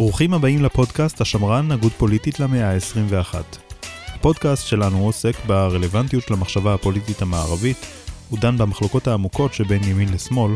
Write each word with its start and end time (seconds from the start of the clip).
ברוכים 0.00 0.34
הבאים 0.34 0.62
לפודקאסט 0.62 1.20
השמרן, 1.20 1.72
הגות 1.72 1.92
פוליטית 1.92 2.40
למאה 2.40 2.70
ה-21. 2.70 3.34
הפודקאסט 4.06 4.66
שלנו 4.66 5.04
עוסק 5.04 5.34
ברלוונטיות 5.46 6.22
של 6.22 6.34
המחשבה 6.34 6.74
הפוליטית 6.74 7.22
המערבית, 7.22 7.76
הוא 8.30 8.38
דן 8.38 8.58
במחלוקות 8.58 9.08
העמוקות 9.08 9.54
שבין 9.54 9.84
ימין 9.84 10.12
לשמאל, 10.12 10.52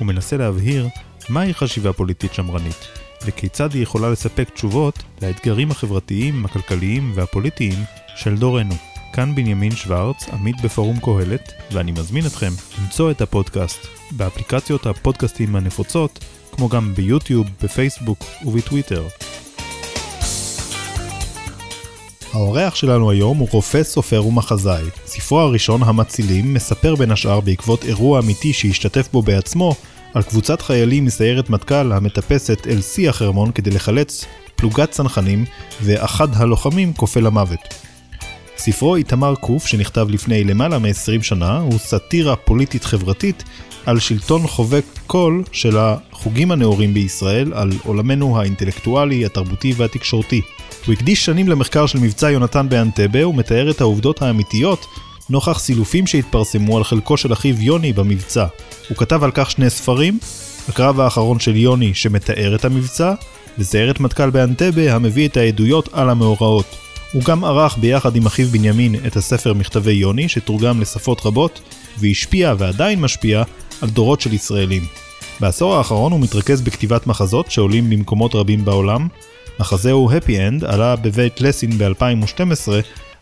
ומנסה 0.00 0.36
להבהיר 0.36 0.88
מהי 1.28 1.54
חשיבה 1.54 1.92
פוליטית 1.92 2.34
שמרנית, 2.34 2.88
וכיצד 3.26 3.72
היא 3.72 3.82
יכולה 3.82 4.10
לספק 4.10 4.50
תשובות 4.50 4.98
לאתגרים 5.22 5.70
החברתיים, 5.70 6.44
הכלכליים 6.44 7.12
והפוליטיים 7.14 7.84
של 8.16 8.36
דורנו. 8.36 8.74
כאן 9.12 9.34
בנימין 9.34 9.76
שוורץ, 9.76 10.28
עמית 10.32 10.60
בפורום 10.60 10.98
קהלת, 11.00 11.52
ואני 11.72 11.92
מזמין 11.92 12.26
אתכם 12.26 12.52
למצוא 12.82 13.10
את 13.10 13.20
הפודקאסט 13.20 13.86
באפליקציות 14.10 14.86
הפודקאסטים 14.86 15.56
הנפוצות, 15.56 16.24
כמו 16.58 16.68
גם 16.68 16.94
ביוטיוב, 16.94 17.46
בפייסבוק 17.62 18.24
ובטוויטר. 18.44 19.06
האורח 22.32 22.74
שלנו 22.74 23.10
היום 23.10 23.38
הוא 23.38 23.48
רופא, 23.50 23.82
סופר 23.82 24.26
ומחזאי. 24.26 24.84
ספרו 25.06 25.40
הראשון, 25.40 25.82
המצילים, 25.82 26.54
מספר 26.54 26.94
בין 26.94 27.10
השאר 27.10 27.40
בעקבות 27.40 27.84
אירוע 27.84 28.20
אמיתי 28.20 28.52
שהשתתף 28.52 29.08
בו 29.12 29.22
בעצמו, 29.22 29.74
על 30.14 30.22
קבוצת 30.22 30.62
חיילים 30.62 31.04
מסיירת 31.04 31.50
מטכ"ל 31.50 31.92
המטפסת 31.92 32.66
אל 32.66 32.82
שיא 32.82 33.08
החרמון 33.08 33.52
כדי 33.52 33.70
לחלץ 33.70 34.24
פלוגת 34.56 34.90
צנחנים, 34.90 35.44
ואחד 35.82 36.28
הלוחמים 36.34 36.92
כופה 36.92 37.20
למוות. 37.20 37.74
ספרו 38.56 38.96
איתמר 38.96 39.34
קוף, 39.34 39.66
שנכתב 39.66 40.06
לפני 40.10 40.44
למעלה 40.44 40.78
מ-20 40.78 41.22
שנה, 41.22 41.58
הוא 41.58 41.78
סאטירה 41.78 42.36
פוליטית 42.36 42.84
חברתית 42.84 43.44
על 43.88 43.98
שלטון 43.98 44.46
חובק 44.46 44.84
קול 45.06 45.42
של 45.52 45.76
החוגים 45.78 46.50
הנאורים 46.50 46.94
בישראל, 46.94 47.52
על 47.54 47.70
עולמנו 47.84 48.40
האינטלקטואלי, 48.40 49.24
התרבותי 49.24 49.72
והתקשורתי. 49.76 50.40
הוא 50.86 50.92
הקדיש 50.92 51.24
שנים 51.24 51.48
למחקר 51.48 51.86
של 51.86 51.98
מבצע 51.98 52.30
יונתן 52.30 52.68
באנטבה, 52.68 53.28
ומתאר 53.28 53.70
את 53.70 53.80
העובדות 53.80 54.22
האמיתיות 54.22 54.86
נוכח 55.30 55.58
סילופים 55.58 56.06
שהתפרסמו 56.06 56.76
על 56.76 56.84
חלקו 56.84 57.16
של 57.16 57.32
אחיו 57.32 57.62
יוני 57.62 57.92
במבצע. 57.92 58.46
הוא 58.88 58.96
כתב 58.96 59.24
על 59.24 59.30
כך 59.34 59.50
שני 59.50 59.70
ספרים, 59.70 60.18
הקרב 60.68 61.00
האחרון 61.00 61.40
של 61.40 61.56
יוני 61.56 61.94
שמתאר 61.94 62.54
את 62.54 62.64
המבצע, 62.64 63.14
וסיירת 63.58 64.00
מטכ"ל 64.00 64.30
באנטבה 64.30 64.94
המביא 64.94 65.28
את 65.28 65.36
העדויות 65.36 65.88
על 65.92 66.10
המאורעות. 66.10 66.76
הוא 67.12 67.22
גם 67.22 67.44
ערך 67.44 67.78
ביחד 67.78 68.16
עם 68.16 68.26
אחיו 68.26 68.48
בנימין 68.48 68.94
את 69.06 69.16
הספר 69.16 69.54
מכתבי 69.54 69.92
יוני, 69.92 70.28
שתורגם 70.28 70.80
לשפות 70.80 71.26
רבות, 71.26 71.60
והשפיע 71.98 72.54
ועדיין 72.58 73.00
משפיע 73.00 73.42
על 73.80 73.88
דורות 73.88 74.20
של 74.20 74.32
ישראלים. 74.32 74.82
בעשור 75.40 75.76
האחרון 75.76 76.12
הוא 76.12 76.20
מתרכז 76.20 76.60
בכתיבת 76.60 77.06
מחזות 77.06 77.50
שעולים 77.50 77.90
במקומות 77.90 78.34
רבים 78.34 78.64
בעולם. 78.64 79.08
מחזהו 79.60 80.10
Happy 80.10 80.28
End 80.30 80.66
עלה 80.66 80.96
בבית 80.96 81.40
לסין 81.40 81.70
ב-2012, 81.78 82.68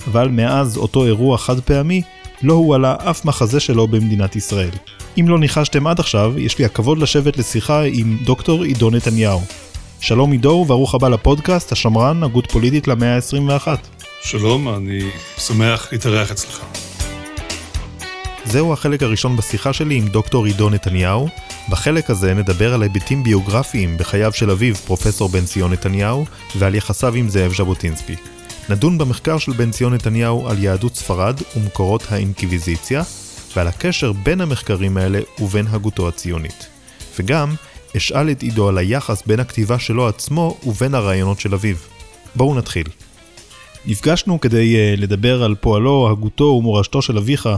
אבל 0.06 0.28
מאז 0.28 0.76
אותו 0.76 1.04
אירוע 1.04 1.38
חד 1.38 1.60
פעמי, 1.60 2.02
לא 2.42 2.54
הועלה 2.54 2.94
אף 3.10 3.24
מחזה 3.24 3.60
שלו 3.60 3.88
במדינת 3.88 4.36
ישראל. 4.36 4.70
אם 5.20 5.28
לא 5.28 5.38
ניחשתם 5.38 5.86
עד 5.86 6.00
עכשיו, 6.00 6.38
יש 6.38 6.58
לי 6.58 6.64
הכבוד 6.64 6.98
לשבת 6.98 7.36
לשיחה 7.36 7.82
עם 7.82 8.18
דוקטור 8.24 8.62
עידו 8.62 8.90
נתניהו. 8.90 9.40
שלום 10.00 10.32
עידו 10.32 10.48
וברוך 10.48 10.94
הבא 10.94 11.08
לפודקאסט 11.08 11.72
השמרן, 11.72 12.22
הגות 12.22 12.50
פוליטית 12.50 12.88
למאה 12.88 13.16
ה-21. 13.16 13.68
שלום, 14.22 14.68
אני 14.68 15.10
שמח 15.38 15.88
להתארח 15.92 16.30
אצלך. 16.30 16.85
זהו 18.48 18.72
החלק 18.72 19.02
הראשון 19.02 19.36
בשיחה 19.36 19.72
שלי 19.72 19.94
עם 19.94 20.08
דוקטור 20.08 20.44
עידו 20.44 20.70
נתניהו. 20.70 21.28
בחלק 21.68 22.10
הזה 22.10 22.34
נדבר 22.34 22.74
על 22.74 22.82
היבטים 22.82 23.22
ביוגרפיים 23.22 23.96
בחייו 23.98 24.32
של 24.32 24.50
אביו, 24.50 24.74
פרופסור 24.74 25.28
בן 25.28 25.44
ציון 25.44 25.72
נתניהו, 25.72 26.26
ועל 26.56 26.74
יחסיו 26.74 27.14
עם 27.14 27.28
זאב 27.28 27.52
ז'בוטינסקי. 27.54 28.14
נדון 28.68 28.98
במחקר 28.98 29.38
של 29.38 29.52
בן 29.52 29.70
ציון 29.70 29.94
נתניהו 29.94 30.48
על 30.48 30.64
יהדות 30.64 30.94
ספרד 30.94 31.40
ומקורות 31.56 32.06
האינקוויזיציה, 32.10 33.02
ועל 33.56 33.68
הקשר 33.68 34.12
בין 34.12 34.40
המחקרים 34.40 34.96
האלה 34.96 35.20
ובין 35.38 35.66
הגותו 35.70 36.08
הציונית. 36.08 36.66
וגם, 37.18 37.54
אשאל 37.96 38.30
את 38.30 38.42
עידו 38.42 38.68
על 38.68 38.78
היחס 38.78 39.22
בין 39.26 39.40
הכתיבה 39.40 39.78
שלו 39.78 40.08
עצמו 40.08 40.56
ובין 40.66 40.94
הרעיונות 40.94 41.40
של 41.40 41.54
אביו. 41.54 41.76
בואו 42.34 42.54
נתחיל. 42.54 42.86
נפגשנו 43.86 44.40
כדי 44.40 44.76
uh, 44.76 45.00
לדבר 45.00 45.42
על 45.42 45.54
פועלו, 45.54 46.08
הגותו 46.10 46.44
ומורשתו 46.44 47.02
של 47.02 47.18
אביך, 47.18 47.48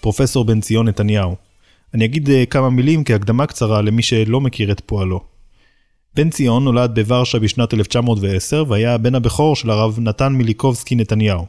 פרופסור 0.00 0.44
בן 0.44 0.60
ציון 0.60 0.88
נתניהו. 0.88 1.36
אני 1.94 2.04
אגיד 2.04 2.28
uh, 2.28 2.32
כמה 2.50 2.70
מילים 2.70 3.04
כהקדמה 3.04 3.46
קצרה 3.46 3.82
למי 3.82 4.02
שלא 4.02 4.40
מכיר 4.40 4.72
את 4.72 4.80
פועלו. 4.86 5.20
בן 6.14 6.30
ציון 6.30 6.64
נולד 6.64 6.94
בוורשה 6.94 7.38
בשנת 7.38 7.74
1910 7.74 8.64
והיה 8.68 8.94
הבן 8.94 9.14
הבכור 9.14 9.56
של 9.56 9.70
הרב 9.70 9.98
נתן 10.00 10.32
מיליקובסקי 10.32 10.94
נתניהו. 10.94 11.46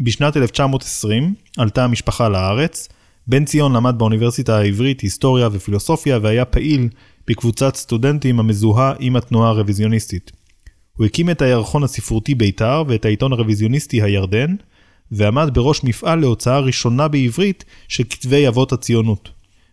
בשנת 0.00 0.36
1920 0.36 1.34
עלתה 1.58 1.84
המשפחה 1.84 2.28
לארץ, 2.28 2.88
בן 3.26 3.44
ציון 3.44 3.72
למד 3.72 3.94
באוניברסיטה 3.98 4.58
העברית 4.58 5.00
היסטוריה 5.00 5.48
ופילוסופיה 5.52 6.18
והיה 6.22 6.44
פעיל 6.44 6.88
בקבוצת 7.28 7.76
סטודנטים 7.76 8.40
המזוהה 8.40 8.92
עם 8.98 9.16
התנועה 9.16 9.48
הרוויזיוניסטית. 9.48 10.32
הוא 10.96 11.06
הקים 11.06 11.30
את 11.30 11.42
הירחון 11.42 11.84
הספרותי 11.84 12.34
בית"ר 12.34 12.82
ואת 12.88 13.04
העיתון 13.04 13.32
הרוויזיוניסטי 13.32 14.02
הירדן, 14.02 14.54
ועמד 15.12 15.50
בראש 15.52 15.84
מפעל 15.84 16.20
להוצאה 16.20 16.58
ראשונה 16.58 17.08
בעברית 17.08 17.64
של 17.88 18.04
כתבי 18.10 18.48
אבות 18.48 18.72
הציונות. 18.72 19.30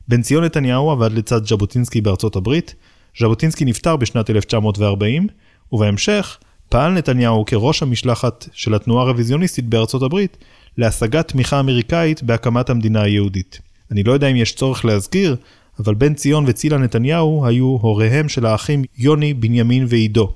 בן 0.07 0.21
ציון 0.21 0.43
נתניהו 0.43 0.91
עבד 0.91 1.11
לצד 1.11 1.45
ז'בוטינסקי 1.45 2.01
בארצות 2.01 2.35
הברית, 2.35 2.75
ז'בוטינסקי 3.19 3.65
נפטר 3.65 3.95
בשנת 3.95 4.29
1940, 4.29 5.27
ובהמשך 5.71 6.37
פעל 6.69 6.91
נתניהו 6.91 7.45
כראש 7.45 7.83
המשלחת 7.83 8.45
של 8.53 8.73
התנועה 8.73 9.05
הרוויזיוניסטית 9.05 9.65
בארצות 9.65 10.01
הברית 10.01 10.37
להשגת 10.77 11.27
תמיכה 11.27 11.59
אמריקאית 11.59 12.23
בהקמת 12.23 12.69
המדינה 12.69 13.01
היהודית. 13.01 13.59
אני 13.91 14.03
לא 14.03 14.11
יודע 14.11 14.27
אם 14.27 14.35
יש 14.35 14.55
צורך 14.55 14.85
להזכיר, 14.85 15.35
אבל 15.79 15.93
בן 15.93 16.13
ציון 16.13 16.43
וצילה 16.47 16.77
נתניהו 16.77 17.45
היו 17.45 17.65
הוריהם 17.65 18.29
של 18.29 18.45
האחים 18.45 18.83
יוני, 18.97 19.33
בנימין 19.33 19.85
ועידו. 19.89 20.33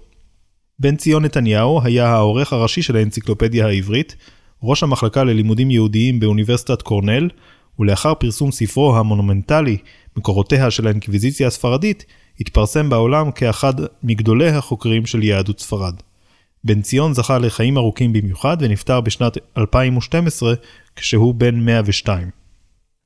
בן 0.80 0.96
ציון 0.96 1.26
נתניהו 1.26 1.82
היה 1.84 2.08
העורך 2.08 2.54
הראשי 2.54 2.82
של 2.82 2.96
האנציקלופדיה 2.96 3.68
העברית, 3.68 4.16
ראש 4.64 4.84
המחלקה 4.84 5.24
ללימודים 5.24 5.72
יהודיים 5.72 6.20
באוניברסיטת 6.20 6.82
קורנל, 6.82 7.30
ולאחר 7.80 8.14
פרסום 8.14 8.52
ספרו 8.52 8.98
המונומנטלי 8.98 9.78
מקורותיה 10.18 10.72
של 10.72 10.88
האינקוויזיציה 10.88 11.48
הספרדית, 11.48 12.06
התפרסם 12.40 12.90
בעולם 12.90 13.32
כאחד 13.32 13.74
מגדולי 14.04 14.50
החוקרים 14.50 15.06
של 15.06 15.24
יהדות 15.24 15.60
ספרד. 15.60 15.94
בן 16.64 16.82
ציון 16.82 17.14
זכה 17.14 17.38
לחיים 17.38 17.78
ארוכים 17.78 18.14
במיוחד 18.14 18.58
ונפטר 18.60 19.02
בשנת 19.02 19.38
2012 19.58 20.54
כשהוא 20.96 21.34
בן 21.36 21.60
102. 21.60 22.43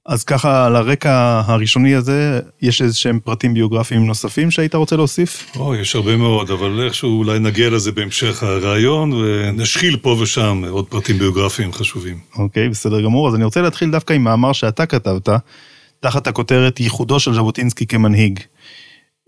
אז 0.07 0.23
ככה, 0.23 0.65
על 0.65 0.75
הרקע 0.75 1.41
הראשוני 1.45 1.95
הזה, 1.95 2.39
יש 2.61 2.81
איזה 2.81 2.95
שהם 2.95 3.19
פרטים 3.19 3.53
ביוגרפיים 3.53 4.05
נוספים 4.05 4.51
שהיית 4.51 4.75
רוצה 4.75 4.95
להוסיף? 4.95 5.51
או, 5.55 5.75
יש 5.75 5.95
הרבה 5.95 6.17
מאוד, 6.17 6.51
אבל 6.51 6.85
איכשהו 6.85 7.17
אולי 7.17 7.39
נגיע 7.39 7.69
לזה 7.69 7.91
בהמשך 7.91 8.43
הרעיון, 8.43 9.13
ונשחיל 9.13 9.97
פה 9.97 10.17
ושם 10.21 10.63
עוד 10.69 10.87
פרטים 10.87 11.17
ביוגרפיים 11.17 11.73
חשובים. 11.73 12.19
אוקיי, 12.37 12.69
בסדר 12.69 13.01
גמור. 13.01 13.27
אז 13.27 13.35
אני 13.35 13.43
רוצה 13.43 13.61
להתחיל 13.61 13.91
דווקא 13.91 14.13
עם 14.13 14.23
מאמר 14.23 14.53
שאתה 14.53 14.85
כתבת, 14.85 15.29
תחת 15.99 16.27
הכותרת 16.27 16.79
ייחודו 16.79 17.19
של 17.19 17.33
ז'בוטינסקי 17.33 17.87
כמנהיג. 17.87 18.39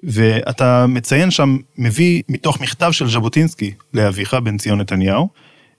ואתה 0.04 0.86
מציין 0.88 1.32
שם, 1.32 1.58
מביא 1.78 2.22
מתוך 2.30 2.62
מכתב 2.62 2.92
של 2.92 3.08
ז'בוטינסקי 3.10 3.72
לאביך, 3.94 4.34
בן 4.34 4.58
ציון 4.58 4.82
נתניהו, 4.82 5.30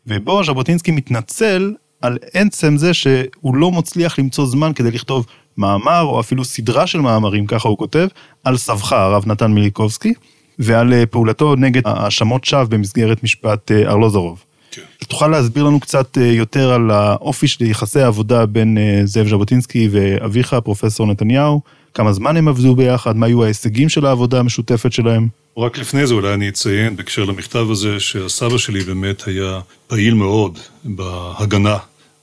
ובו 0.06 0.44
ז'בוטינסקי 0.44 0.90
מתנצל 0.90 1.72
על 2.00 2.18
עצם 2.32 2.76
זה 2.76 2.94
שהוא 2.94 3.56
לא 3.56 3.70
מצליח 3.70 4.18
למצוא 4.18 4.46
זמן 4.46 4.72
כדי 4.72 4.90
לכתוב 4.90 5.26
מאמר, 5.56 6.00
או 6.00 6.20
אפילו 6.20 6.44
סדרה 6.44 6.86
של 6.86 7.00
מאמרים, 7.00 7.46
ככה 7.46 7.68
הוא 7.68 7.78
כותב, 7.78 8.08
על 8.44 8.56
סבך, 8.56 8.92
הרב 8.92 9.22
נתן 9.26 9.52
מיליקובסקי, 9.52 10.14
ועל 10.58 10.92
אה, 10.92 11.06
פעולתו 11.06 11.56
נגד 11.56 11.82
האשמות 11.84 12.44
שווא 12.44 12.64
במסגרת 12.64 13.22
משפט 13.22 13.72
אה, 13.72 13.90
ארלוזורוב. 13.90 14.44
כן. 14.70 14.82
תוכל 15.08 15.28
להסביר 15.28 15.64
לנו 15.64 15.80
קצת 15.80 16.18
אה, 16.18 16.26
יותר 16.26 16.72
על 16.72 16.90
האופי 16.90 17.48
של 17.48 17.64
יחסי 17.64 18.00
העבודה 18.00 18.46
בין 18.46 18.78
זאב 19.04 19.28
ז'בוטינסקי 19.28 19.88
ואביך, 19.92 20.56
פרופסור 20.64 21.06
נתניהו, 21.06 21.60
כמה 21.94 22.12
זמן 22.12 22.36
הם 22.36 22.48
עבדו 22.48 22.74
ביחד, 22.74 23.16
מה 23.16 23.26
היו 23.26 23.44
ההישגים 23.44 23.88
של 23.88 24.06
העבודה 24.06 24.38
המשותפת 24.38 24.92
שלהם? 24.92 25.28
רק 25.58 25.78
לפני 25.78 26.06
זה 26.06 26.14
אולי 26.14 26.34
אני 26.34 26.48
אציין 26.48 26.96
בהקשר 26.96 27.24
למכתב 27.24 27.66
הזה, 27.70 28.00
שהסבא 28.00 28.58
שלי 28.58 28.80
באמת 28.80 29.26
היה 29.26 29.60
פעיל 29.86 30.14
מאוד 30.14 30.58
בהגנה 30.84 31.76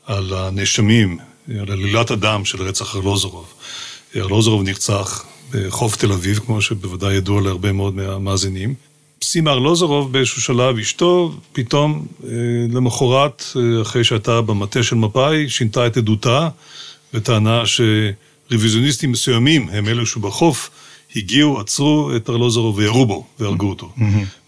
על 0.08 0.34
הנאשמים, 0.34 1.18
על 1.60 1.72
עלילת 1.72 2.12
הדם 2.12 2.46
של 2.46 2.62
רצח 2.62 2.96
ארלוזורוב. 2.96 3.54
ארלוזורוב 4.16 4.64
נרצח 4.64 5.26
בחוף 5.52 5.96
תל 5.96 6.12
אביב, 6.12 6.40
כמו 6.40 6.62
שבוודאי 6.62 7.14
ידוע 7.14 7.42
להרבה 7.42 7.72
מאוד 7.72 7.96
מהמאזינים. 7.96 8.74
סימה 9.24 9.52
ארלוזורוב 9.52 10.14
באיזשהו 10.14 10.42
שלב, 10.42 10.78
אשתו, 10.78 11.34
פתאום 11.54 12.06
אה, 12.24 12.30
למחרת, 12.70 13.44
אה, 13.56 13.82
אחרי 13.82 14.04
שהייתה 14.04 14.42
במטה 14.42 14.84
של 14.84 14.96
מפא"י, 14.96 15.50
שינתה 15.50 15.88
את 15.88 15.98
עדותה 15.98 16.50
וטענה 17.14 17.64
שרוויזיוניסטים 17.66 19.12
מסוימים 19.12 19.70
הם 19.72 19.88
אלו 19.88 20.06
שבחוף 20.06 20.70
הגיעו, 21.16 21.60
עצרו 21.60 22.12
את 22.16 22.30
ארלוזורוב 22.30 22.78
וירו 22.78 23.06
בו 23.06 23.26
והרגו 23.40 23.70
אותו. 23.70 23.92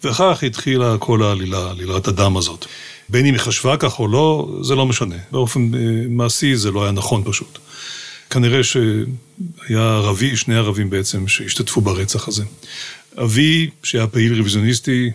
וכך 0.03 0.43
התחילה 0.43 0.97
כל 0.97 1.23
העלילה, 1.23 1.69
עלילת 1.69 2.07
הדם 2.07 2.37
הזאת. 2.37 2.65
בין 3.09 3.25
אם 3.25 3.33
היא 3.33 3.41
חשבה 3.41 3.77
כך 3.77 3.99
או 3.99 4.07
לא, 4.07 4.57
זה 4.61 4.75
לא 4.75 4.85
משנה. 4.85 5.15
באופן 5.31 5.71
אה, 5.75 5.79
מעשי 6.09 6.55
זה 6.55 6.71
לא 6.71 6.83
היה 6.83 6.91
נכון 6.91 7.23
פשוט. 7.25 7.59
כנראה 8.29 8.63
שהיה 8.63 9.95
ערבי, 9.95 10.35
שני 10.35 10.55
ערבים 10.55 10.89
בעצם, 10.89 11.27
שהשתתפו 11.27 11.81
ברצח 11.81 12.27
הזה. 12.27 12.43
אבי, 13.17 13.69
שהיה 13.83 14.07
פעיל 14.07 14.37
רוויזיוניסטי, 14.37 15.09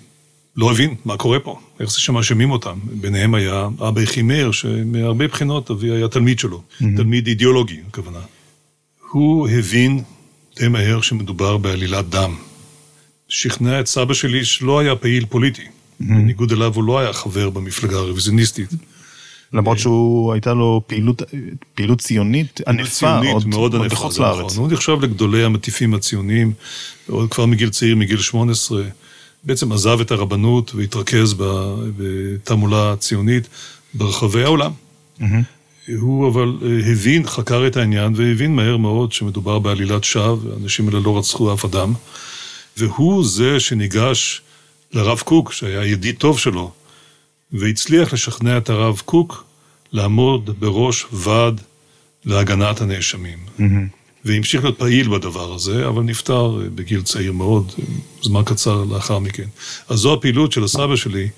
לא 0.56 0.70
הבין 0.70 0.94
מה 1.04 1.16
קורה 1.16 1.38
פה, 1.38 1.60
איך 1.80 1.90
זה 1.90 2.00
שמאשימים 2.00 2.50
אותם. 2.50 2.78
ביניהם 2.84 3.34
היה 3.34 3.68
אבא 3.88 4.00
יחימאיר, 4.00 4.52
שמהרבה 4.52 5.28
בחינות 5.28 5.70
אבי 5.70 5.90
היה 5.90 6.08
תלמיד 6.08 6.38
שלו, 6.38 6.62
mm-hmm. 6.62 6.84
תלמיד 6.96 7.26
אידיאולוגי, 7.26 7.80
הכוונה. 7.88 8.20
הוא 9.10 9.48
הבין 9.48 10.02
די 10.56 10.68
מהר 10.68 11.00
שמדובר 11.00 11.56
בעלילת 11.56 12.08
דם. 12.08 12.34
שכנע 13.28 13.80
את 13.80 13.86
סבא 13.86 14.14
שלי 14.14 14.44
שלא 14.44 14.78
היה 14.78 14.96
פעיל 14.96 15.26
פוליטי. 15.26 15.64
Mm-hmm. 16.00 16.04
בניגוד 16.04 16.52
אליו 16.52 16.72
הוא 16.74 16.84
לא 16.84 16.98
היה 16.98 17.12
חבר 17.12 17.50
במפלגה 17.50 17.96
הרוויזיוניסטית. 17.96 18.70
למרות 19.52 19.78
שהוא 19.78 20.32
הייתה 20.32 20.54
לו 20.54 20.82
פעילות, 20.86 21.22
פעילות 21.74 22.00
ציונית 22.00 22.60
ענפה, 22.66 22.90
ציונית 22.90 23.32
עוד, 23.32 23.48
מאוד 23.48 23.74
ענפה, 23.74 23.94
בחוץ 23.94 24.18
לארץ. 24.18 24.52
נכון. 24.52 24.64
הוא 24.64 24.72
נחשב 24.72 24.98
לגדולי 25.02 25.44
המטיפים 25.44 25.94
הציוניים, 25.94 26.52
עוד 27.08 27.30
כבר 27.30 27.46
מגיל 27.46 27.70
צעיר, 27.70 27.96
מגיל 27.96 28.18
18. 28.18 28.82
בעצם 29.44 29.72
עזב 29.72 30.00
את 30.00 30.10
הרבנות 30.10 30.74
והתרכז 30.74 31.34
בתעמולה 31.96 32.94
ציונית 32.98 33.48
ברחבי 33.94 34.42
העולם. 34.42 34.70
Mm-hmm. 35.20 35.24
הוא 35.98 36.28
אבל 36.28 36.58
אה, 36.62 36.92
הבין, 36.92 37.26
חקר 37.26 37.66
את 37.66 37.76
העניין 37.76 38.12
והבין 38.16 38.56
מהר 38.56 38.76
מאוד 38.76 39.12
שמדובר 39.12 39.58
בעלילת 39.58 40.04
שווא, 40.04 40.52
האנשים 40.52 40.88
האלה 40.88 41.00
לא 41.00 41.18
רצחו 41.18 41.54
אף 41.54 41.64
אדם. 41.64 41.92
והוא 42.76 43.24
זה 43.24 43.60
שניגש 43.60 44.42
לרב 44.94 45.20
קוק, 45.20 45.52
שהיה 45.52 45.84
ידיד 45.84 46.16
טוב 46.18 46.38
שלו, 46.38 46.70
והצליח 47.52 48.12
לשכנע 48.12 48.58
את 48.58 48.70
הרב 48.70 49.02
קוק 49.04 49.44
לעמוד 49.92 50.60
בראש 50.60 51.06
ועד 51.12 51.60
להגנת 52.24 52.80
הנאשמים. 52.80 53.38
Mm-hmm. 53.58 53.62
והמשיך 54.24 54.64
להיות 54.64 54.78
פעיל 54.78 55.08
בדבר 55.08 55.54
הזה, 55.54 55.88
אבל 55.88 56.02
נפטר 56.02 56.60
אה, 56.62 56.68
בגיל 56.74 57.02
צעיר 57.02 57.32
מאוד, 57.32 57.72
זמן 58.22 58.42
קצר 58.44 58.84
לאחר 58.84 59.18
מכן. 59.18 59.46
אז 59.88 59.98
זו 59.98 60.14
הפעילות 60.14 60.52
של 60.52 60.64
הסבא 60.64 60.96
שלי, 60.96 61.28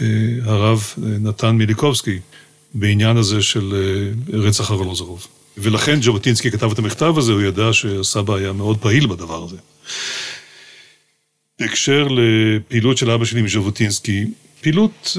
אה, 0.00 0.06
הרב 0.42 0.84
אה, 1.02 1.08
נתן 1.20 1.50
מיליקובסקי, 1.50 2.18
בעניין 2.74 3.16
הזה 3.16 3.42
של 3.42 3.74
רצח 4.32 4.70
ארלוזרוב. 4.70 5.26
ולכן 5.58 6.02
ז'בוטינסקי 6.02 6.50
כתב 6.50 6.70
את 6.72 6.78
המכתב 6.78 7.14
הזה, 7.18 7.32
הוא 7.32 7.42
ידע 7.42 7.72
שהסבא 7.72 8.34
היה 8.34 8.52
מאוד 8.52 8.78
פעיל 8.78 9.06
בדבר 9.06 9.44
הזה. 9.44 9.56
בהקשר 11.60 12.08
לפעילות 12.10 12.98
של 12.98 13.10
אבא 13.10 13.24
שלי 13.24 13.40
עם 13.40 13.48
ז'בוטינסקי, 13.48 14.24
פעילות 14.60 15.16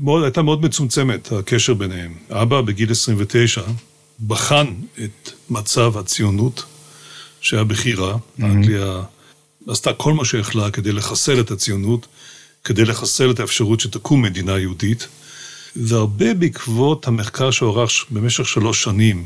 מאוד, 0.00 0.22
הייתה 0.22 0.42
מאוד 0.42 0.62
מצומצמת, 0.62 1.32
הקשר 1.32 1.74
ביניהם. 1.74 2.14
אבא 2.30 2.60
בגיל 2.60 2.90
29 2.90 3.62
בחן 4.26 4.66
את 5.04 5.30
מצב 5.50 5.98
הציונות, 5.98 6.64
שהיה 7.40 7.64
בכירה, 7.64 8.14
mm-hmm. 8.14 8.44
אנגליה 8.44 9.02
עשתה 9.68 9.92
כל 9.92 10.12
מה 10.12 10.24
שיכלה 10.24 10.70
כדי 10.70 10.92
לחסל 10.92 11.40
את 11.40 11.50
הציונות, 11.50 12.06
כדי 12.64 12.84
לחסל 12.84 13.30
את 13.30 13.40
האפשרות 13.40 13.80
שתקום 13.80 14.22
מדינה 14.22 14.58
יהודית, 14.58 15.08
והרבה 15.76 16.34
בעקבות 16.34 17.06
המחקר 17.06 17.50
שהוערך 17.50 18.04
במשך 18.10 18.48
שלוש 18.48 18.82
שנים 18.82 19.24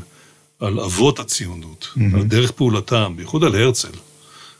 על 0.59 0.79
אבות 0.79 1.19
הציונות, 1.19 1.87
mm-hmm. 1.97 2.15
על 2.15 2.23
דרך 2.23 2.51
פעולתם, 2.51 3.13
בייחוד 3.15 3.43
על 3.43 3.55
הרצל, 3.55 3.91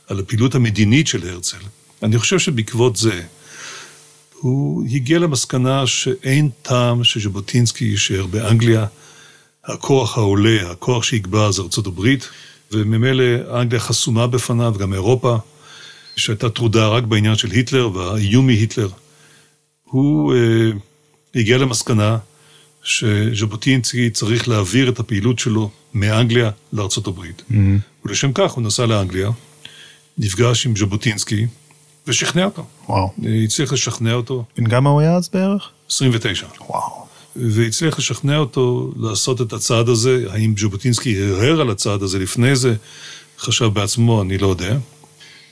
על 0.06 0.20
הפעילות 0.20 0.54
המדינית 0.54 1.06
של 1.06 1.28
הרצל. 1.28 1.58
אני 2.02 2.18
חושב 2.18 2.38
שבעקבות 2.38 2.96
זה, 2.96 3.22
הוא 4.40 4.86
הגיע 4.86 5.18
למסקנה 5.18 5.86
שאין 5.86 6.50
טעם 6.62 7.04
שז'בוטינסקי 7.04 7.84
יישאר 7.84 8.26
באנגליה, 8.26 8.86
הכוח 9.64 10.18
העולה, 10.18 10.70
הכוח 10.70 11.02
שיקבע 11.02 11.50
זה 11.50 11.62
ארצות 11.62 11.86
הברית, 11.86 12.28
וממילא 12.72 13.24
אנגליה 13.60 13.80
חסומה 13.80 14.26
בפניו, 14.26 14.74
גם 14.78 14.92
אירופה, 14.92 15.36
שהייתה 16.16 16.50
טרודה 16.50 16.88
רק 16.88 17.04
בעניין 17.04 17.36
של 17.36 17.50
היטלר 17.50 17.96
והאיום 17.96 18.46
מהיטלר. 18.46 18.88
הוא 19.84 20.34
אה, 20.34 20.70
הגיע 21.34 21.58
למסקנה 21.58 22.18
שז'בוטינסקי 22.82 24.10
צריך 24.10 24.48
להעביר 24.48 24.88
את 24.88 24.98
הפעילות 24.98 25.38
שלו 25.38 25.70
מאנגליה 25.94 26.50
לארצות 26.72 27.06
הברית. 27.06 27.42
Mm-hmm. 27.50 27.54
ולשם 28.04 28.32
כך 28.34 28.52
הוא 28.52 28.64
נסע 28.64 28.86
לאנגליה, 28.86 29.30
נפגש 30.18 30.66
עם 30.66 30.76
ז'בוטינסקי 30.76 31.46
ושכנע 32.06 32.44
אותו. 32.44 32.64
וואו. 32.88 33.10
הצליח 33.44 33.72
לשכנע 33.72 34.12
אותו. 34.12 34.44
בן 34.58 34.70
כמה 34.70 34.90
הוא 34.90 35.00
היה 35.00 35.16
אז 35.16 35.28
בערך? 35.32 35.70
29. 35.88 36.46
וואו. 36.68 37.06
והצליח 37.36 37.98
לשכנע 37.98 38.36
אותו 38.36 38.92
לעשות 38.96 39.40
את 39.40 39.52
הצעד 39.52 39.88
הזה. 39.88 40.24
האם 40.30 40.54
ז'בוטינסקי 40.58 41.22
הרהר 41.22 41.60
על 41.60 41.70
הצעד 41.70 42.02
הזה 42.02 42.18
לפני 42.18 42.56
זה, 42.56 42.74
חשב 43.38 43.66
בעצמו, 43.66 44.22
אני 44.22 44.38
לא 44.38 44.46
יודע. 44.46 44.76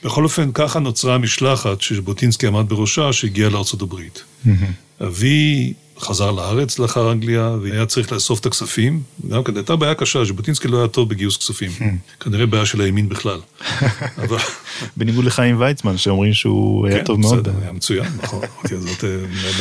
בכל 0.04 0.24
אופן, 0.24 0.50
ככה 0.54 0.78
נוצרה 0.78 1.14
המשלחת 1.14 1.80
שז'בוטינסקי 1.80 2.46
עמד 2.46 2.68
בראשה, 2.68 3.12
שהגיעה 3.12 3.50
לארצות 3.50 3.82
הברית. 3.82 4.22
Mm-hmm. 4.46 5.04
אבי 5.04 5.72
חזר 5.98 6.30
לארץ 6.30 6.78
לאחר 6.78 7.12
אנגליה, 7.12 7.56
והיה 7.62 7.86
צריך 7.86 8.12
לאסוף 8.12 8.40
את 8.40 8.46
הכספים. 8.46 9.02
גם 9.28 9.44
כן, 9.44 9.56
הייתה 9.56 9.76
בעיה 9.76 9.94
קשה, 9.94 10.24
ז'בוטינסקי 10.24 10.68
לא 10.68 10.78
היה 10.78 10.88
טוב 10.88 11.08
בגיוס 11.08 11.36
כספים. 11.36 11.70
Hmm. 11.78 12.24
כנראה 12.24 12.46
בעיה 12.46 12.66
של 12.66 12.80
הימין 12.80 13.08
בכלל. 13.08 13.40
אבל... 14.24 14.38
בניגוד 14.96 15.24
לחיים 15.24 15.60
ויצמן, 15.60 15.96
שאומרים 15.96 16.34
שהוא 16.34 16.86
היה 16.86 16.98
כן, 16.98 17.04
טוב 17.04 17.20
מאוד. 17.20 17.34
כן, 17.34 17.42
בסדר, 17.42 17.62
היה 17.62 17.72
מצוין, 17.72 18.06
נכון. 18.22 18.40
אוקיי, 18.62 18.78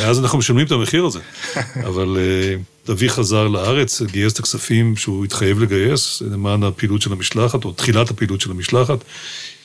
מאז 0.00 0.20
אנחנו 0.20 0.38
משלמים 0.38 0.66
את 0.66 0.72
המחיר 0.72 1.04
הזה. 1.04 1.20
אבל 1.76 2.18
אבי 2.90 3.06
אה, 3.06 3.12
חזר 3.12 3.48
לארץ, 3.48 4.02
גייס 4.02 4.32
את 4.32 4.38
הכספים 4.38 4.96
שהוא 4.96 5.24
התחייב 5.24 5.60
לגייס 5.60 6.22
למען 6.30 6.62
הפעילות 6.62 7.02
של 7.02 7.12
המשלחת, 7.12 7.64
או 7.64 7.72
תחילת 7.72 8.10
הפעילות 8.10 8.40
של 8.40 8.50
המשלחת. 8.50 9.04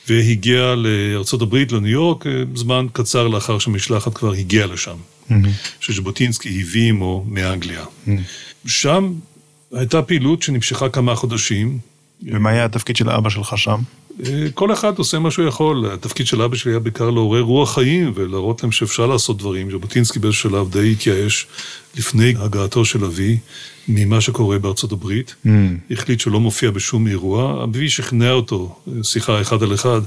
והגיע 0.10 0.75
לארצות 0.75 1.42
הברית, 1.42 1.72
לניו 1.72 1.92
יורק, 1.92 2.27
אה, 2.27 2.31
זמן 2.56 2.86
קצר 2.94 3.27
לאחר 3.27 3.60
שהמשלחת 3.60 4.13
כבר 4.13 4.33
הגיעה 4.33 4.68
לשם. 4.68 4.95
Mm-hmm. 5.30 5.80
שז'בוטינסקי 5.80 6.62
הביא 6.62 6.90
עמו 6.90 7.26
מאנגליה. 7.28 7.84
Mm-hmm. 7.84 8.10
שם 8.68 9.14
הייתה 9.72 10.02
פעילות 10.02 10.42
שנמשכה 10.42 10.90
כמה 10.90 11.16
חודשים. 11.16 11.80
ומה 12.24 12.50
היה 12.50 12.65
התפקיד 12.65 12.96
של 12.96 13.10
אבא 13.10 13.30
שלך 13.30 13.58
שם? 13.58 13.80
אה, 14.25 14.48
כל 14.53 14.74
אחד 14.74 14.98
עושה 14.98 15.20
מה 15.20 15.32
שהוא 15.32 15.48
יכול. 15.48 15.92
התפקיד 15.94 16.27
של 16.27 16.42
אבא 16.42 16.56
שלי 16.56 16.72
היה 16.72 16.80
בעיקר 16.80 17.10
לעורר 17.10 17.42
רוח 17.42 17.75
חיים 17.75 18.12
ולהראות 18.15 18.63
להם 18.63 18.72
שאפשר 18.72 19.06
לעשות 19.08 19.38
דברים. 19.38 19.72
ז'בוטינסקי 19.72 20.20
באיזשהו 20.20 20.50
שלב 20.50 20.72
די 20.72 20.92
התייאש 20.92 21.48
לפני 21.98 22.34
הגעתו 22.38 22.86
של 22.86 23.06
אבי 23.06 23.38
ממה 23.88 24.22
שקורה 24.22 24.60
בארצות 24.60 24.92
הברית. 24.92 25.36
Mm. 25.46 25.50
החליט 25.92 26.20
שלא 26.20 26.39
מופיע 26.39 26.72
בשום 26.72 27.08
אירוע. 27.08 27.63
אבי 27.63 27.89
שכנע 27.89 28.32
אותו, 28.32 28.80
שיחה 29.03 29.42
אחד 29.42 29.63
על 29.63 29.74
אחד, 29.74 30.01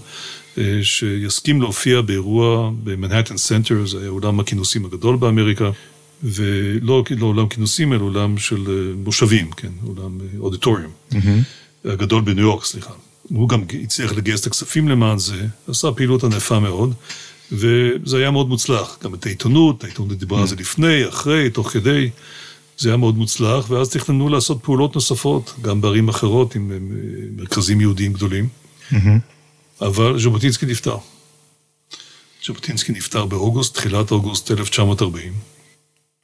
שיסכים 0.83 1.61
להופיע 1.63 2.01
באירוע 2.01 2.71
במנהטן 2.85 3.37
סנטר, 3.37 3.87
זה 3.87 4.01
היה 4.01 4.09
אולם 4.09 4.41
הכינוסים 4.41 4.85
הגדול 4.85 5.17
באמריקה, 5.17 5.71
ולא 6.23 7.05
לא 7.19 7.27
אולם 7.27 7.49
כינוסים, 7.49 7.93
אלא 7.93 8.03
אולם 8.03 8.39
של 8.39 8.65
אה, 8.69 8.95
מושבים, 9.05 9.51
כן, 9.51 9.73
אולם 9.87 10.19
אודיטוריום, 10.39 10.91
mm-hmm. 11.13 11.17
הגדול 11.85 12.23
בניו 12.23 12.45
יורק, 12.45 12.65
סליחה. 12.65 12.93
הוא 13.23 13.49
גם 13.49 13.65
הצליח 13.83 14.13
לגייס 14.13 14.41
את 14.41 14.47
הכספים 14.47 14.89
למען 14.89 15.19
זה, 15.19 15.47
עשה 15.69 15.93
פעילות 15.93 16.25
ענפה 16.25 16.61
מאוד, 16.61 16.95
וזה 17.53 18.17
היה 18.17 18.31
מאוד 18.31 18.49
מוצלח. 18.49 18.99
גם 19.05 19.15
את 19.15 19.27
העיתונות, 19.27 19.85
העיתונות 19.85 20.19
דיברה 20.19 20.41
על 20.41 20.47
זה 20.47 20.57
לפני, 20.57 21.09
אחרי, 21.09 21.51
תוך 21.51 21.69
כדי, 21.69 22.11
זה 22.79 22.89
היה 22.89 22.97
מאוד 22.97 23.17
מוצלח, 23.17 23.71
ואז 23.71 23.89
תכננו 23.89 24.29
לעשות 24.29 24.59
פעולות 24.63 24.95
נוספות, 24.95 25.55
גם 25.63 25.81
בערים 25.81 26.09
אחרות 26.09 26.55
עם 26.55 26.73
מרכזים 27.37 27.81
יהודיים 27.81 28.13
גדולים. 28.13 28.49
Mm-hmm. 28.91 28.97
אבל 29.87 30.19
ז'בוטינסקי 30.19 30.67
נפטר. 30.67 30.97
ז'בוטינסקי 32.47 32.93
נפטר 32.93 33.27
באוגוסט, 33.27 33.75
תחילת 33.75 34.11
אוגוסט 34.11 34.51
1940. 34.51 35.33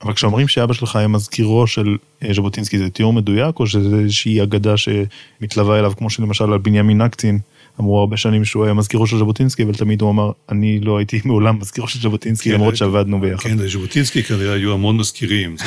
אבל 0.02 0.14
כשאומרים 0.14 0.48
שאבא 0.48 0.74
שלך 0.74 0.96
היה 0.96 1.08
מזכירו 1.08 1.66
של 1.66 1.96
אה, 2.22 2.34
ז'בוטינסקי, 2.34 2.78
זה 2.78 2.90
תיאור 2.90 3.12
מדויק, 3.12 3.60
או 3.60 3.66
שזה 3.66 3.96
איזושהי 3.96 4.42
אגדה 4.42 4.74
שמתלווה 4.76 5.78
אליו, 5.78 5.92
כמו 5.96 6.10
שלמשל 6.10 6.52
על 6.52 6.58
בנימין 6.58 7.02
נקצין, 7.02 7.38
אמרו 7.80 8.00
הרבה 8.00 8.16
שנים 8.16 8.44
שהוא 8.44 8.64
היה 8.64 8.74
מזכירו 8.74 9.06
של 9.06 9.18
ז'בוטינסקי, 9.18 9.62
אבל 9.62 9.74
תמיד 9.74 10.02
הוא 10.02 10.10
אמר, 10.10 10.30
אני 10.48 10.80
לא 10.80 10.98
הייתי 10.98 11.20
מעולם 11.24 11.58
מזכירו 11.58 11.88
של 11.88 12.00
ז'בוטינסקי, 12.00 12.48
כן, 12.48 12.54
למרות 12.54 12.76
שעבדנו 12.76 13.20
ביחד. 13.20 13.48
כן, 13.48 13.58
לז'בוטינסקי 13.58 14.22
כנראה 14.22 14.52
היו 14.52 14.72
המון 14.72 14.96
מזכירים. 14.96 15.56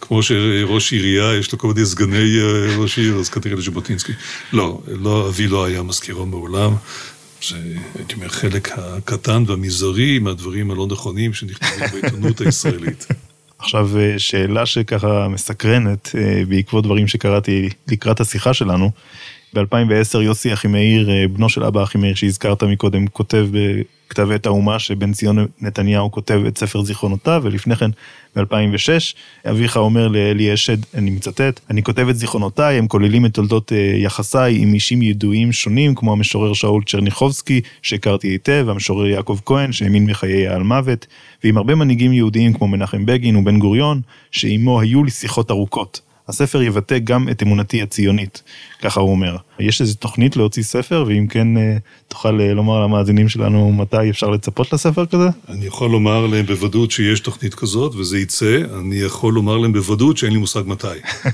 כמו 0.00 0.22
שראש 0.22 0.92
עירייה, 0.92 1.34
יש 1.38 1.52
לו 1.52 1.58
כל 1.58 1.68
מיני 1.68 1.86
סגני 1.86 2.38
אה, 2.40 2.76
ראש 2.76 2.98
עיר, 2.98 3.16
אז 3.16 3.28
כנראה 3.28 3.58
לז'בוטינסקי. 3.58 4.12
לא, 4.52 4.80
לא, 4.86 5.28
אבי 5.28 5.46
לא 5.46 5.64
היה 5.64 5.82
מזכירו 5.82 6.26
מעולם. 6.26 6.72
זה, 7.48 7.56
הייתי 7.94 8.14
אומר, 8.14 8.28
חלק 8.28 8.78
הקטן 8.78 9.44
והמזערי 9.46 10.18
מהדברים 10.18 10.70
הלא 10.70 10.86
נכונים 10.90 11.34
שנכתבו 11.34 11.86
בעיתונות 11.92 12.40
הישראלית. 12.46 13.06
עכשיו, 13.58 13.98
אה, 13.98 14.18
שאלה 14.18 14.66
שככה 14.66 15.28
מסקרנת, 15.28 16.10
אה, 16.14 16.42
בעקבות 16.48 16.84
דברים 16.84 17.08
שקראתי 17.08 17.68
לקראת 17.88 18.20
השיחה 18.20 18.54
שלנו, 18.54 18.90
ב-2010 19.54 20.18
יוסי 20.18 20.52
אחימאיר, 20.52 21.10
אה, 21.10 21.28
בנו 21.28 21.48
של 21.48 21.64
אבא 21.64 21.82
אחימאיר 21.82 22.14
שהזכרת 22.14 22.62
מקודם, 22.62 23.06
כותב 23.06 23.46
בכתבי 23.50 24.34
עת 24.34 24.46
האומה 24.46 24.78
שבן 24.78 25.12
ציון 25.12 25.46
נתניהו 25.60 26.10
כותב 26.10 26.40
את 26.48 26.58
ספר 26.58 26.82
זיכרונותיו, 26.82 27.40
ולפני 27.44 27.76
כן 27.76 27.90
ב-2006 28.36 29.16
אביך 29.50 29.76
אומר 29.76 30.08
לאלי 30.08 30.54
אשד, 30.54 30.76
אני 30.94 31.10
מצטט, 31.10 31.60
אני 31.70 31.82
כותב 31.82 32.08
את 32.08 32.16
זיכרונותיי, 32.16 32.78
הם 32.78 32.88
כוללים 32.88 33.26
את 33.26 33.34
תולדות 33.34 33.72
אה, 33.72 33.92
יחסיי 33.96 34.62
עם 34.62 34.74
אישים 34.74 35.02
ידועים 35.02 35.52
שונים, 35.52 35.94
כמו 35.94 36.12
המשורר 36.12 36.52
שאול 36.52 36.82
צ'רניחובסקי, 36.86 37.60
שהכרתי 37.82 38.28
היטב, 38.28 38.66
המשורר 38.68 39.06
יעקב 39.06 39.38
כהן, 39.46 39.72
שהאמין 39.72 40.06
בחיי 40.06 40.48
על 40.48 40.62
מוות, 40.62 41.06
ועם 41.44 41.56
הרבה 41.56 41.74
מנהיגים 41.74 42.12
יהודיים 42.12 42.52
כמו 42.52 42.68
מנחם 42.68 43.06
בגין 43.06 43.36
ובן 43.36 43.58
גוריון, 43.58 44.00
שעימו 44.30 44.80
היו 44.80 45.04
לי 45.04 45.10
שיחות 45.10 45.50
ארוכות. 45.50 46.09
הספר 46.30 46.62
יבטא 46.62 46.98
גם 46.98 47.28
את 47.28 47.42
אמונתי 47.42 47.82
הציונית, 47.82 48.42
ככה 48.82 49.00
הוא 49.00 49.10
אומר. 49.10 49.36
יש 49.58 49.80
איזו 49.80 49.94
תוכנית 49.94 50.36
להוציא 50.36 50.62
ספר, 50.62 51.04
ואם 51.08 51.26
כן, 51.26 51.56
אה, 51.56 51.76
תוכל 52.08 52.40
אה, 52.40 52.54
לומר 52.54 52.82
למאזינים 52.82 53.28
שלנו 53.28 53.72
מתי 53.72 54.10
אפשר 54.10 54.30
לצפות 54.30 54.72
לספר 54.72 55.06
כזה? 55.06 55.28
אני 55.48 55.66
יכול 55.66 55.90
לומר 55.90 56.26
להם 56.26 56.46
בוודאות 56.46 56.90
שיש 56.90 57.20
תוכנית 57.20 57.54
כזאת, 57.54 57.94
וזה 57.94 58.18
יצא, 58.18 58.58
אני 58.80 58.96
יכול 58.96 59.34
לומר 59.34 59.56
להם 59.58 59.72
בוודאות 59.72 60.16
שאין 60.16 60.32
לי 60.32 60.38
מושג 60.38 60.62
מתי. 60.66 60.86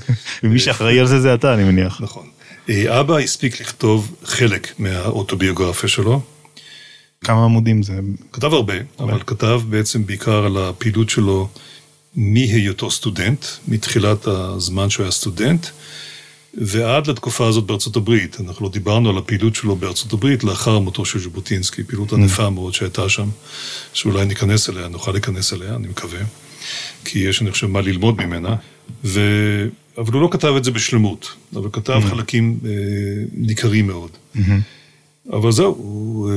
ומי 0.43 0.59
שאחראי 0.59 0.99
על 0.99 1.05
זה 1.05 1.19
זה 1.19 1.33
אתה, 1.33 1.53
אני 1.53 1.63
מניח. 1.63 2.01
נכון. 2.01 2.25
אה, 2.69 2.99
אבא 2.99 3.17
הספיק 3.17 3.61
לכתוב 3.61 4.15
חלק 4.23 4.73
מהאוטוביוגרפיה 4.79 5.89
שלו. 5.89 6.21
כמה 7.23 7.43
עמודים 7.45 7.83
זה? 7.83 7.99
כתב 8.31 8.53
הרבה, 8.53 8.73
אבל 8.99 9.19
כתב 9.25 9.61
בעצם 9.69 10.05
בעיקר 10.05 10.45
על 10.45 10.57
הפעילות 10.57 11.09
שלו 11.09 11.49
מהיותו 12.15 12.91
סטודנט, 12.91 13.45
מתחילת 13.67 14.27
הזמן 14.27 14.89
שהוא 14.89 15.03
היה 15.03 15.11
סטודנט, 15.11 15.67
ועד 16.53 17.07
לתקופה 17.07 17.47
הזאת 17.47 17.63
בארצות 17.63 17.95
הברית. 17.95 18.37
אנחנו 18.39 18.65
לא 18.65 18.71
דיברנו 18.71 19.09
על 19.09 19.17
הפעילות 19.17 19.55
שלו 19.55 19.75
בארצות 19.75 20.13
הברית 20.13 20.43
לאחר 20.43 20.79
מותו 20.79 21.05
של 21.05 21.19
ז'בוטינסקי, 21.19 21.83
פעילות 21.83 22.13
ענפה 22.13 22.49
מאוד 22.49 22.73
שהייתה 22.73 23.09
שם, 23.09 23.29
שאולי 23.93 24.25
ניכנס 24.25 24.69
אליה, 24.69 24.87
נוכל 24.87 25.11
להיכנס 25.11 25.53
אליה, 25.53 25.75
אני 25.75 25.87
מקווה, 25.87 26.19
כי 27.05 27.19
יש, 27.19 27.41
אני 27.41 27.51
חושב, 27.51 27.67
מה 27.67 27.81
ללמוד 27.81 28.25
ממנה. 28.25 28.55
ו... 29.03 29.21
אבל 29.97 30.13
הוא 30.13 30.21
לא 30.21 30.29
כתב 30.31 30.53
את 30.57 30.63
זה 30.63 30.71
בשלמות, 30.71 31.27
אבל 31.55 31.69
כתב 31.73 31.93
mm-hmm. 31.93 32.09
חלקים 32.09 32.59
אה, 32.65 32.69
ניכרים 33.33 33.87
מאוד. 33.87 34.09
Mm-hmm. 34.35 34.39
אבל 35.33 35.51
זהו, 35.51 35.75
הוא 35.77 36.31
אה, 36.31 36.35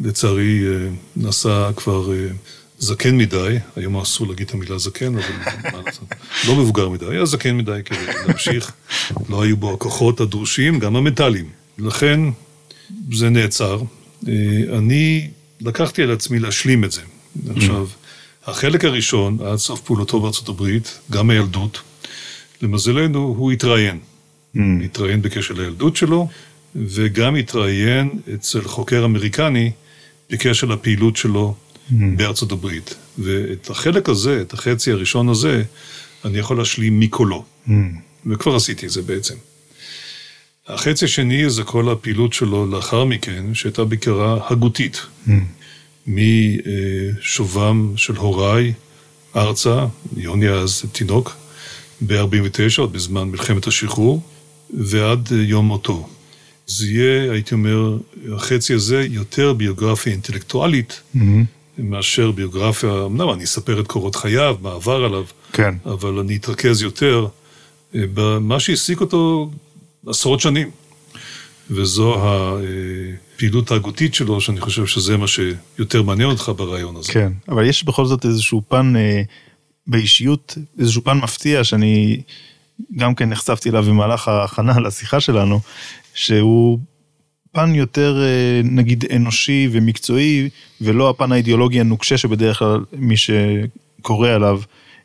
לצערי 0.00 0.62
אה, 0.66 0.88
נסע 1.16 1.70
כבר... 1.76 2.12
אה, 2.12 2.26
זקן 2.82 3.16
מדי, 3.16 3.56
היום 3.76 3.96
אסור 3.96 4.26
להגיד 4.26 4.46
את 4.46 4.54
המילה 4.54 4.78
זקן, 4.78 5.14
אבל 5.18 5.82
לא 6.46 6.56
מבוגר 6.56 6.88
מדי, 6.88 7.06
היה 7.06 7.24
זקן 7.24 7.56
מדי 7.56 7.80
כדי 7.84 7.98
להמשיך, 8.26 8.72
לא 9.28 9.42
היו 9.42 9.56
בו 9.56 9.74
הכוחות 9.74 10.20
הדרושים, 10.20 10.78
גם 10.78 10.96
המנטליים. 10.96 11.48
לכן 11.78 12.20
זה 13.12 13.30
נעצר. 13.30 13.80
אה, 14.28 14.32
אני 14.78 15.30
לקחתי 15.60 16.02
על 16.02 16.10
עצמי 16.10 16.38
להשלים 16.38 16.84
את 16.84 16.92
זה. 16.92 17.00
עכשיו, 17.56 17.86
החלק 18.46 18.84
הראשון, 18.84 19.38
עד 19.46 19.56
סוף 19.56 19.80
פעולתו 19.80 20.20
בארצות 20.20 20.48
הברית, 20.48 20.98
גם 21.10 21.30
הילדות, 21.30 21.80
למזלנו, 22.62 23.18
הוא 23.18 23.52
התראיין. 23.52 23.98
התראיין 24.84 25.22
בקשר 25.22 25.54
לילדות 25.54 25.96
שלו, 25.96 26.28
וגם 26.76 27.36
התראיין 27.36 28.10
אצל 28.34 28.62
חוקר 28.62 29.04
אמריקני 29.04 29.70
בקשר 30.30 30.66
לפעילות 30.66 31.16
שלו 31.16 31.54
mm. 31.90 31.94
בארצות 32.16 32.52
הברית. 32.52 32.94
ואת 33.18 33.70
החלק 33.70 34.08
הזה, 34.08 34.40
את 34.40 34.52
החצי 34.52 34.92
הראשון 34.92 35.28
הזה, 35.28 35.62
אני 36.24 36.38
יכול 36.38 36.58
להשלים 36.58 37.00
מקולו. 37.00 37.44
Mm. 37.66 37.70
וכבר 38.26 38.56
עשיתי 38.56 38.86
את 38.86 38.90
זה 38.90 39.02
בעצם. 39.02 39.34
החצי 40.68 41.04
השני 41.04 41.50
זה 41.50 41.62
כל 41.64 41.92
הפעילות 41.92 42.32
שלו 42.32 42.66
לאחר 42.66 43.04
מכן, 43.04 43.54
שהייתה 43.54 43.84
בעיקרה 43.84 44.46
הגותית. 44.50 45.00
Mm. 45.26 45.30
משובם 46.06 47.92
של 47.96 48.16
הוריי 48.16 48.72
ארצה, 49.36 49.86
יוני 50.16 50.48
אז 50.48 50.84
תינוק, 50.92 51.36
ב-49, 52.06 52.78
עוד 52.78 52.92
בזמן 52.92 53.28
מלחמת 53.28 53.66
השחרור, 53.66 54.22
ועד 54.70 55.28
יום 55.32 55.66
מותו. 55.66 56.08
זה 56.66 56.86
יהיה, 56.86 57.32
הייתי 57.32 57.54
אומר, 57.54 57.98
החצי 58.34 58.74
הזה 58.74 59.06
יותר 59.10 59.52
ביוגרפיה 59.52 60.12
אינטלקטואלית, 60.12 61.00
mm-hmm. 61.16 61.18
מאשר 61.78 62.30
ביוגרפיה, 62.30 63.04
אמנם 63.06 63.30
אני 63.30 63.44
אספר 63.44 63.80
את 63.80 63.86
קורות 63.86 64.16
חייו, 64.16 64.56
מה 64.62 64.72
עבר 64.72 65.04
עליו, 65.04 65.24
כן. 65.52 65.74
אבל 65.86 66.18
אני 66.18 66.36
אתרכז 66.36 66.82
יותר 66.82 67.26
אה, 67.94 68.00
במה 68.14 68.60
שהעסיק 68.60 69.00
אותו 69.00 69.50
עשרות 70.06 70.40
שנים. 70.40 70.70
וזו 71.70 72.16
הפעילות 72.22 73.70
ההגותית 73.70 74.14
שלו, 74.14 74.40
שאני 74.40 74.60
חושב 74.60 74.86
שזה 74.86 75.16
מה 75.16 75.26
שיותר 75.26 76.02
מעניין 76.02 76.28
אותך 76.28 76.52
ברעיון 76.56 76.96
הזה. 76.96 77.12
כן, 77.12 77.32
אבל 77.48 77.68
יש 77.68 77.84
בכל 77.84 78.06
זאת 78.06 78.24
איזשהו 78.24 78.62
פן 78.68 78.96
אה, 78.96 79.22
באישיות, 79.86 80.58
איזשהו 80.78 81.04
פן 81.04 81.18
מפתיע 81.18 81.64
שאני 81.64 82.22
גם 82.96 83.14
כן 83.14 83.28
נחשפתי 83.28 83.70
אליו 83.70 83.82
במהלך 83.82 84.28
ההכנה 84.28 84.80
לשיחה 84.80 85.20
שלנו, 85.20 85.60
שהוא 86.14 86.78
פן 87.52 87.74
יותר 87.74 88.22
אה, 88.22 88.60
נגיד 88.64 89.04
אנושי 89.16 89.68
ומקצועי, 89.72 90.48
ולא 90.80 91.10
הפן 91.10 91.32
האידיאולוגי 91.32 91.80
הנוקשה 91.80 92.18
שבדרך 92.18 92.58
כלל 92.58 92.84
מי 92.92 93.14
שקורא 93.16 94.28
עליו 94.28 94.60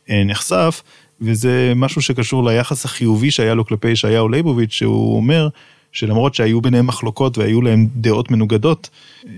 אה, 0.10 0.24
נחשף, 0.24 0.84
וזה 1.22 1.74
משהו 1.76 2.02
שקשור 2.02 2.50
ליחס 2.50 2.86
החיובי 2.86 3.32
שהיה 3.32 3.54
לו 3.54 3.66
כלפי 3.66 3.90
ישעיהו 3.90 4.30
ליבוביץ', 4.30 4.72
שהוא 4.72 5.18
אומר 5.18 5.50
שלמרות 5.92 6.36
שהיו 6.36 6.62
ביניהם 6.62 6.88
מחלוקות 6.88 7.38
והיו 7.38 7.62
להם 7.62 7.88
דעות 7.96 8.32
מנוגדות 8.32 8.90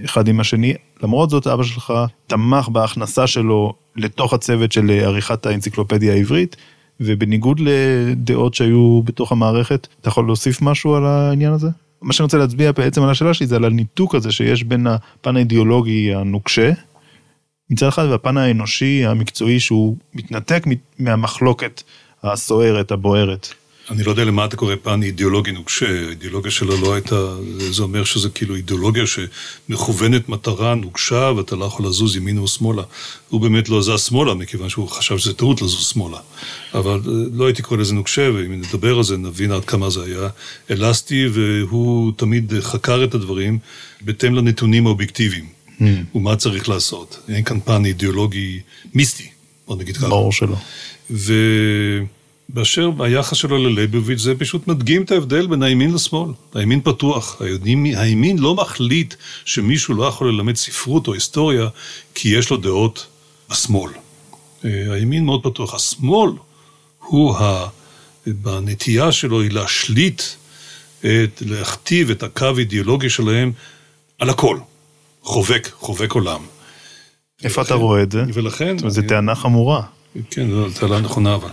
אחד 0.06 0.28
עם 0.28 0.40
השני, 0.40 0.74
למרות 1.04 1.30
זאת 1.30 1.48
אבא 1.48 1.64
שלך 1.64 1.94
תמך 2.28 2.70
בהכנסה 2.70 3.28
שלו 3.28 3.74
לתוך 3.96 4.34
הצוות 4.34 4.72
של 4.72 4.92
עריכת 4.92 5.46
האנציקלופדיה 5.46 6.14
העברית, 6.14 6.56
ובניגוד 7.00 7.60
לדעות 7.60 8.54
שהיו 8.54 9.02
בתוך 9.06 9.32
המערכת, 9.32 9.88
אתה 10.02 10.10
יכול 10.10 10.26
להוסיף 10.26 10.62
משהו 10.62 10.96
על 10.96 11.06
העניין 11.06 11.54
הזה? 11.54 11.70
מה 12.02 12.14
שאני 12.14 12.24
רוצה 12.24 12.38
להצביע 12.38 12.72
בעצם 12.72 13.04
על 13.04 13.10
השאלה 13.10 13.34
שלי 13.34 13.48
זה 13.48 13.56
על 13.56 13.66
הניתוק 13.66 14.16
הזה 14.16 14.32
שיש 14.32 14.64
בין 14.64 14.88
הפן 14.88 15.36
האידיאולוגי 15.36 16.16
הנוקשה, 16.16 16.72
מצד 17.70 17.88
אחד, 17.88 18.06
והפן 18.10 18.38
האנושי 18.38 19.06
המקצועי 19.06 19.60
שהוא 19.60 19.98
מתנתק 20.14 20.64
מהמחלוקת 21.00 21.84
הסוערת, 22.24 22.92
הבוערת. 22.92 23.48
אני 23.92 24.04
לא 24.04 24.12
יודע 24.12 24.26
למה 24.26 24.46
אתה 24.46 24.58
קורא 24.58 24.76
פן 24.82 25.04
אידיאולוגי 25.04 25.52
נוקשה, 25.52 26.06
האידיאולוגיה 26.08 26.52
שלו 26.52 26.82
לא 26.82 26.94
הייתה, 26.94 27.36
זה 27.72 27.84
אומר 27.84 28.04
שזה 28.04 28.30
כאילו 28.30 28.56
אידיאולוגיה 28.56 29.04
שמכוונת 29.08 30.30
מטרה 30.30 30.76
נוקשה 30.76 31.32
ואתה 31.38 31.56
לא 31.56 31.66
יכול 31.66 31.86
לזוז 31.88 32.16
ימינה 32.16 32.42
ושמאלה. 32.42 32.84
הוא 33.30 33.42
באמת 33.42 33.70
לא 33.70 33.82
זז 33.82 34.02
שמאלה, 34.02 34.34
מכיוון 34.34 34.70
שהוא 34.70 34.90
חשב 34.90 35.18
שזה 35.18 35.34
טעות 35.34 35.62
לזוז 35.62 35.88
שמאלה. 35.88 36.18
אבל 36.74 37.02
אה, 37.08 37.12
לא 37.34 37.46
הייתי 37.46 37.62
קורא 37.62 37.80
לזה 37.80 37.94
נוקשה, 37.94 38.30
ואם 38.34 38.62
נדבר 38.62 38.98
על 38.98 39.04
זה 39.04 39.18
נבין 39.18 39.52
עד 39.52 39.66
כמה 39.66 39.90
זה 39.90 40.04
היה 40.04 40.30
אלסטי, 40.72 41.28
והוא 41.28 42.12
תמיד 42.16 42.54
חקר 42.60 43.04
את 43.04 43.14
הדברים 43.14 43.60
בהתאם 44.02 44.36
לנתונים 44.36 44.88
האובייקטיביים, 44.88 45.46
mm. 45.80 45.84
ומה 46.16 46.36
צריך 46.36 46.70
לעשות. 46.70 47.20
אין 47.30 47.44
כאן 47.44 47.60
פן 47.60 47.86
אידיאולוגי 47.86 48.60
מיסטי, 48.94 49.28
בוא 49.68 49.76
נגיד 49.76 49.98
ככה. 49.98 50.10
ברור 50.10 50.32
שלא. 50.32 50.56
ו... 51.12 51.34
באשר 52.54 52.92
היחס 53.00 53.38
שלו 53.38 53.58
לליבוביץ' 53.58 54.20
זה 54.20 54.36
פשוט 54.36 54.68
מדגים 54.68 55.02
את 55.02 55.12
ההבדל 55.12 55.48
בין 55.48 55.64
הימין 55.64 55.94
לשמאל. 55.94 56.32
הימין 56.54 56.82
פתוח, 56.82 57.42
הימין, 57.42 57.98
הימין 57.98 58.38
לא 58.38 58.56
מחליט 58.56 59.14
שמישהו 59.46 59.94
לא 59.94 60.04
יכול 60.04 60.30
ללמד 60.30 60.56
ספרות 60.56 61.08
או 61.08 61.14
היסטוריה 61.14 61.68
כי 62.16 62.30
יש 62.30 62.50
לו 62.50 62.58
דעות 62.58 63.08
בשמאל. 63.50 63.92
אה, 64.66 64.70
הימין 64.94 65.26
מאוד 65.26 65.44
פתוח. 65.44 65.74
השמאל 65.74 66.32
הוא, 67.00 67.38
ה, 67.38 67.68
בנטייה 68.28 69.12
שלו 69.12 69.42
היא 69.42 69.52
להשליט, 69.52 70.22
את, 71.00 71.42
להכתיב 71.46 72.10
את 72.10 72.24
הקו 72.24 72.46
האידיאולוגי 72.56 73.10
שלהם 73.10 73.52
על 74.20 74.30
הכל. 74.30 74.58
חובק, 75.24 75.70
חובק 75.80 76.12
עולם. 76.12 76.42
איפה 77.44 77.62
אתה 77.62 77.74
רואה 77.74 78.04
את 78.04 78.12
זה? 78.12 78.24
ולכן... 78.34 78.78
זו 78.90 79.02
טענה 79.08 79.36
חמורה. 79.36 79.99
כן, 80.32 80.50
זו 80.50 80.70
טענה 80.80 81.00
נכונה 81.00 81.36
אבל. 81.36 81.50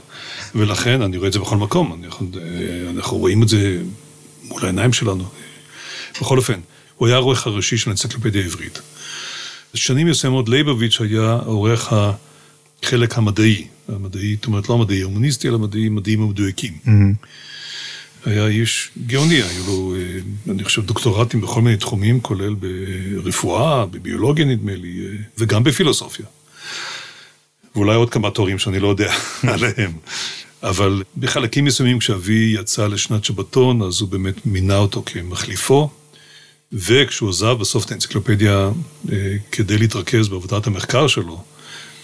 ולכן 0.55 1.03
אני 1.03 1.17
רואה 1.17 1.29
את 1.29 1.33
זה 1.33 1.39
בכל 1.39 1.57
מקום, 1.57 2.05
אנחנו, 2.05 2.29
אנחנו 2.91 3.17
רואים 3.17 3.43
את 3.43 3.49
זה 3.49 3.83
מול 4.43 4.65
העיניים 4.65 4.93
שלנו. 4.93 5.25
בכל 6.21 6.39
אופן, 6.39 6.61
הוא 6.97 7.09
היה 7.09 7.17
העורך 7.17 7.47
הראשי 7.47 7.79
של 7.79 7.91
האנציקלופדיה 7.91 8.43
העברית. 8.43 8.81
בשנים 9.75 10.07
מסוימות 10.07 10.49
לייבוביץ' 10.49 11.01
היה 11.01 11.33
עורך 11.33 11.93
החלק 12.83 13.19
המדעי, 13.19 13.67
המדעי, 13.89 14.37
זאת 14.37 14.47
אומרת 14.47 14.69
לא 14.69 14.75
המדעי 14.75 15.03
ההומניסטי, 15.03 15.49
אלא 15.49 15.55
המדעי, 15.55 15.89
מדעים 15.89 16.23
המדויקים. 16.23 16.73
Mm-hmm. 16.87 17.27
היה 18.27 18.47
איש 18.47 18.91
גאוני, 19.07 19.35
היו 19.43 19.67
לו, 19.67 19.95
אה, 19.95 20.53
אני 20.53 20.65
חושב, 20.65 20.87
דוקטורטים 20.87 21.41
בכל 21.41 21.63
מיני 21.63 21.77
תחומים, 21.77 22.21
כולל 22.21 22.55
ברפואה, 22.55 23.87
בביולוגיה 23.87 24.45
נדמה 24.45 24.75
לי, 24.75 25.07
אה, 25.07 25.17
וגם 25.39 25.65
בפילוסופיה. 25.65 26.27
ואולי 27.77 27.95
עוד 27.95 28.11
כמה 28.11 28.31
תורים 28.31 28.59
שאני 28.59 28.81
לא 28.81 28.89
יודע 28.89 29.15
עליהם. 29.53 29.93
אבל 30.63 31.03
בחלקים 31.19 31.65
מסוימים 31.65 31.99
כשאבי 31.99 32.55
יצא 32.61 32.87
לשנת 32.87 33.25
שבתון, 33.25 33.83
אז 33.83 34.01
הוא 34.01 34.09
באמת 34.09 34.47
מינה 34.47 34.77
אותו 34.77 35.03
כמחליפו, 35.07 35.91
וכשהוא 36.73 37.31
עזב 37.31 37.57
בסוף 37.61 37.85
את 37.85 37.91
האנציקלופדיה 37.91 38.71
אה, 39.13 39.37
כדי 39.53 39.79
להתרכז 39.79 40.29
בעבודת 40.29 40.67
המחקר 40.67 41.07
שלו, 41.07 41.43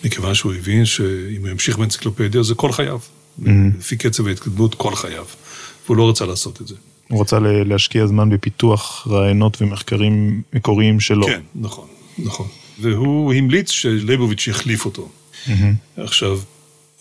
מכיוון 0.04 0.34
שהוא 0.34 0.54
הבין 0.54 0.84
שאם 0.84 1.40
הוא 1.40 1.48
ימשיך 1.48 1.78
באנציקלופדיה 1.78 2.42
זה 2.42 2.54
כל 2.54 2.72
חייו, 2.72 2.98
mm-hmm. 2.98 3.48
לפי 3.78 3.96
קצב 3.96 4.26
ההתקדמות 4.26 4.74
כל 4.74 4.94
חייו, 4.94 5.24
והוא 5.86 5.96
לא 5.96 6.08
רצה 6.08 6.26
לעשות 6.26 6.60
את 6.60 6.68
זה. 6.68 6.74
הוא 7.08 7.20
רצה 7.20 7.38
להשקיע 7.40 8.06
זמן 8.06 8.30
בפיתוח 8.30 9.06
רעיונות 9.10 9.62
ומחקרים 9.62 10.42
מקוריים 10.52 11.00
שלו. 11.00 11.26
כן, 11.26 11.40
נכון, 11.54 11.86
נכון. 12.18 12.46
והוא 12.80 13.34
המליץ 13.34 13.70
שליבוביץ' 13.70 14.46
יחליף 14.46 14.84
אותו. 14.84 15.08
Mm-hmm. 15.46 16.00
עכשיו, 16.02 16.40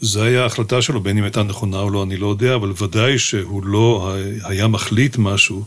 זו 0.01 0.23
הייתה 0.23 0.43
ההחלטה 0.43 0.81
שלו, 0.81 1.01
בין 1.01 1.17
אם 1.17 1.23
הייתה 1.23 1.43
נכונה 1.43 1.79
או 1.79 1.89
לא, 1.89 2.03
אני 2.03 2.17
לא 2.17 2.27
יודע, 2.27 2.55
אבל 2.55 2.73
ודאי 2.77 3.19
שהוא 3.19 3.65
לא 3.65 4.15
היה 4.43 4.67
מחליט 4.67 5.17
משהו 5.17 5.63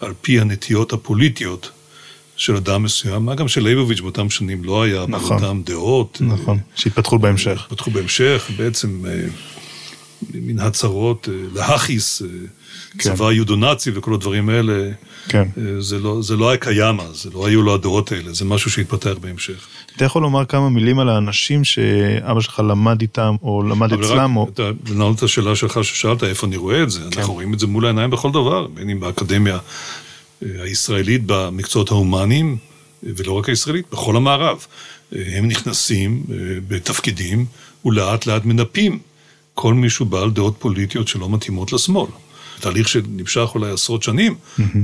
על 0.00 0.12
פי 0.20 0.40
הנטיות 0.40 0.92
הפוליטיות 0.92 1.70
של 2.36 2.56
אדם 2.56 2.82
מסוים, 2.82 3.24
מה 3.24 3.34
גם 3.34 3.48
שלייבוביץ' 3.48 4.00
באותם 4.00 4.30
שנים 4.30 4.64
לא 4.64 4.82
היה 4.82 5.04
נכון, 5.08 5.40
באותם 5.40 5.62
דעות. 5.64 6.18
נכון, 6.20 6.58
שהתפתחו 6.74 7.18
בהמשך. 7.18 7.62
התפתחו 7.64 7.90
בהמשך, 7.90 8.50
בעצם 8.56 9.04
אה, 10.34 10.40
מן 10.42 10.58
הצהרות 10.58 11.28
אה, 11.28 11.34
להכיס, 11.54 12.22
אה, 12.22 12.28
כן. 12.98 12.98
צבא 12.98 13.32
יודו-נאצי 13.32 13.90
וכל 13.94 14.14
הדברים 14.14 14.48
האלה. 14.48 14.90
כן. 15.28 15.48
זה 15.78 15.98
לא, 15.98 16.22
זה 16.22 16.36
לא 16.36 16.50
היה 16.50 16.58
קיים 16.58 17.00
אז, 17.00 17.16
זה 17.16 17.30
לא 17.34 17.46
היו 17.46 17.62
לו 17.62 17.74
הדעות 17.74 18.12
האלה, 18.12 18.32
זה 18.32 18.44
משהו 18.44 18.70
שהתפתח 18.70 19.12
בהמשך. 19.20 19.66
אתה 19.96 20.04
יכול 20.04 20.22
לומר 20.22 20.44
כמה 20.44 20.68
מילים 20.68 20.98
על 20.98 21.08
האנשים 21.08 21.64
שאבא 21.64 22.40
שלך 22.40 22.62
למד 22.68 23.00
איתם, 23.00 23.36
או 23.42 23.62
למד 23.62 23.92
אצלם, 23.92 24.36
או... 24.36 24.50
אתה 24.54 24.70
לענות 24.88 25.18
את 25.18 25.22
השאלה 25.22 25.56
שלך 25.56 25.84
ששאלת, 25.84 26.24
איפה 26.24 26.46
אני 26.46 26.56
רואה 26.56 26.82
את 26.82 26.90
זה? 26.90 27.00
כן. 27.10 27.18
אנחנו 27.18 27.34
רואים 27.34 27.54
את 27.54 27.58
זה 27.58 27.66
מול 27.66 27.84
העיניים 27.84 28.10
בכל 28.10 28.30
דבר, 28.30 28.66
בין 28.66 28.90
אם 28.90 29.00
באקדמיה 29.00 29.58
הישראלית 30.42 31.22
במקצועות 31.26 31.90
ההומניים, 31.90 32.56
ולא 33.02 33.32
רק 33.32 33.48
הישראלית, 33.48 33.86
בכל 33.92 34.16
המערב. 34.16 34.66
הם 35.12 35.48
נכנסים 35.48 36.22
אה, 36.30 36.36
בתפקידים 36.68 37.46
ולאט 37.84 38.26
לאט 38.26 38.44
מנפים 38.44 38.98
כל 39.54 39.74
מישהו 39.74 40.06
בעל 40.06 40.30
דעות 40.30 40.54
פוליטיות 40.58 41.08
שלא 41.08 41.28
מתאימות 41.28 41.72
לשמאל. 41.72 42.10
תהליך 42.60 42.88
שנמשך 42.88 43.50
אולי 43.54 43.70
עשרות 43.70 44.02
שנים. 44.02 44.34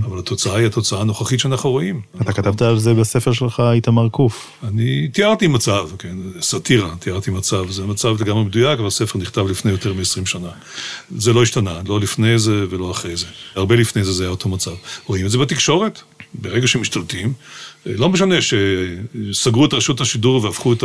אבל 0.04 0.18
התוצאה 0.18 0.56
היא 0.56 0.66
התוצאה 0.66 1.00
הנוכחית 1.00 1.40
שאנחנו 1.40 1.70
רואים. 1.70 2.00
אתה 2.22 2.32
כתבת 2.32 2.62
על 2.62 2.78
זה 2.78 2.94
בספר 2.94 3.32
שלך, 3.32 3.62
איתמר 3.72 4.08
קוף. 4.08 4.50
אני 4.68 5.08
תיארתי 5.08 5.46
מצב, 5.46 5.88
כן, 5.98 6.16
סאטירה, 6.40 6.94
תיארתי 6.98 7.30
מצב, 7.30 7.70
זה 7.70 7.86
מצב 7.86 8.22
לגמרי 8.22 8.44
מדויק, 8.44 8.78
אבל 8.78 8.86
הספר 8.86 9.18
נכתב 9.18 9.46
לפני 9.48 9.70
יותר 9.70 9.92
מ-20 9.92 10.26
שנה. 10.26 10.48
זה 11.16 11.32
לא 11.32 11.42
השתנה, 11.42 11.80
לא 11.86 12.00
לפני 12.00 12.38
זה 12.38 12.64
ולא 12.70 12.90
אחרי 12.90 13.16
זה. 13.16 13.26
הרבה 13.54 13.76
לפני 13.76 14.04
זה 14.04 14.12
זה 14.12 14.22
היה 14.22 14.30
אותו 14.30 14.48
מצב. 14.48 14.74
רואים 15.06 15.26
את 15.26 15.30
זה 15.30 15.38
בתקשורת, 15.38 16.00
ברגע 16.34 16.66
שמשתלטים, 16.66 17.32
לא 17.86 18.08
משנה 18.08 18.34
שסגרו 18.40 19.64
את 19.64 19.74
רשות 19.74 20.00
השידור 20.00 20.44
והפכו 20.44 20.72
את, 20.72 20.84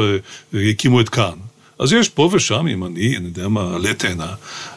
הקימו 0.54 1.02
את 1.02 1.10
כאן. 1.10 1.34
אז 1.80 1.94
יש 1.94 2.10
פה 2.10 2.30
ושם 2.34 2.68
ימני, 2.68 3.18
אני 3.18 3.26
יודע 3.26 3.48
מה, 3.48 3.76
עלה 3.76 3.94
תאנה, 3.94 4.34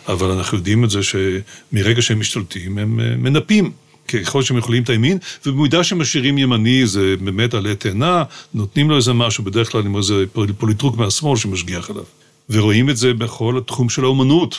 אבל 0.09 0.31
אנחנו 0.31 0.59
יודעים 0.59 0.85
את 0.85 0.91
זה 0.91 1.01
שמרגע 1.03 2.03
שהם 2.03 2.21
משתלטים, 2.21 2.79
הם 2.79 3.01
אה, 3.01 3.17
מנפים. 3.17 3.73
ככל 4.09 4.43
שהם 4.43 4.57
יכולים 4.57 4.83
את 4.83 4.89
הימין, 4.89 5.19
ובמידה 5.47 5.85
שמשאירים 5.85 6.39
ימני 6.39 6.87
זה 6.87 7.15
באמת 7.21 7.55
עלה 7.55 7.75
תאנה, 7.75 8.25
נותנים 8.55 8.91
לו 8.91 8.97
איזה 8.97 9.13
משהו, 9.13 9.45
בדרך 9.45 9.73
כלל 9.73 9.87
עם 9.87 9.97
איזה 9.97 10.25
פוליטרוק 10.59 10.97
מהשמאל 10.97 11.37
שמשגיח 11.37 11.91
עליו. 11.91 12.05
ורואים 12.51 12.91
את 12.91 12.97
זה 12.97 13.15
בכל 13.15 13.59
התחום 13.59 13.89
של 13.89 14.05
האומנות. 14.05 14.59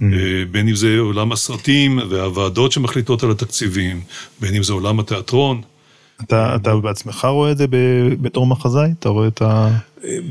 Mm. 0.00 0.04
אה, 0.04 0.44
בין 0.50 0.68
אם 0.68 0.74
זה 0.74 0.98
עולם 0.98 1.32
הסרטים 1.32 2.00
והוועדות 2.08 2.72
שמחליטות 2.72 3.22
על 3.22 3.30
התקציבים, 3.30 4.00
בין 4.40 4.54
אם 4.54 4.62
זה 4.62 4.72
עולם 4.72 5.00
התיאטרון. 5.00 5.62
אתה, 6.22 6.56
אתה 6.56 6.76
בעצמך 6.76 7.24
רואה 7.24 7.52
את 7.52 7.58
זה 7.58 7.66
בתור 8.20 8.46
מחזאי? 8.46 8.90
אתה 8.98 9.08
רואה 9.08 9.28
את 9.28 9.42
ה... 9.42 9.78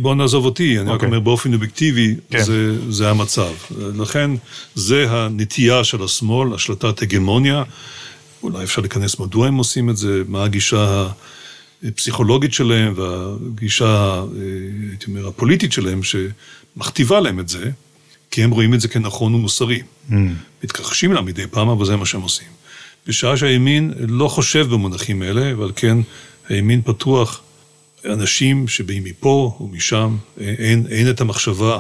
בוא 0.02 0.16
נעזוב 0.16 0.46
אותי, 0.46 0.80
אני 0.80 0.86
okay. 0.86 0.90
רק 0.90 0.94
אוקיי. 0.94 1.08
אומר 1.08 1.20
באופן 1.20 1.54
אובייקטיבי, 1.54 2.16
כן. 2.30 2.44
זה, 2.44 2.92
זה 2.92 3.10
המצב. 3.10 3.52
לכן, 3.96 4.32
זה 4.76 5.06
הנטייה 5.10 5.84
של 5.84 6.04
השמאל, 6.04 6.54
השלטת 6.54 7.02
הגמוניה. 7.02 7.64
אולי 8.44 8.64
אפשר 8.64 8.82
להיכנס 8.82 9.20
מדוע 9.20 9.48
הם 9.48 9.56
עושים 9.56 9.90
את 9.90 9.98
זה, 9.98 10.22
מה 10.28 10.44
הגישה 10.44 11.08
הפסיכולוגית 11.84 12.54
שלהם 12.54 12.94
והגישה, 12.96 14.24
הייתי 14.90 15.06
אומר, 15.08 15.28
הפוליטית 15.28 15.72
שלהם, 15.72 16.02
שמכתיבה 16.04 17.20
להם 17.20 17.40
את 17.40 17.50
זה, 17.50 17.72
כי 18.32 18.44
הם 18.44 18.52
רואים 18.52 18.74
את 18.74 18.82
זה 18.82 18.88
כנכון 18.88 19.36
ומוסרי. 19.36 19.82
Mm. 20.10 20.14
מתכחשים 20.64 21.14
לה 21.14 21.22
מדי 21.22 21.48
פעם, 21.48 21.70
אבל 21.70 21.86
זה 21.86 21.96
מה 21.96 22.06
שהם 22.06 22.22
עושים. 22.22 22.48
בשעה 23.08 23.38
שהימין 23.38 23.94
לא 23.98 24.28
חושב 24.28 24.68
במונחים 24.70 25.24
אלה, 25.24 25.60
ועל 25.60 25.72
כן 25.76 25.98
הימין 26.50 26.82
פתוח 26.82 27.42
אנשים 28.06 28.68
שבאים 28.68 29.04
מפה 29.04 29.58
ומשם, 29.62 30.18
אין, 30.40 30.86
אין 30.90 31.10
את 31.10 31.22
המחשבה 31.22 31.80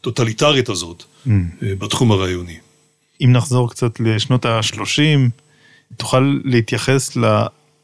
הטוטליטרית 0.00 0.68
הזאת 0.68 1.04
mm. 1.26 1.30
בתחום 1.62 2.12
הרעיוני. 2.12 2.56
אם 3.20 3.32
נחזור 3.32 3.70
קצת 3.70 4.00
לשנות 4.00 4.44
ה-30, 4.46 5.30
תוכל 5.96 6.40
להתייחס 6.44 7.16
ל... 7.16 7.24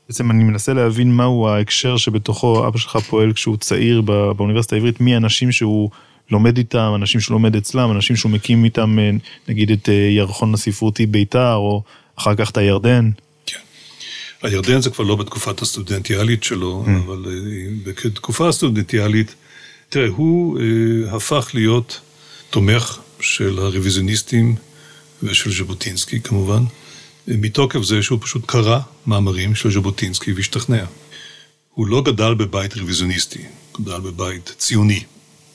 בעצם 0.08 0.30
אני 0.30 0.44
מנסה 0.44 0.72
להבין 0.72 1.12
מהו 1.12 1.48
ההקשר 1.48 1.96
שבתוכו 1.96 2.68
אבא 2.68 2.78
שלך 2.78 2.96
פועל 2.96 3.32
כשהוא 3.32 3.56
צעיר 3.56 4.00
באוניברסיטה 4.36 4.76
העברית, 4.76 5.00
מי 5.00 5.14
האנשים 5.14 5.52
שהוא 5.52 5.90
לומד 6.30 6.58
איתם, 6.58 6.92
אנשים 6.94 7.20
שהוא 7.20 7.34
לומד 7.34 7.56
אצלם, 7.56 7.90
אנשים 7.90 8.16
שהוא 8.16 8.32
מקים 8.32 8.64
איתם, 8.64 8.98
נגיד 9.48 9.70
את 9.70 9.88
אה, 9.88 9.94
ירחון 9.94 10.54
הספרותי 10.54 11.06
בית"ר, 11.06 11.54
או 11.54 11.82
אחר 12.16 12.34
כך 12.34 12.50
את 12.50 12.56
הירדן. 12.56 13.10
כן. 13.46 13.58
הירדן 14.42 14.80
זה 14.80 14.90
כבר 14.90 15.04
לא 15.04 15.16
בתקופת 15.16 15.62
הסטודנטיאלית 15.62 16.44
שלו, 16.44 16.84
mm. 16.86 16.90
אבל 16.90 17.24
אה, 17.28 17.92
בתקופה 18.04 18.48
הסטודנטיאלית, 18.48 19.34
תראה, 19.88 20.08
הוא 20.08 20.58
אה, 20.58 21.16
הפך 21.16 21.50
להיות 21.54 22.00
תומך 22.50 22.98
של 23.20 23.58
הרוויזיוניסטים 23.58 24.56
ושל 25.22 25.52
ז'בוטינסקי 25.52 26.20
כמובן, 26.20 26.62
אה, 27.28 27.34
מתוקף 27.38 27.82
זה 27.82 28.02
שהוא 28.02 28.18
פשוט 28.22 28.42
קרא 28.46 28.78
מאמרים 29.06 29.54
של 29.54 29.70
ז'בוטינסקי 29.70 30.32
והשתכנע. 30.32 30.84
הוא 31.74 31.86
לא 31.86 32.02
גדל 32.02 32.34
בבית 32.34 32.76
רוויזיוניסטי, 32.76 33.42
הוא 33.72 33.86
גדל 33.86 34.00
בבית 34.00 34.54
ציוני, 34.58 35.02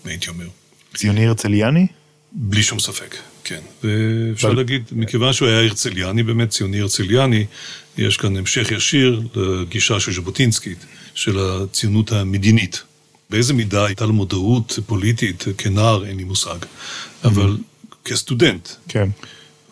הייתי 0.06 0.30
אומר. 0.30 0.48
ציוני 0.96 1.28
הרצליאני? 1.28 1.88
בלי 2.32 2.64
שום 2.64 2.80
ספק. 2.80 3.16
כן, 3.44 3.60
ואפשר 3.84 4.54
להגיד, 4.54 4.84
מכיוון 4.92 5.34
שהוא 5.34 5.48
היה 5.48 5.60
הרצליאני, 5.60 6.24
באמת 6.24 6.50
ציוני 6.50 6.80
הרצליאני, 6.80 7.46
יש 7.98 8.18
כאן 8.18 8.38
המשך 8.38 8.72
ישיר 8.72 9.22
לגישה 9.36 10.00
של 10.00 10.14
ז'בוטינסקית, 10.14 10.86
של 11.16 11.40
הציונות 11.40 12.12
המדינית. 12.12 12.84
באיזה 13.30 13.54
מידה 13.54 13.86
הייתה 13.86 14.06
לו 14.06 14.14
מודעות 14.14 14.80
פוליטית 14.86 15.46
כנער, 15.58 16.06
אין 16.06 16.18
לי 16.18 16.24
מושג, 16.24 16.58
אבל 17.24 17.58
כסטודנט. 18.06 18.70
כן. 18.88 19.10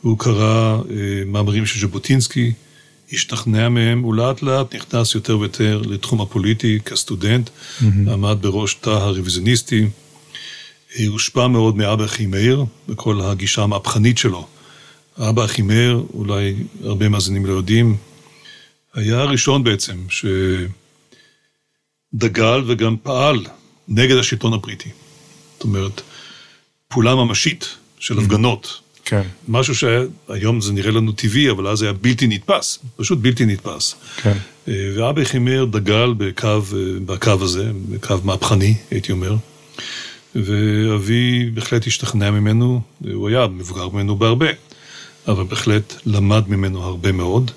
הוא 0.01 0.19
קרא 0.19 0.77
אה, 0.77 1.25
מאמרים 1.25 1.65
של 1.65 1.79
ז'בוטינסקי, 1.79 2.53
השתכנע 3.13 3.69
מהם, 3.69 4.01
הוא 4.01 4.15
לאט 4.15 4.41
לאט 4.41 4.75
נכנס 4.75 5.15
יותר 5.15 5.39
ויותר 5.39 5.81
לתחום 5.85 6.21
הפוליטי 6.21 6.79
כסטודנט, 6.85 7.49
mm-hmm. 7.49 7.85
עמד 8.11 8.37
בראש 8.41 8.73
תא 8.73 8.89
הרוויזיוניסטי. 8.89 9.87
הושפע 11.07 11.47
מאוד 11.47 11.77
מאבא 11.77 12.05
אחימאיר, 12.05 12.65
בכל 12.89 13.21
הגישה 13.21 13.63
המהפכנית 13.63 14.17
שלו. 14.17 14.47
אבא 15.17 15.45
אחימאיר, 15.45 16.03
אולי 16.13 16.55
הרבה 16.83 17.09
מאזינים 17.09 17.45
לא 17.45 17.53
יודעים, 17.53 17.97
היה 18.93 19.21
הראשון 19.21 19.63
בעצם 19.63 19.97
שדגל 22.13 22.63
וגם 22.67 22.95
פעל 23.03 23.45
נגד 23.87 24.17
השלטון 24.17 24.53
הבריטי. 24.53 24.89
זאת 25.53 25.63
אומרת, 25.63 26.01
פעולה 26.87 27.15
ממשית 27.15 27.67
של 27.99 28.19
הפגנות. 28.19 28.81
כן. 29.05 29.21
משהו 29.47 29.75
שהיום 29.75 30.61
זה 30.61 30.73
נראה 30.73 30.91
לנו 30.91 31.11
טבעי, 31.11 31.51
אבל 31.51 31.67
אז 31.67 31.81
היה 31.81 31.93
בלתי 31.93 32.27
נתפס, 32.27 32.79
פשוט 32.95 33.19
בלתי 33.21 33.45
נתפס. 33.45 33.95
כן. 34.17 34.37
ואבא 34.67 35.21
אחימאיר 35.21 35.65
דגל 35.65 36.13
בקו, 36.17 36.61
בקו 37.05 37.31
הזה, 37.41 37.71
בקו 37.89 38.15
מהפכני, 38.23 38.75
הייתי 38.91 39.11
אומר. 39.11 39.35
ואבי 40.35 41.49
בהחלט 41.53 41.87
השתכנע 41.87 42.31
ממנו, 42.31 42.81
הוא 43.13 43.29
היה 43.29 43.47
מבוגר 43.47 43.89
ממנו 43.89 44.15
בהרבה, 44.15 44.47
אבל 45.27 45.43
בהחלט 45.43 45.93
למד 46.05 46.49
ממנו 46.49 46.83
הרבה 46.83 47.11
מאוד, 47.11 47.51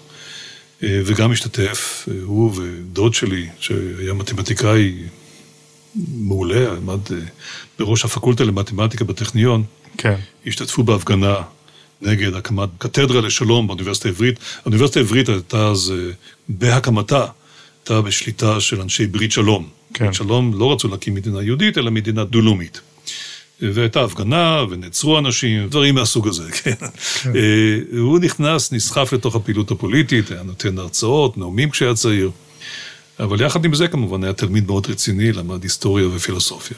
וגם 0.82 1.32
השתתף, 1.32 2.08
הוא 2.24 2.54
ודוד 2.56 3.14
שלי, 3.14 3.48
שהיה 3.60 4.12
מתמטיקאי 4.12 4.94
מעולה, 6.14 6.72
עמד 6.76 7.00
בראש 7.78 8.04
הפקולטה 8.04 8.44
למתמטיקה 8.44 9.04
בטכניון, 9.04 9.64
כן. 9.98 10.14
השתתפו 10.46 10.82
בהפגנה 10.82 11.34
נגד 12.02 12.34
הקמת 12.34 12.68
קתדרה 12.78 13.20
לשלום 13.20 13.66
באוניברסיטה 13.66 14.08
העברית. 14.08 14.38
האוניברסיטה 14.62 15.00
העברית 15.00 15.28
הייתה 15.28 15.66
אז, 15.66 15.94
בהקמתה, 16.48 17.26
הייתה 17.80 18.00
בשליטה 18.00 18.60
של 18.60 18.80
אנשי 18.80 19.06
ברית 19.06 19.32
שלום. 19.32 19.79
כן. 19.94 20.12
שלום 20.12 20.58
לא 20.58 20.72
רצו 20.72 20.88
להקים 20.88 21.14
מדינה 21.14 21.42
יהודית, 21.42 21.78
אלא 21.78 21.90
מדינה 21.90 22.24
דו-לאומית. 22.24 22.80
והייתה 23.62 24.04
הפגנה, 24.04 24.64
ונעצרו 24.70 25.18
אנשים, 25.18 25.68
דברים 25.68 25.94
מהסוג 25.94 26.28
הזה, 26.28 26.50
כן. 26.62 26.74
כן. 27.22 27.32
אה, 27.36 27.98
הוא 27.98 28.18
נכנס, 28.18 28.72
נסחף 28.72 29.12
לתוך 29.12 29.34
הפעילות 29.36 29.70
הפוליטית, 29.70 30.30
היה 30.30 30.42
נותן 30.42 30.78
הרצאות, 30.78 31.38
נאומים 31.38 31.70
כשהיה 31.70 31.94
צעיר. 31.94 32.30
אבל 33.20 33.40
יחד 33.40 33.64
עם 33.64 33.74
זה 33.74 33.88
כמובן 33.88 34.24
היה 34.24 34.32
תלמיד 34.32 34.66
מאוד 34.66 34.86
רציני, 34.90 35.32
למד 35.32 35.62
היסטוריה 35.62 36.08
ופילוסופיה. 36.08 36.76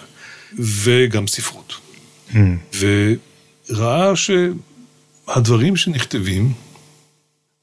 וגם 0.59 1.27
ספרות. 1.27 1.72
Mm. 2.31 2.37
וראה 2.79 4.12
שהדברים 4.16 5.77
שנכתבים 5.77 6.53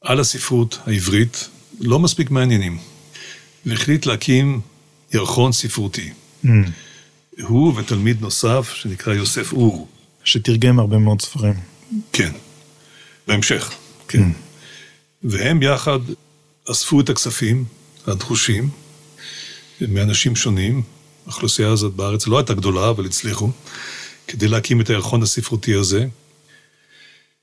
על 0.02 0.20
הספרות 0.20 0.80
העברית 0.86 1.50
לא 1.80 2.00
מספיק 2.00 2.32
מעניינים. 2.32 2.78
והחליט 3.66 4.06
להקים 4.06 4.62
ירחון 5.14 5.52
ספרותי. 5.52 6.10
Mm. 6.46 6.48
הוא 7.42 7.74
ותלמיד 7.78 8.22
נוסף 8.22 8.74
שנקרא 8.74 9.14
יוסף 9.14 9.54
אור. 9.54 9.88
שתרגם 10.24 10.80
הרבה 10.80 10.98
מאוד 10.98 11.22
ספרים. 11.22 11.54
כן, 12.14 12.32
בהמשך, 13.28 13.72
כן. 14.08 14.24
Mm. 14.24 14.34
והם 15.24 15.64
יחד 15.64 16.00
אספו 16.72 17.02
את 17.02 17.10
הכספים 17.10 17.66
הדרושים 18.08 18.70
מאנשים 19.82 20.36
שונים. 20.36 20.82
האוכלוסייה 21.26 21.70
הזאת 21.70 21.94
בארץ 21.94 22.28
לא 22.28 22.38
הייתה 22.38 22.54
גדולה, 22.54 22.90
אבל 22.90 23.06
הצליחו, 23.06 23.50
כדי 24.28 24.48
להקים 24.48 24.82
את 24.82 24.90
הירחון 24.90 25.24
הספרותי 25.24 25.74
הזה. 25.74 26.08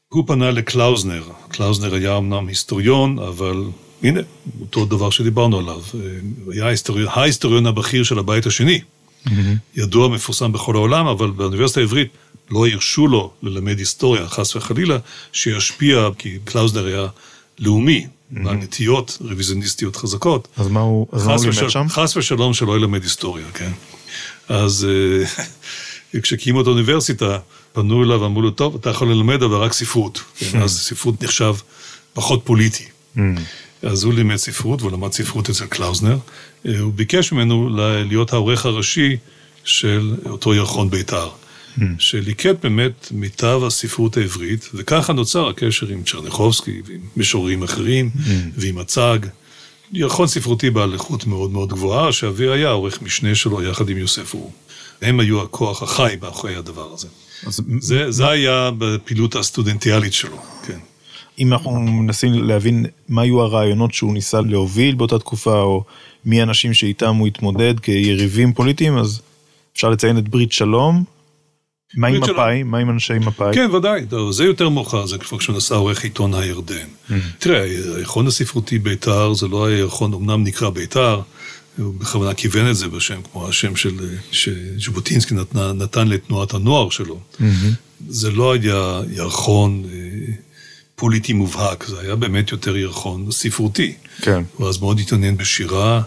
הוא 0.08 0.24
פנה 0.26 0.50
לקלאוזנר. 0.50 1.22
קלאוזנר 1.48 1.94
היה 1.94 2.16
אמנם 2.16 2.48
היסטוריון, 2.48 3.18
אבל 3.18 3.64
הנה, 4.06 4.20
אותו 4.60 4.84
דבר 4.84 5.10
שדיברנו 5.10 5.58
עליו. 5.58 5.80
הוא 6.44 6.52
היה 6.52 6.66
ההיסטוריון, 6.66 7.08
ההיסטוריון 7.12 7.66
הבכיר 7.66 8.02
של 8.02 8.18
הבית 8.18 8.46
השני. 8.46 8.80
Mm-hmm. 9.26 9.30
ידוע, 9.76 10.08
מפורסם 10.08 10.52
בכל 10.52 10.74
העולם, 10.74 11.06
אבל 11.06 11.30
באוניברסיטה 11.30 11.80
העברית 11.80 12.08
לא 12.50 12.66
הרשו 12.66 13.06
לו 13.06 13.32
ללמד 13.42 13.78
היסטוריה, 13.78 14.28
חס 14.28 14.56
וחלילה, 14.56 14.98
שישפיע, 15.32 16.08
כי 16.18 16.38
קלאוזנר 16.44 16.86
היה 16.86 17.06
לאומי, 17.58 18.06
mm-hmm. 18.06 18.38
נטיות 18.38 19.18
רוויזיוניסטיות 19.20 19.96
חזקות. 19.96 20.48
אז 20.56 20.68
מה 20.68 20.80
הוא, 20.80 21.06
אז 21.12 21.26
מה 21.26 21.34
הוא 21.34 21.44
לימד 21.44 21.70
שם? 21.70 21.86
חס 21.88 22.16
ושלום 22.16 22.54
שלא 22.54 22.76
ילמד 22.76 23.02
היסטוריה, 23.02 23.46
כן. 23.54 23.70
אז 24.48 24.86
אה, 26.14 26.20
כשהקימו 26.22 26.60
את 26.60 26.66
האוניברסיטה, 26.66 27.38
פנו 27.72 28.04
אליו 28.04 28.20
ואמרו 28.20 28.42
לו, 28.42 28.50
טוב, 28.50 28.74
אתה 28.74 28.90
יכול 28.90 29.08
ללמד, 29.08 29.42
אבל 29.42 29.56
רק 29.56 29.72
ספרות. 29.72 30.20
כן, 30.38 30.62
אז 30.62 30.80
ספרות 30.80 31.22
נחשב 31.22 31.54
פחות 32.12 32.40
פוליטי. 32.44 32.84
Mm. 33.16 33.20
אז 33.82 34.04
הוא 34.04 34.14
לימד 34.14 34.36
ספרות, 34.36 34.82
והוא 34.82 34.92
למד 34.92 35.12
ספרות 35.12 35.50
אצל 35.50 35.66
קלאוזנר. 35.66 36.18
אה, 36.66 36.78
הוא 36.78 36.92
ביקש 36.92 37.32
ממנו 37.32 37.68
להיות 38.08 38.32
העורך 38.32 38.66
הראשי 38.66 39.16
של 39.64 40.14
אותו 40.26 40.54
ירחון 40.54 40.90
בית"ר, 40.90 41.28
mm. 41.28 41.82
שליקט 41.98 42.56
באמת 42.62 43.08
מיטב 43.10 43.60
הספרות 43.66 44.16
העברית, 44.16 44.68
וככה 44.74 45.12
נוצר 45.12 45.48
הקשר 45.48 45.88
עם 45.88 46.02
צ'רניחובסקי 46.02 46.82
ועם 46.86 47.00
משוררים 47.16 47.62
אחרים, 47.62 48.10
mm. 48.14 48.30
ועם 48.56 48.78
הצג. 48.78 49.18
ירחון 49.92 50.26
ספרותי 50.26 50.70
בעל 50.70 50.92
איכות 50.92 51.26
מאוד 51.26 51.50
מאוד 51.50 51.68
גבוהה, 51.68 52.12
שאבי 52.12 52.48
היה 52.48 52.70
עורך 52.70 53.02
משנה 53.02 53.34
שלו 53.34 53.62
יחד 53.62 53.88
עם 53.88 53.98
יוסף 53.98 54.34
אור. 54.34 54.52
הם 55.02 55.20
היו 55.20 55.42
הכוח 55.42 55.82
החי 55.82 56.16
מאחורי 56.22 56.56
הדבר 56.56 56.92
הזה. 56.92 57.08
זה, 57.80 58.10
זה 58.10 58.28
היה 58.28 58.70
בפעילות 58.78 59.36
הסטודנטיאלית 59.36 60.12
שלו, 60.12 60.42
כן. 60.66 60.78
אם 61.38 61.52
אנחנו 61.52 61.80
מנסים 61.80 62.44
להבין 62.44 62.86
מה 63.08 63.22
היו 63.22 63.42
הרעיונות 63.42 63.94
שהוא 63.94 64.14
ניסה 64.14 64.40
להוביל 64.40 64.94
באותה 64.94 65.18
תקופה, 65.18 65.60
או 65.60 65.84
מי 66.24 66.40
האנשים 66.40 66.74
שאיתם 66.74 67.14
הוא 67.14 67.26
התמודד 67.26 67.80
כיריבים 67.80 68.52
פוליטיים, 68.52 68.98
אז 68.98 69.20
אפשר 69.72 69.90
לציין 69.90 70.18
את 70.18 70.28
ברית 70.28 70.52
שלום. 70.52 71.04
מה 71.94 72.08
עם 72.08 72.20
מפא"י? 72.20 72.62
מה 72.62 72.78
עם 72.78 72.90
אנשי 72.90 73.18
מפא"י? 73.18 73.54
כן, 73.54 73.70
ודאי, 73.74 74.06
זה 74.30 74.44
יותר 74.44 74.68
מאוחר, 74.68 75.06
זה 75.06 75.18
כבר 75.18 75.38
כשהוא 75.38 75.56
נסע 75.56 75.74
עורך 75.74 76.04
עיתון 76.04 76.34
הירדן. 76.34 76.86
Mm. 77.08 77.12
תראה, 77.38 77.62
הירחון 77.62 78.26
הספרותי 78.26 78.78
בית"ר 78.78 79.34
זה 79.34 79.48
לא 79.48 79.66
היה 79.66 79.78
ירחון, 79.78 80.14
אמנם 80.14 80.44
נקרא 80.44 80.70
בית"ר, 80.70 81.20
הוא 81.78 81.94
בכוונה 81.94 82.34
כיוון 82.34 82.70
את 82.70 82.76
זה 82.76 82.88
בשם, 82.88 83.20
כמו 83.32 83.48
השם 83.48 83.76
של, 83.76 83.94
שז'בוטינסקי 84.30 85.34
נתן 85.74 86.08
לתנועת 86.08 86.54
הנוער 86.54 86.90
שלו. 86.90 87.18
Mm-hmm. 87.40 87.44
זה 88.08 88.30
לא 88.30 88.52
היה 88.52 89.00
ירחון 89.12 89.84
פוליטי 90.96 91.32
מובהק, 91.32 91.84
זה 91.86 92.00
היה 92.00 92.16
באמת 92.16 92.52
יותר 92.52 92.76
ירחון 92.76 93.30
ספרותי. 93.30 93.94
כן. 94.22 94.42
הוא 94.56 94.68
אז 94.68 94.78
מאוד 94.78 95.00
התעניין 95.00 95.36
בשירה, 95.36 96.02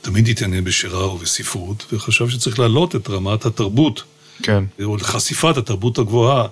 תמיד 0.00 0.28
התעניין 0.28 0.64
בשירה 0.64 1.14
ובספרות, 1.14 1.86
וחשב 1.92 2.28
שצריך 2.28 2.58
להעלות 2.58 2.96
את 2.96 3.10
רמת 3.10 3.46
התרבות. 3.46 4.02
כן. 4.42 4.64
או 4.84 4.96
לחשיפת 4.96 5.56
התרבות 5.56 5.98
הגבוהה 5.98 6.46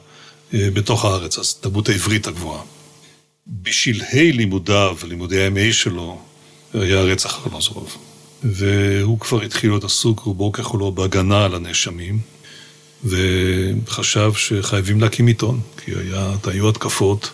אה, 0.54 0.68
בתוך 0.74 1.04
הארץ, 1.04 1.38
אז 1.38 1.56
התרבות 1.58 1.88
העברית 1.88 2.26
הגבוהה. 2.26 2.62
בשלהי 3.46 4.32
לימודיו, 4.32 4.96
לימודי 5.08 5.46
ה-MA 5.46 5.72
שלו, 5.72 6.18
היה 6.74 7.00
רצח 7.00 7.46
ארלוזורוב. 7.46 7.96
והוא 8.42 9.20
כבר 9.20 9.42
התחיל 9.42 9.70
להיות 9.70 9.84
עסוק 9.84 10.20
רובו 10.20 10.52
ככולו 10.52 10.92
בהגנה 10.92 11.44
על 11.44 11.54
הנאשמים, 11.54 12.18
וחשב 13.04 14.32
שחייבים 14.36 15.00
להקים 15.00 15.26
עיתון, 15.26 15.60
כי 15.76 15.90
היה, 15.90 16.32
היו 16.46 16.68
התקפות 16.68 17.30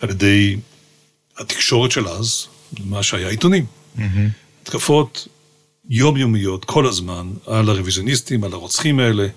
על 0.00 0.10
ידי 0.10 0.56
התקשורת 1.38 1.90
של 1.90 2.08
אז, 2.08 2.46
מה 2.84 3.02
שהיה 3.02 3.28
עיתונים. 3.28 3.66
Mm-hmm. 3.96 4.00
התקפות 4.62 5.28
יומיומיות 5.88 6.64
כל 6.64 6.86
הזמן 6.86 7.30
על 7.46 7.68
הרוויזיוניסטים, 7.68 8.44
על 8.44 8.52
הרוצחים 8.52 8.98
האלה. 8.98 9.28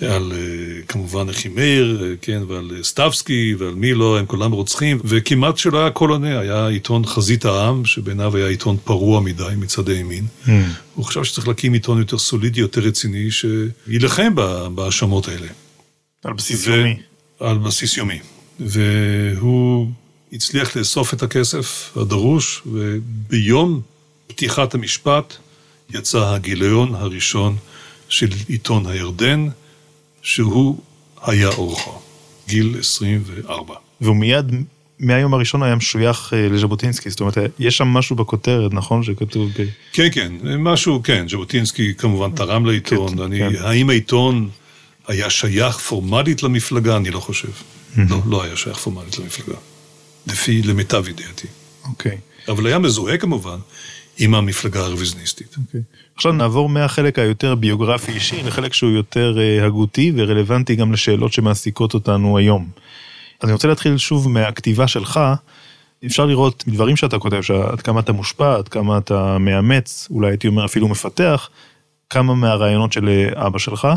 על 0.00 0.32
אה, 0.32 0.82
כמובן 0.88 1.28
אחימאיר, 1.28 2.04
אה, 2.04 2.14
כן, 2.22 2.42
ועל 2.48 2.70
אה, 2.76 2.82
סטבסקי, 2.82 3.54
ועל 3.58 3.74
מי 3.74 3.94
לא, 3.94 4.18
הם 4.18 4.26
כולם 4.26 4.52
רוצחים, 4.52 4.98
וכמעט 5.04 5.58
שלא 5.58 5.78
היה 5.78 5.90
קול 5.90 6.10
עונה, 6.10 6.38
היה 6.38 6.66
עיתון 6.66 7.06
חזית 7.06 7.44
העם, 7.44 7.84
שבעיניו 7.84 8.36
היה 8.36 8.48
עיתון 8.48 8.76
פרוע 8.84 9.20
מדי 9.20 9.44
מצד 9.56 9.88
הימין. 9.88 10.26
Mm. 10.44 10.50
הוא 10.94 11.04
חשב 11.04 11.24
שצריך 11.24 11.48
להקים 11.48 11.72
עיתון 11.72 11.98
יותר 11.98 12.18
סולידי, 12.18 12.60
יותר 12.60 12.80
רציני, 12.80 13.28
שיילחם 13.30 14.34
בהאשמות 14.74 15.28
האלה. 15.28 15.48
על 16.24 16.32
בסיס 16.32 16.66
ו... 16.66 16.70
יומי. 16.70 16.96
על 17.40 17.58
בסיס 17.58 17.96
יומי. 17.96 18.18
והוא 18.60 19.88
הצליח 20.32 20.76
לאסוף 20.76 21.14
את 21.14 21.22
הכסף 21.22 21.92
הדרוש, 21.96 22.62
וביום 22.66 23.80
פתיחת 24.26 24.74
המשפט 24.74 25.36
יצא 25.94 26.34
הגיליון 26.34 26.94
הראשון 26.94 27.56
של 28.08 28.28
עיתון 28.48 28.86
הירדן, 28.86 29.48
שהוא 30.22 30.78
היה 31.22 31.48
אורחו, 31.48 32.00
גיל 32.48 32.76
24. 32.78 33.74
והוא 34.00 34.16
מיד, 34.16 34.52
מהיום 34.98 35.34
הראשון 35.34 35.62
היה 35.62 35.74
משוייך 35.74 36.34
אה, 36.34 36.48
לז'בוטינסקי, 36.48 37.10
זאת 37.10 37.20
אומרת, 37.20 37.38
יש 37.58 37.76
שם 37.76 37.86
משהו 37.86 38.16
בכותרת, 38.16 38.74
נכון? 38.74 39.02
שכתוב... 39.02 39.50
ב... 39.58 39.64
כן, 39.92 40.08
כן, 40.12 40.32
משהו, 40.58 41.02
כן, 41.02 41.28
ז'בוטינסקי 41.28 41.94
כמובן 41.94 42.30
תרם 42.30 42.66
לעיתון, 42.66 43.16
כן, 43.16 43.22
אני, 43.22 43.38
כן. 43.38 43.62
האם 43.62 43.90
העיתון 43.90 44.48
היה 45.08 45.30
שייך 45.30 45.78
פורמלית 45.78 46.42
למפלגה? 46.42 46.96
אני 46.96 47.10
לא 47.10 47.20
חושב. 47.20 47.48
לא, 47.96 48.18
לא 48.26 48.42
היה 48.42 48.56
שייך 48.56 48.78
פורמלית 48.78 49.18
למפלגה. 49.18 49.58
לפי, 50.26 50.62
למיטב 50.62 51.08
ידיעתי. 51.08 51.46
אוקיי. 51.88 52.18
אבל 52.48 52.66
היה 52.66 52.78
מזוהה 52.78 53.18
כמובן 53.18 53.58
עם 54.18 54.34
המפלגה 54.34 54.80
הרוויזניסטית. 54.80 55.56
אוקיי. 55.66 55.80
עכשיו 56.14 56.32
נעבור 56.32 56.68
מהחלק 56.68 57.18
היותר 57.18 57.54
ביוגרפי 57.54 58.12
אישי 58.12 58.42
לחלק 58.42 58.72
שהוא 58.72 58.90
יותר 58.90 59.38
אה, 59.38 59.66
הגותי 59.66 60.12
ורלוונטי 60.16 60.76
גם 60.76 60.92
לשאלות 60.92 61.32
שמעסיקות 61.32 61.94
אותנו 61.94 62.38
היום. 62.38 62.68
אז 63.40 63.44
אני 63.44 63.52
רוצה 63.52 63.68
להתחיל 63.68 63.98
שוב 63.98 64.28
מהכתיבה 64.28 64.88
שלך. 64.88 65.20
אפשר 66.06 66.26
לראות 66.26 66.64
דברים 66.68 66.96
שאתה 66.96 67.18
כותב, 67.18 67.40
עד 67.72 67.80
כמה 67.80 68.00
אתה 68.00 68.12
מושפע, 68.12 68.54
עד 68.56 68.68
כמה 68.68 68.98
אתה 68.98 69.38
מאמץ, 69.38 70.08
אולי 70.10 70.30
הייתי 70.30 70.48
אומר 70.48 70.64
אפילו 70.64 70.88
מפתח, 70.88 71.50
כמה 72.10 72.34
מהרעיונות 72.34 72.92
של 72.92 73.08
אה, 73.08 73.46
אבא 73.46 73.58
שלך. 73.58 73.88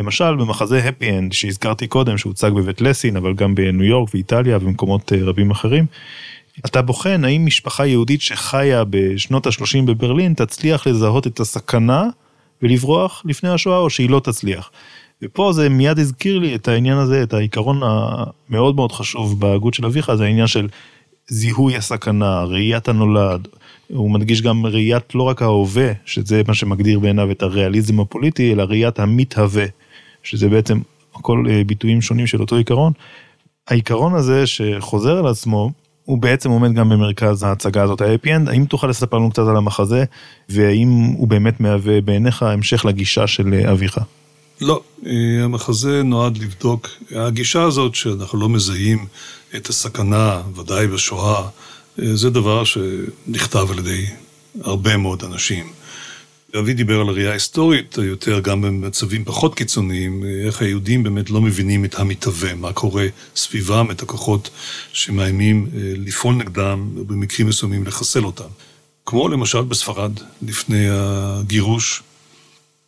למשל 0.00 0.36
במחזה 0.36 0.88
Happy 0.88 1.02
End 1.02 1.34
שהזכרתי 1.34 1.86
קודם 1.86 2.18
שהוצג 2.18 2.50
בבית 2.50 2.80
לסין 2.80 3.16
אבל 3.16 3.34
גם 3.34 3.54
בניו 3.54 3.84
יורק 3.84 4.08
ואיטליה 4.14 4.58
ומקומות 4.60 5.12
אה, 5.12 5.18
רבים 5.22 5.50
אחרים. 5.50 5.86
אתה 6.66 6.82
בוחן 6.82 7.24
האם 7.24 7.46
משפחה 7.46 7.86
יהודית 7.86 8.20
שחיה 8.20 8.84
בשנות 8.90 9.46
ה-30 9.46 9.82
בברלין 9.86 10.34
תצליח 10.34 10.86
לזהות 10.86 11.26
את 11.26 11.40
הסכנה 11.40 12.08
ולברוח 12.62 13.22
לפני 13.24 13.48
השואה 13.48 13.78
או 13.78 13.90
שהיא 13.90 14.10
לא 14.10 14.20
תצליח. 14.20 14.70
ופה 15.22 15.52
זה 15.52 15.68
מיד 15.68 15.98
הזכיר 15.98 16.38
לי 16.38 16.54
את 16.54 16.68
העניין 16.68 16.98
הזה, 16.98 17.22
את 17.22 17.34
העיקרון 17.34 17.80
המאוד 17.82 18.76
מאוד 18.76 18.92
חשוב 18.92 19.40
בהגות 19.40 19.74
של 19.74 19.86
אביך, 19.86 20.14
זה 20.14 20.24
העניין 20.24 20.46
של 20.46 20.68
זיהוי 21.28 21.76
הסכנה, 21.76 22.44
ראיית 22.44 22.88
הנולד. 22.88 23.48
הוא 23.88 24.10
מדגיש 24.10 24.42
גם 24.42 24.66
ראיית 24.66 25.14
לא 25.14 25.22
רק 25.22 25.42
ההווה, 25.42 25.92
שזה 26.04 26.42
מה 26.48 26.54
שמגדיר 26.54 26.98
בעיניו 26.98 27.30
את 27.30 27.42
הריאליזם 27.42 28.00
הפוליטי, 28.00 28.52
אלא 28.52 28.62
ראיית 28.62 28.98
המתהווה, 28.98 29.64
שזה 30.22 30.48
בעצם 30.48 30.78
הכל 31.14 31.44
אה, 31.50 31.62
ביטויים 31.66 32.02
שונים 32.02 32.26
של 32.26 32.40
אותו 32.40 32.56
עיקרון. 32.56 32.92
העיקרון 33.68 34.14
הזה 34.14 34.46
שחוזר 34.46 35.18
על 35.18 35.26
עצמו, 35.26 35.70
הוא 36.04 36.18
בעצם 36.18 36.50
עומד 36.50 36.74
גם 36.74 36.88
במרכז 36.88 37.42
ההצגה 37.42 37.82
הזאת, 37.82 38.00
ה-happy 38.00 38.26
end, 38.26 38.50
האם 38.50 38.64
תוכל 38.64 38.86
לספר 38.86 39.16
לנו 39.16 39.30
קצת 39.30 39.42
על 39.48 39.56
המחזה, 39.56 40.04
והאם 40.48 40.88
הוא 40.88 41.28
באמת 41.28 41.60
מהווה 41.60 42.00
בעיניך 42.00 42.42
המשך 42.42 42.84
לגישה 42.84 43.26
של 43.26 43.54
אביך? 43.72 43.98
לא, 44.60 44.80
אה, 45.06 45.12
המחזה 45.44 46.02
נועד 46.02 46.38
לבדוק, 46.38 46.88
הגישה 47.16 47.62
הזאת 47.62 47.94
שאנחנו 47.94 48.40
לא 48.40 48.48
מזהים 48.48 49.06
את 49.56 49.68
הסכנה, 49.68 50.42
ודאי 50.56 50.86
בשואה, 50.86 51.42
אה, 52.02 52.16
זה 52.16 52.30
דבר 52.30 52.64
שנכתב 52.64 53.66
על 53.70 53.78
ידי 53.78 54.06
הרבה 54.60 54.96
מאוד 54.96 55.24
אנשים. 55.24 55.66
אבי 56.58 56.74
דיבר 56.74 57.00
על 57.00 57.08
הראייה 57.08 57.30
ההיסטורית 57.30 57.98
יותר, 58.02 58.40
גם 58.40 58.62
במצבים 58.62 59.24
פחות 59.24 59.54
קיצוניים, 59.54 60.24
איך 60.46 60.62
היהודים 60.62 61.02
באמת 61.02 61.30
לא 61.30 61.40
מבינים 61.40 61.84
את 61.84 61.98
המתהווה, 61.98 62.54
מה 62.54 62.72
קורה 62.72 63.06
סביבם, 63.36 63.90
את 63.90 64.02
הכוחות 64.02 64.50
שמאיימים 64.92 65.66
אה, 65.74 65.80
לפעול 65.96 66.34
נגדם, 66.34 66.90
במקרים 66.94 67.48
מסוימים 67.48 67.86
לחסל 67.86 68.24
אותם. 68.24 68.48
כמו 69.06 69.28
למשל 69.28 69.60
בספרד, 69.60 70.12
לפני 70.42 70.86
הגירוש, 70.90 72.02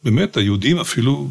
באמת 0.04 0.36
היהודים 0.36 0.78
אפילו, 0.78 1.28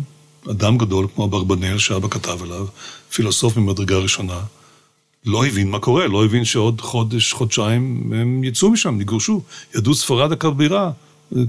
אדם 0.51 0.77
גדול 0.77 1.07
כמו 1.15 1.25
אברבנאל 1.25 1.77
שאבא 1.77 2.07
כתב 2.07 2.43
עליו, 2.43 2.65
פילוסוף 3.13 3.57
ממדרגה 3.57 3.97
ראשונה, 3.97 4.39
לא 5.25 5.45
הבין 5.45 5.69
מה 5.69 5.79
קורה, 5.79 6.07
לא 6.07 6.25
הבין 6.25 6.45
שעוד 6.45 6.81
חודש, 6.81 7.33
חודשיים 7.33 8.13
הם 8.15 8.43
יצאו 8.43 8.71
משם, 8.71 9.01
יגורשו, 9.01 9.41
יהדות 9.75 9.95
ספרד 9.95 10.31
הכבירה, 10.31 10.91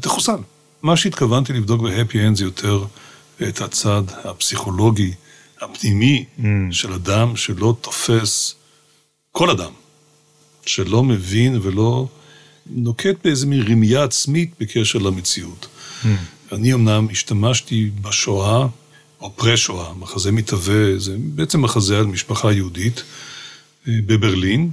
תחוסל. 0.00 0.38
מה 0.82 0.96
שהתכוונתי 0.96 1.52
לבדוק 1.52 1.82
ב 1.82 1.89
Happy 1.89 2.20
End 2.20 2.36
זה 2.36 2.44
יותר 2.44 2.84
את 3.48 3.60
הצד 3.60 4.02
הפסיכולוגי, 4.24 5.12
הפנימי 5.60 6.24
mm. 6.38 6.42
של 6.70 6.92
אדם 6.92 7.36
שלא 7.36 7.76
תופס, 7.80 8.54
כל 9.32 9.50
אדם, 9.50 9.72
שלא 10.66 11.02
מבין 11.02 11.58
ולא 11.62 12.08
נוקט 12.66 13.14
באיזה 13.24 13.46
מין 13.46 13.62
רמייה 13.72 14.04
עצמית 14.04 14.50
בקשר 14.60 14.98
למציאות. 14.98 15.66
Mm. 16.02 16.06
אני 16.52 16.74
אמנם 16.74 17.06
השתמשתי 17.10 17.90
בשואה, 18.00 18.66
או 19.20 19.32
פרה-שואה, 19.36 19.94
מחזה 19.94 20.32
מתהווה, 20.32 20.98
זה 20.98 21.16
בעצם 21.18 21.62
מחזה 21.62 21.98
על 21.98 22.06
משפחה 22.06 22.52
יהודית 22.52 23.02
אה, 23.88 23.92
בברלין, 24.06 24.70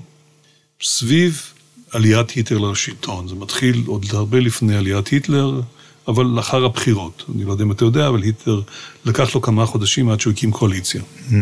סביב 0.81 1.53
עליית 1.91 2.29
היטלר 2.29 2.71
לשלטון. 2.71 3.27
זה 3.27 3.35
מתחיל 3.35 3.83
עוד 3.85 4.05
הרבה 4.09 4.39
לפני 4.39 4.75
עליית 4.75 5.07
היטלר, 5.07 5.61
אבל 6.07 6.25
לאחר 6.25 6.65
הבחירות. 6.65 7.23
אני 7.35 7.43
לא 7.43 7.51
יודע 7.51 7.63
אם 7.63 7.71
אתה 7.71 7.85
יודע, 7.85 8.07
אבל 8.07 8.21
היטלר 8.21 8.61
לקח 9.05 9.35
לו 9.35 9.41
כמה 9.41 9.65
חודשים 9.65 10.09
עד 10.09 10.19
שהוא 10.19 10.33
הקים 10.33 10.51
קואליציה. 10.51 11.01
Mm. 11.29 11.33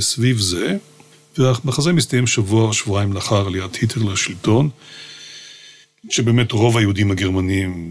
סביב 0.00 0.38
זה, 0.38 0.76
והמחזה 1.38 1.92
מסתיים 1.92 2.26
שבוע 2.26 2.62
או 2.62 2.72
שבועיים 2.72 3.12
לאחר 3.12 3.46
עליית 3.46 3.74
היטלר 3.74 4.12
לשלטון, 4.12 4.68
שבאמת 6.10 6.52
רוב 6.52 6.76
היהודים 6.76 7.10
הגרמנים, 7.10 7.90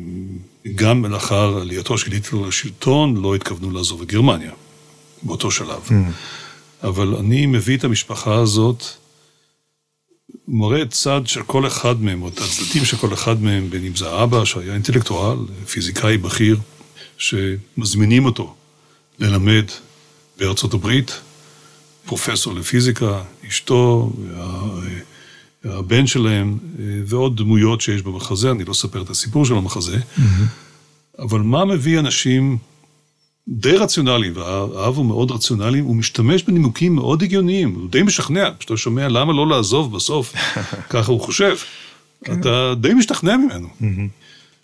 גם 0.76 1.06
לאחר 1.06 1.58
עלייתו 1.62 1.98
של 1.98 2.12
היטלר 2.12 2.42
לשלטון, 2.42 3.18
לא 3.18 3.36
התכוונו 3.36 3.72
לעזוב 3.72 4.02
את 4.02 4.08
גרמניה, 4.08 4.52
באותו 5.24 5.52
שלב. 5.52 5.82
Mm. 5.88 5.94
אבל 6.84 7.16
אני 7.16 7.46
מביא 7.46 7.78
את 7.78 7.84
המשפחה 7.84 8.36
הזאת 8.36 8.84
מראה 10.54 10.86
צד 10.86 11.22
של 11.26 11.44
כל 11.44 11.68
אחד 11.68 12.02
מהם, 12.02 12.22
או 12.22 12.28
את 12.28 12.38
הצדדים 12.38 12.86
של 12.86 12.98
כל 12.98 13.14
אחד 13.14 13.42
מהם, 13.42 13.70
בין 13.70 13.86
אם 13.86 13.96
זה 13.96 14.24
אבא 14.24 14.46
שהיה 14.46 14.74
אינטלקטואל, 14.74 15.38
פיזיקאי 15.68 16.18
בכיר, 16.18 16.60
שמזמינים 17.18 18.26
אותו 18.26 18.56
ללמד 19.20 19.66
בארצות 20.38 20.74
הברית, 20.74 21.22
פרופסור 22.06 22.54
לפיזיקה, 22.54 23.22
אשתו, 23.48 24.14
הבן 25.64 26.08
שלהם, 26.08 26.58
ועוד 27.06 27.38
דמויות 27.38 27.82
שיש 27.82 28.02
במחזה, 28.02 28.52
אני 28.52 28.64
לא 28.64 28.72
אספר 28.72 29.02
את 29.02 29.10
הסיפור 29.10 29.46
של 29.46 29.54
המחזה, 29.54 29.98
mm-hmm. 29.98 30.22
אבל 31.20 31.40
מה 31.40 31.66
מביא 31.66 32.00
אנשים 32.00 32.58
די 33.48 33.78
רציונלי, 33.78 34.32
והאב 34.32 34.98
הוא 34.98 35.06
מאוד 35.06 35.32
רציונלי, 35.32 35.80
הוא 35.80 35.96
משתמש 35.96 36.44
בנימוקים 36.44 36.96
מאוד 36.96 37.24
הגיוניים, 37.24 37.76
הוא 37.76 37.90
די 37.90 38.04
משכנע, 38.04 38.50
כשאתה 38.60 38.78
שומע 38.78 39.08
למה 39.08 39.34
לא 39.34 39.48
לעזוב 39.48 39.96
בסוף, 39.96 40.34
ככה 40.90 41.12
הוא 41.12 41.22
חושב, 41.22 41.56
כן. 42.24 42.40
אתה 42.40 42.74
די 42.82 42.94
משתכנע 42.94 43.38
ממנו. 43.38 43.68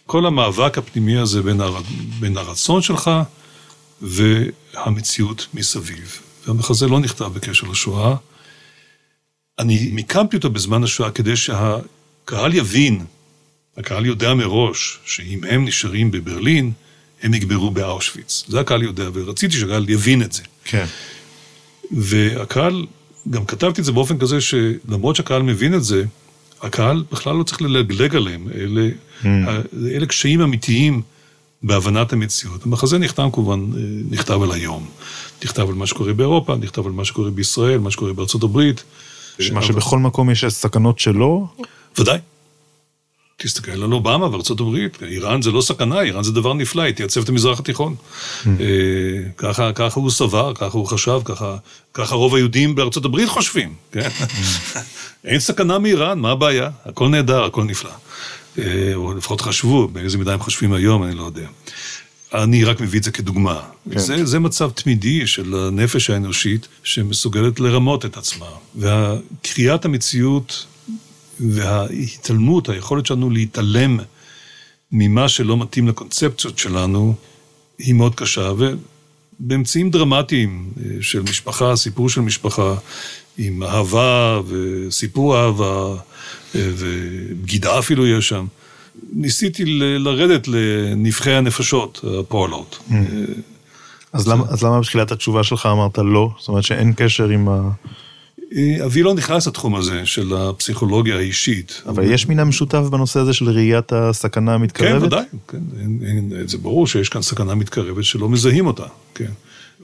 כל 0.05 0.25
המאבק 0.25 0.77
הפנימי 0.77 1.17
הזה 1.17 1.41
בין, 1.41 1.61
הר... 1.61 1.77
בין 2.19 2.37
הרצון 2.37 2.81
שלך 2.81 3.11
והמציאות 4.01 5.47
מסביב. 5.53 6.19
והמחזה 6.47 6.87
לא 6.87 6.99
נכתב 6.99 7.25
בקשר 7.25 7.67
לשואה. 7.67 8.15
אני 9.59 9.89
מיקמתי 9.91 10.37
אותו 10.37 10.49
בזמן 10.49 10.83
השואה 10.83 11.11
כדי 11.11 11.35
שהקהל 11.35 12.53
יבין, 12.53 13.05
הקהל 13.77 14.05
יודע 14.05 14.33
מראש, 14.33 14.99
שאם 15.05 15.39
הם 15.49 15.65
נשארים 15.65 16.11
בברלין, 16.11 16.71
הם 17.23 17.33
נגברו 17.33 17.71
באושוויץ. 17.71 18.43
זה 18.47 18.59
הקהל 18.59 18.83
יודע, 18.83 19.09
ורציתי 19.13 19.57
שהקהל 19.57 19.89
יבין 19.89 20.21
את 20.21 20.33
זה. 20.33 20.43
כן. 20.65 20.85
והקהל, 21.91 22.85
גם 23.29 23.45
כתבתי 23.45 23.81
את 23.81 23.85
זה 23.85 23.91
באופן 23.91 24.17
כזה 24.17 24.41
שלמרות 24.41 25.15
שהקהל 25.15 25.41
מבין 25.41 25.75
את 25.75 25.83
זה, 25.83 26.03
הקהל 26.61 27.03
בכלל 27.11 27.35
לא 27.35 27.43
צריך 27.43 27.61
ללגלג 27.61 28.15
עליהם, 28.15 28.47
אלה, 28.55 28.89
mm. 29.23 29.27
אלה 29.95 30.05
קשיים 30.05 30.41
אמיתיים 30.41 31.01
בהבנת 31.63 32.13
המציאות. 32.13 32.65
המחזה 32.65 32.97
נכתב 32.97 33.29
כמובן, 33.33 33.59
אה, 33.59 33.81
נכתב 34.09 34.41
על 34.41 34.51
היום. 34.51 34.89
נכתב 35.43 35.69
על 35.69 35.75
מה 35.75 35.87
שקורה 35.87 36.13
באירופה, 36.13 36.55
נכתב 36.55 36.85
על 36.85 36.91
מה 36.91 37.05
שקורה 37.05 37.29
בישראל, 37.29 37.79
מה 37.79 37.91
שקורה 37.91 38.13
בארצות 38.13 38.43
הברית. 38.43 38.83
שמה 39.39 39.61
שבכל 39.61 39.99
מקום 39.99 40.29
יש 40.29 40.45
סכנות 40.45 40.99
שלו? 40.99 41.47
ודאי. 41.97 42.19
תסתכל 43.41 43.71
על 43.71 43.93
אובמה 43.93 44.31
וארצות 44.31 44.59
הברית, 44.59 45.03
איראן 45.03 45.41
זה 45.41 45.51
לא 45.51 45.61
סכנה, 45.61 46.01
איראן 46.01 46.23
זה 46.23 46.31
דבר 46.31 46.53
נפלא, 46.53 46.81
היא 46.81 46.93
תייצב 46.93 47.21
את 47.21 47.29
המזרח 47.29 47.59
התיכון. 47.59 47.95
Mm. 47.95 48.47
אה, 48.47 48.65
ככה, 49.37 49.73
ככה 49.73 49.99
הוא 49.99 50.11
סבר, 50.11 50.53
ככה 50.55 50.77
הוא 50.77 50.87
חשב, 50.87 51.21
ככה, 51.25 51.57
ככה 51.93 52.15
רוב 52.15 52.35
היהודים 52.35 52.75
בארצות 52.75 53.05
הברית 53.05 53.29
חושבים, 53.29 53.73
כן? 53.91 54.09
Mm. 54.19 54.79
אין 55.25 55.39
סכנה 55.39 55.79
מאיראן, 55.79 56.19
מה 56.19 56.31
הבעיה? 56.31 56.69
הכל 56.85 57.07
נהדר, 57.07 57.43
הכל 57.43 57.63
נפלא. 57.63 57.91
אה, 58.57 58.91
או 58.95 59.13
לפחות 59.13 59.41
חשבו, 59.41 59.87
באיזה 59.87 60.17
מידה 60.17 60.33
הם 60.33 60.39
חושבים 60.39 60.73
היום, 60.73 61.03
אני 61.03 61.15
לא 61.15 61.23
יודע. 61.23 61.47
אני 62.33 62.63
רק 62.63 62.81
מביא 62.81 62.99
את 62.99 63.03
זה 63.03 63.11
כדוגמה. 63.11 63.59
כן. 63.91 63.99
זה, 63.99 64.25
זה 64.25 64.39
מצב 64.39 64.71
תמידי 64.71 65.27
של 65.27 65.55
הנפש 65.55 66.09
האנושית 66.09 66.67
שמסוגלת 66.83 67.59
לרמות 67.59 68.05
את 68.05 68.17
עצמה. 68.17 68.45
והקריאת 68.75 69.85
המציאות 69.85 70.65
וההתעלמות, 71.39 72.69
היכולת 72.69 73.05
שלנו 73.05 73.29
להתעלם 73.29 73.99
ממה 74.91 75.29
שלא 75.29 75.57
מתאים 75.57 75.87
לקונספציות 75.87 76.57
שלנו, 76.57 77.15
היא 77.77 77.93
מאוד 77.93 78.15
קשה. 78.15 78.51
ובאמצעים 79.39 79.89
דרמטיים 79.89 80.73
אה, 80.77 80.91
של 81.01 81.21
משפחה, 81.21 81.75
סיפור 81.75 82.09
של 82.09 82.21
משפחה, 82.21 82.75
עם 83.37 83.63
אהבה 83.63 84.41
וסיפור 84.47 85.37
אהבה, 85.37 85.95
אה, 86.55 86.69
ובגידה 86.77 87.79
אפילו 87.79 88.07
יש 88.07 88.29
שם, 88.29 88.45
ניסיתי 89.13 89.63
לרדת 89.99 90.47
לנבחי 90.47 91.31
הנפשות 91.31 92.01
הפועלות. 92.19 92.79
Mm. 92.89 92.93
אז 94.13 94.27
למה, 94.27 94.43
אז 94.49 94.63
למה 94.63 94.79
בתחילת 94.79 95.11
התשובה 95.11 95.43
שלך 95.43 95.65
אמרת 95.65 95.97
לא? 95.97 96.29
זאת 96.39 96.47
אומרת 96.47 96.63
שאין 96.63 96.93
קשר 96.95 97.29
עם 97.29 97.49
ה... 97.49 97.69
אבי 98.85 99.03
לא 99.03 99.13
נכנס 99.13 99.47
לתחום 99.47 99.75
הזה 99.75 100.05
של 100.05 100.33
הפסיכולוגיה 100.35 101.17
האישית. 101.17 101.81
אבל 101.85 102.11
יש 102.11 102.27
מן 102.27 102.39
המשותף 102.39 102.79
בנושא 102.91 103.19
הזה 103.19 103.33
של 103.33 103.49
ראיית 103.49 103.93
הסכנה 103.93 104.53
המתקרבת? 104.53 104.99
כן, 104.99 105.05
ודאי, 105.05 105.23
כן. 105.47 105.57
אין, 105.79 105.99
אין, 106.05 106.47
זה 106.47 106.57
ברור 106.57 106.87
שיש 106.87 107.09
כאן 107.09 107.21
סכנה 107.21 107.55
מתקרבת 107.55 108.03
שלא 108.03 108.29
מזהים 108.29 108.67
אותה, 108.67 108.85
כן. 109.15 109.31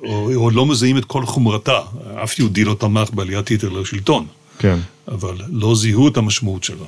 או, 0.03 0.35
או 0.35 0.49
לא 0.49 0.65
מזהים 0.65 0.97
את 0.97 1.05
כל 1.05 1.25
חומרתה. 1.25 1.79
אף 2.23 2.39
יהודי 2.39 2.63
לא 2.63 2.75
תמך 2.79 3.09
בעליית 3.13 3.47
היטר 3.47 3.69
לשלטון. 3.69 4.25
כן. 4.59 4.77
אבל 5.07 5.35
לא 5.49 5.75
זיהו 5.75 6.07
את 6.07 6.17
המשמעות 6.17 6.63
שלו. 6.63 6.85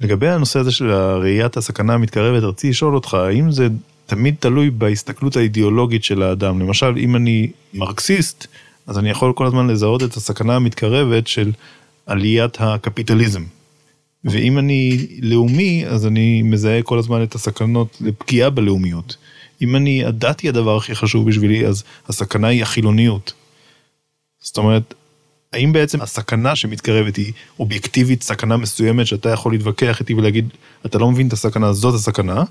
לגבי 0.00 0.28
הנושא 0.28 0.58
הזה 0.58 0.72
של 0.72 0.90
ראיית 0.92 1.56
הסכנה 1.56 1.94
המתקרבת, 1.94 2.42
רציתי 2.42 2.70
לשאול 2.70 2.94
אותך, 2.94 3.14
האם 3.14 3.52
זה 3.52 3.68
תמיד 4.06 4.34
תלוי 4.40 4.70
בהסתכלות 4.70 5.36
האידיאולוגית 5.36 6.04
של 6.04 6.22
האדם? 6.22 6.60
למשל, 6.60 6.94
אם 6.96 7.16
אני 7.16 7.50
מרקסיסט, 7.74 8.46
אז 8.86 8.98
אני 8.98 9.10
יכול 9.10 9.32
כל 9.32 9.46
הזמן 9.46 9.66
לזהות 9.66 10.02
את 10.02 10.16
הסכנה 10.16 10.56
המתקרבת 10.56 11.26
של 11.26 11.52
עליית 12.06 12.60
הקפיטליזם. 12.60 13.44
ואם 14.24 14.58
אני 14.58 15.06
לאומי, 15.22 15.84
אז 15.86 16.06
אני 16.06 16.42
מזהה 16.42 16.82
כל 16.82 16.98
הזמן 16.98 17.22
את 17.22 17.34
הסכנות 17.34 17.98
לפגיעה 18.00 18.50
בלאומיות. 18.50 19.16
אם 19.62 19.76
אני, 19.76 20.04
הדת 20.04 20.40
היא 20.40 20.48
הדבר 20.48 20.76
הכי 20.76 20.94
חשוב 20.94 21.28
בשבילי, 21.28 21.66
אז 21.66 21.84
הסכנה 22.08 22.48
היא 22.48 22.62
החילוניות. 22.62 23.32
זאת 24.40 24.58
אומרת, 24.58 24.94
האם 25.52 25.72
בעצם 25.72 26.00
הסכנה 26.00 26.56
שמתקרבת 26.56 27.16
היא 27.16 27.32
אובייקטיבית, 27.58 28.22
סכנה 28.22 28.56
מסוימת 28.56 29.06
שאתה 29.06 29.28
יכול 29.28 29.52
להתווכח 29.52 30.00
איתי 30.00 30.14
ולהגיד, 30.14 30.48
אתה 30.86 30.98
לא 30.98 31.10
מבין 31.10 31.28
את 31.28 31.32
הסכנה, 31.32 31.72
זאת 31.72 31.94
הסכנה, 31.94 32.44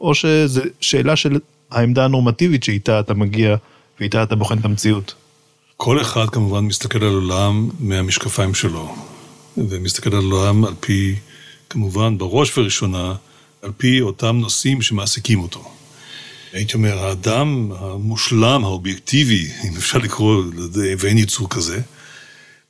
או 0.00 0.14
שזו 0.14 0.62
שאלה 0.80 1.16
של 1.16 1.38
העמדה 1.70 2.04
הנורמטיבית 2.04 2.64
שאיתה 2.64 3.00
אתה 3.00 3.14
מגיע 3.14 3.56
ואיתה 4.00 4.22
אתה 4.22 4.36
בוחן 4.36 4.58
את 4.58 4.64
המציאות? 4.64 5.14
כל 5.76 6.00
אחד 6.00 6.30
כמובן 6.30 6.64
מסתכל 6.64 7.04
על 7.04 7.14
עולם 7.14 7.70
מהמשקפיים 7.78 8.54
שלו, 8.54 8.96
ומסתכל 9.56 10.14
על 10.14 10.24
עולם 10.24 10.64
על 10.64 10.74
פי, 10.80 11.14
כמובן, 11.70 12.18
בראש 12.18 12.58
ובראשונה, 12.58 13.14
על 13.62 13.72
פי 13.76 14.00
אותם 14.00 14.36
נושאים 14.36 14.82
שמעסיקים 14.82 15.40
אותו. 15.40 15.72
הייתי 16.52 16.74
אומר, 16.74 16.98
האדם 16.98 17.72
המושלם, 17.78 18.64
האובייקטיבי, 18.64 19.48
אם 19.64 19.76
אפשר 19.76 19.98
לקרוא 19.98 20.44
לזה, 20.56 20.94
ואין 20.98 21.18
יצור 21.18 21.50
כזה, 21.50 21.80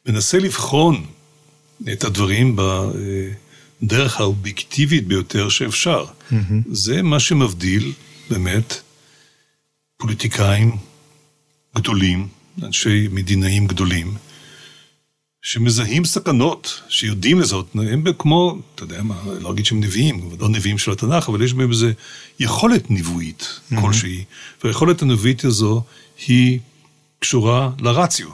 מנסה 0.06 0.38
לבחון 0.38 1.06
את 1.92 2.04
הדברים 2.04 2.56
בדרך 3.82 4.20
האובייקטיבית 4.20 5.06
ביותר 5.06 5.48
שאפשר. 5.48 6.04
Mm-hmm. 6.04 6.34
זה 6.70 7.02
מה 7.02 7.20
שמבדיל 7.20 7.92
באמת 8.30 8.80
פוליטיקאים 9.96 10.76
גדולים, 11.76 12.28
אנשי 12.62 13.08
מדינאים 13.10 13.66
גדולים, 13.66 14.14
שמזהים 15.42 16.04
סכנות, 16.04 16.80
שיודעים 16.88 17.40
לזהות, 17.40 17.66
הם 17.74 18.04
כמו, 18.18 18.58
אתה 18.74 18.82
יודע 18.82 19.02
מה, 19.02 19.22
לא 19.40 19.52
אגיד 19.52 19.66
שהם 19.66 19.80
נביאים, 19.80 20.30
לא 20.40 20.48
נביאים 20.48 20.78
של 20.78 20.90
התנ"ך, 20.90 21.28
אבל 21.28 21.42
יש 21.42 21.52
בהם 21.54 21.70
איזו 21.70 21.86
יכולת 22.40 22.90
נבואית 22.90 23.42
mm-hmm. 23.42 23.80
כלשהי, 23.80 24.24
והיכולת 24.64 25.02
הנבואית 25.02 25.44
הזו 25.44 25.82
היא 26.26 26.58
קשורה 27.18 27.70
לרציו, 27.80 28.28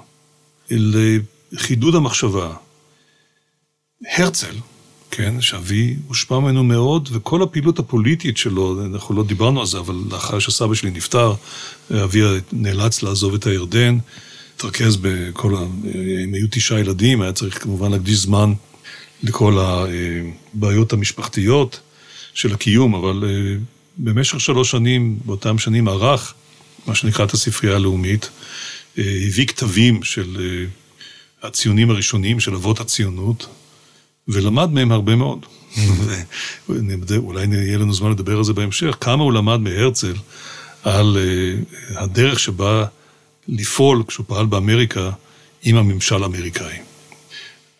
לחידוד 1.52 1.94
המחשבה. 1.94 2.54
הרצל, 4.16 4.54
כן, 5.14 5.40
שאבי 5.40 5.94
הושפע 6.08 6.38
ממנו 6.38 6.64
מאוד, 6.64 7.08
וכל 7.12 7.42
הפעילות 7.42 7.78
הפוליטית 7.78 8.36
שלו, 8.36 8.86
אנחנו 8.86 9.14
לא 9.14 9.24
דיברנו 9.24 9.60
על 9.60 9.66
זה, 9.66 9.78
אבל 9.78 9.94
לאחר 10.10 10.38
שסבא 10.38 10.74
שלי 10.74 10.90
נפטר, 10.90 11.34
אבי 12.04 12.20
נאלץ 12.52 13.02
לעזוב 13.02 13.34
את 13.34 13.46
הירדן. 13.46 13.98
התרכז 14.56 14.96
בכל 14.96 15.54
ה... 15.56 15.58
אם 16.24 16.34
היו 16.34 16.46
תשעה 16.50 16.80
ילדים, 16.80 17.22
היה 17.22 17.32
צריך 17.32 17.62
כמובן 17.62 17.92
להקדיש 17.92 18.18
זמן 18.18 18.52
לכל 19.22 19.58
הבעיות 19.58 20.92
המשפחתיות 20.92 21.80
של 22.34 22.54
הקיום, 22.54 22.94
אבל 22.94 23.24
אה, 23.26 23.56
במשך 23.98 24.40
שלוש 24.40 24.70
שנים, 24.70 25.18
באותם 25.24 25.58
שנים 25.58 25.88
ערך, 25.88 26.34
מה 26.86 26.94
שנקרא 26.94 27.24
את 27.24 27.32
הספרייה 27.32 27.76
הלאומית, 27.76 28.30
אה, 28.98 29.04
הביא 29.26 29.46
כתבים 29.46 30.02
של 30.02 30.36
אה, 30.40 31.48
הציונים 31.48 31.90
הראשונים, 31.90 32.40
של 32.40 32.54
אבות 32.54 32.80
הציונות, 32.80 33.46
ולמד 34.28 34.70
מהם 34.70 34.92
הרבה 34.92 35.16
מאוד. 35.16 35.46
אולי 37.16 37.46
יהיה 37.52 37.78
לנו 37.78 37.94
זמן 37.94 38.10
לדבר 38.10 38.36
על 38.36 38.44
זה 38.44 38.52
בהמשך, 38.52 38.96
כמה 39.00 39.22
הוא 39.22 39.32
למד 39.32 39.56
מהרצל 39.56 40.14
על 40.82 41.16
הדרך 41.94 42.38
שבה 42.38 42.84
לפעול 43.48 44.02
כשהוא 44.08 44.26
פעל 44.28 44.46
באמריקה 44.46 45.10
עם 45.62 45.76
הממשל 45.76 46.22
האמריקאי. 46.22 46.78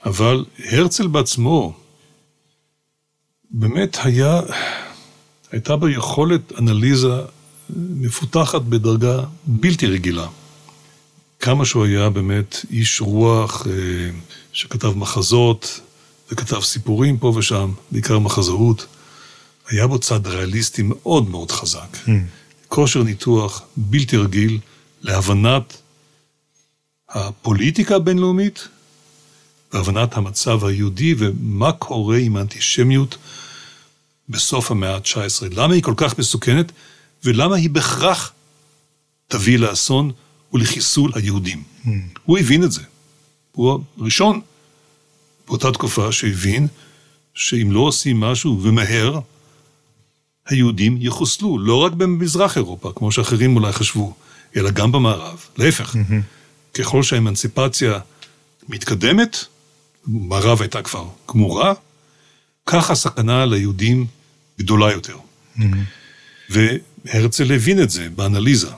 אבל 0.04 0.44
הרצל 0.64 1.06
בעצמו, 1.06 1.72
באמת 3.50 3.98
היה, 4.04 4.40
הייתה 5.52 5.76
בו 5.76 5.88
יכולת 5.88 6.52
אנליזה 6.58 7.14
מפותחת 7.76 8.62
בדרגה 8.62 9.24
בלתי 9.46 9.86
רגילה. 9.86 10.26
כמה 11.40 11.64
שהוא 11.64 11.84
היה 11.84 12.10
באמת 12.10 12.56
איש 12.70 13.00
רוח 13.00 13.66
אה, 13.66 13.72
שכתב 14.52 14.92
מחזות 14.96 15.80
וכתב 16.32 16.60
סיפורים 16.60 17.18
פה 17.18 17.32
ושם, 17.36 17.72
בעיקר 17.90 18.18
מחזאות, 18.18 18.86
היה 19.68 19.86
בו 19.86 19.98
צד 19.98 20.26
ריאליסטי 20.26 20.82
מאוד 20.82 21.30
מאוד 21.30 21.50
חזק. 21.50 21.96
Mm. 22.06 22.10
כושר 22.68 23.02
ניתוח 23.02 23.62
בלתי 23.76 24.16
רגיל, 24.16 24.58
להבנת 25.00 25.76
הפוליטיקה 27.08 27.96
הבינלאומית, 27.96 28.68
והבנת 29.72 30.16
המצב 30.16 30.64
היהודי 30.64 31.14
ומה 31.18 31.72
קורה 31.72 32.16
עם 32.16 32.36
האנטישמיות 32.36 33.16
בסוף 34.28 34.70
המאה 34.70 34.94
ה-19. 34.94 35.46
למה 35.50 35.74
היא 35.74 35.82
כל 35.82 35.94
כך 35.96 36.18
מסוכנת 36.18 36.72
ולמה 37.24 37.56
היא 37.56 37.70
בהכרח 37.70 38.32
תביא 39.28 39.58
לאסון 39.58 40.12
ולחיסול 40.52 41.12
היהודים. 41.14 41.62
Mm. 41.84 41.88
הוא 42.24 42.38
הבין 42.38 42.64
את 42.64 42.72
זה. 42.72 42.82
הוא 43.52 43.80
הראשון 43.98 44.40
באותה 45.52 45.72
תקופה 45.72 46.12
שהבין 46.12 46.66
שאם 47.34 47.72
לא 47.72 47.80
עושים 47.80 48.20
משהו 48.20 48.60
ומהר, 48.62 49.20
היהודים 50.46 50.96
יחוסלו, 51.00 51.58
לא 51.58 51.74
רק 51.74 51.92
במזרח 51.92 52.56
אירופה, 52.56 52.92
כמו 52.96 53.12
שאחרים 53.12 53.56
אולי 53.56 53.72
חשבו, 53.72 54.14
אלא 54.56 54.70
גם 54.70 54.92
במערב. 54.92 55.46
להפך, 55.58 55.94
mm-hmm. 55.94 56.74
ככל 56.74 57.02
שהאמנציפציה 57.02 57.98
מתקדמת, 58.68 59.36
מערב 60.06 60.60
הייתה 60.60 60.82
כבר 60.82 61.08
גמורה, 61.30 61.72
כך 62.66 62.90
הסכנה 62.90 63.46
ליהודים 63.46 64.06
גדולה 64.58 64.92
יותר. 64.92 65.16
Mm-hmm. 65.56 65.60
והרצל 66.50 67.52
הבין 67.52 67.82
את 67.82 67.90
זה 67.90 68.08
באנליזה. 68.14 68.70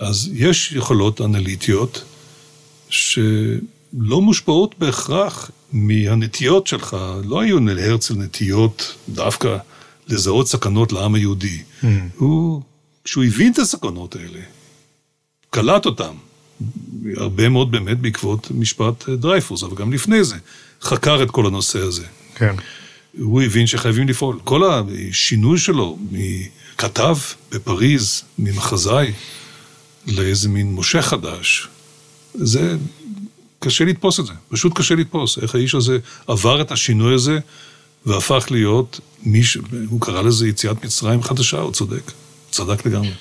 אז 0.00 0.30
יש 0.32 0.72
יכולות 0.72 1.20
אנליטיות 1.20 2.04
שלא 3.94 4.20
מושפעות 4.20 4.74
בהכרח 4.78 5.50
מהנטיות 5.72 6.66
שלך, 6.66 6.96
לא 7.24 7.40
היו 7.40 7.60
להרצל 7.60 8.14
נטיות 8.14 8.94
דווקא 9.08 9.56
לזהות 10.08 10.48
סכנות 10.48 10.92
לעם 10.92 11.14
היהודי. 11.14 11.62
Mm. 11.82 11.86
הוא, 12.16 12.62
כשהוא 13.04 13.24
הבין 13.24 13.52
את 13.52 13.58
הסכנות 13.58 14.16
האלה, 14.16 14.40
קלט 15.50 15.86
אותם. 15.86 16.14
הרבה 17.16 17.48
מאוד 17.48 17.70
באמת 17.70 17.98
בעקבות 17.98 18.50
משפט 18.50 19.08
דרייפוס, 19.08 19.62
אבל 19.62 19.76
גם 19.76 19.92
לפני 19.92 20.24
זה, 20.24 20.36
חקר 20.82 21.22
את 21.22 21.30
כל 21.30 21.46
הנושא 21.46 21.78
הזה. 21.78 22.04
כן. 22.34 22.54
הוא 23.18 23.42
הבין 23.42 23.66
שחייבים 23.66 24.08
לפעול. 24.08 24.38
כל 24.44 24.62
השינוי 24.70 25.58
שלו 25.58 25.98
מכתב 26.12 27.16
בפריז, 27.52 28.22
ממחזאי, 28.38 29.12
לאיזה 30.06 30.48
מין 30.48 30.74
משה 30.74 31.02
חדש, 31.02 31.68
זה 32.34 32.76
קשה 33.58 33.84
לתפוס 33.84 34.20
את 34.20 34.26
זה, 34.26 34.32
פשוט 34.48 34.78
קשה 34.78 34.94
לתפוס. 34.94 35.38
איך 35.38 35.54
האיש 35.54 35.74
הזה 35.74 35.98
עבר 36.26 36.60
את 36.60 36.72
השינוי 36.72 37.14
הזה 37.14 37.38
והפך 38.06 38.46
להיות 38.50 39.00
מי 39.22 39.44
ש... 39.44 39.58
הוא 39.88 40.00
קרא 40.00 40.22
לזה 40.22 40.48
יציאת 40.48 40.84
מצרים 40.84 41.22
חדשה, 41.22 41.58
הוא 41.58 41.72
צודק. 41.72 42.12
צדק 42.50 42.86
לגמרי. 42.86 43.12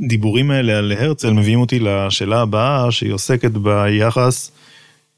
הדיבורים 0.00 0.50
האלה 0.50 0.78
על 0.78 0.92
הרצל 0.92 1.32
מביאים 1.32 1.60
אותי 1.60 1.78
לשאלה 1.78 2.40
הבאה, 2.40 2.92
שהיא 2.92 3.12
עוסקת 3.12 3.50
ביחס 3.50 4.50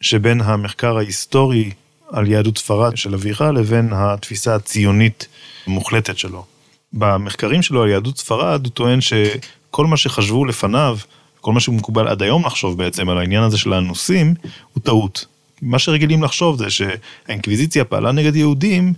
שבין 0.00 0.40
המחקר 0.40 0.96
ההיסטורי 0.96 1.70
על 2.10 2.26
יהדות 2.26 2.58
ספרד 2.58 2.96
של 2.96 3.14
אביך 3.14 3.40
לבין 3.40 3.88
התפיסה 3.92 4.54
הציונית 4.54 5.26
המוחלטת 5.66 6.18
שלו. 6.18 6.44
במחקרים 6.92 7.62
שלו 7.62 7.82
על 7.82 7.88
יהדות 7.88 8.18
ספרד 8.18 8.64
הוא 8.64 8.72
טוען 8.72 9.00
שכל 9.00 9.86
מה 9.86 9.96
שחשבו 9.96 10.44
לפניו, 10.44 10.98
כל 11.48 11.52
מה 11.52 11.60
שמקובל 11.60 12.08
עד 12.08 12.22
היום 12.22 12.46
לחשוב 12.46 12.78
בעצם 12.78 13.08
על 13.08 13.18
העניין 13.18 13.42
הזה 13.42 13.58
של 13.58 13.72
האנוסים, 13.72 14.34
הוא 14.72 14.82
טעות. 14.82 15.26
מה 15.62 15.78
שרגילים 15.78 16.22
לחשוב 16.22 16.58
זה 16.58 16.70
שהאינקוויזיציה 16.70 17.84
פעלה 17.84 18.12
נגד 18.12 18.36
יהודים, 18.36 18.92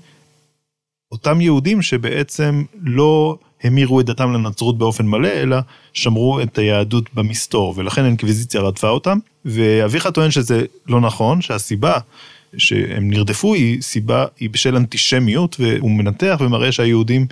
אותם 1.12 1.40
יהודים 1.40 1.82
שבעצם 1.82 2.64
לא 2.82 3.36
המירו 3.64 4.00
את 4.00 4.06
דתם 4.06 4.32
לנצרות 4.32 4.78
באופן 4.78 5.06
מלא, 5.06 5.28
אלא 5.28 5.56
שמרו 5.92 6.40
את 6.40 6.58
היהדות 6.58 7.14
במסתור, 7.14 7.74
ולכן 7.76 8.02
האינקוויזיציה 8.02 8.60
רדפה 8.60 8.88
אותם. 8.88 9.18
ואביך 9.44 10.06
טוען 10.06 10.30
שזה 10.30 10.64
לא 10.86 11.00
נכון, 11.00 11.42
שהסיבה 11.42 11.98
שהם 12.56 13.10
נרדפו 13.10 13.54
היא 13.54 13.82
סיבה, 13.82 14.26
היא 14.40 14.50
בשל 14.50 14.76
אנטישמיות, 14.76 15.56
והוא 15.60 15.90
מנתח 15.90 16.36
ומראה 16.40 16.72
שהיהודים 16.72 17.26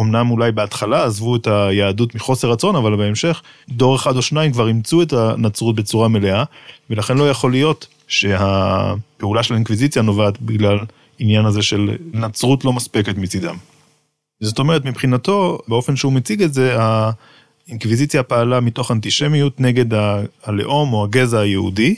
אמנם 0.00 0.30
אולי 0.30 0.52
בהתחלה 0.52 1.04
עזבו 1.04 1.36
את 1.36 1.46
היהדות 1.46 2.14
מחוסר 2.14 2.50
רצון, 2.50 2.76
אבל 2.76 2.96
בהמשך 2.96 3.42
דור 3.68 3.96
אחד 3.96 4.16
או 4.16 4.22
שניים 4.22 4.52
כבר 4.52 4.68
אימצו 4.68 5.02
את 5.02 5.12
הנצרות 5.12 5.76
בצורה 5.76 6.08
מלאה, 6.08 6.44
ולכן 6.90 7.18
לא 7.18 7.30
יכול 7.30 7.50
להיות 7.50 7.86
שהפעולה 8.08 9.42
של 9.42 9.54
האינקוויזיציה 9.54 10.02
נובעת 10.02 10.40
בגלל 10.40 10.78
עניין 11.18 11.44
הזה 11.44 11.62
של 11.62 11.96
נצרות 12.12 12.64
לא 12.64 12.72
מספקת 12.72 13.18
מצידם. 13.18 13.56
זאת 14.40 14.58
אומרת, 14.58 14.84
מבחינתו, 14.84 15.58
באופן 15.68 15.96
שהוא 15.96 16.12
מציג 16.12 16.42
את 16.42 16.54
זה, 16.54 16.76
האינקוויזיציה 17.68 18.22
פעלה 18.22 18.60
מתוך 18.60 18.90
אנטישמיות 18.90 19.60
נגד 19.60 19.86
הלאום 20.44 20.92
או 20.92 21.04
הגזע 21.04 21.40
היהודי, 21.40 21.94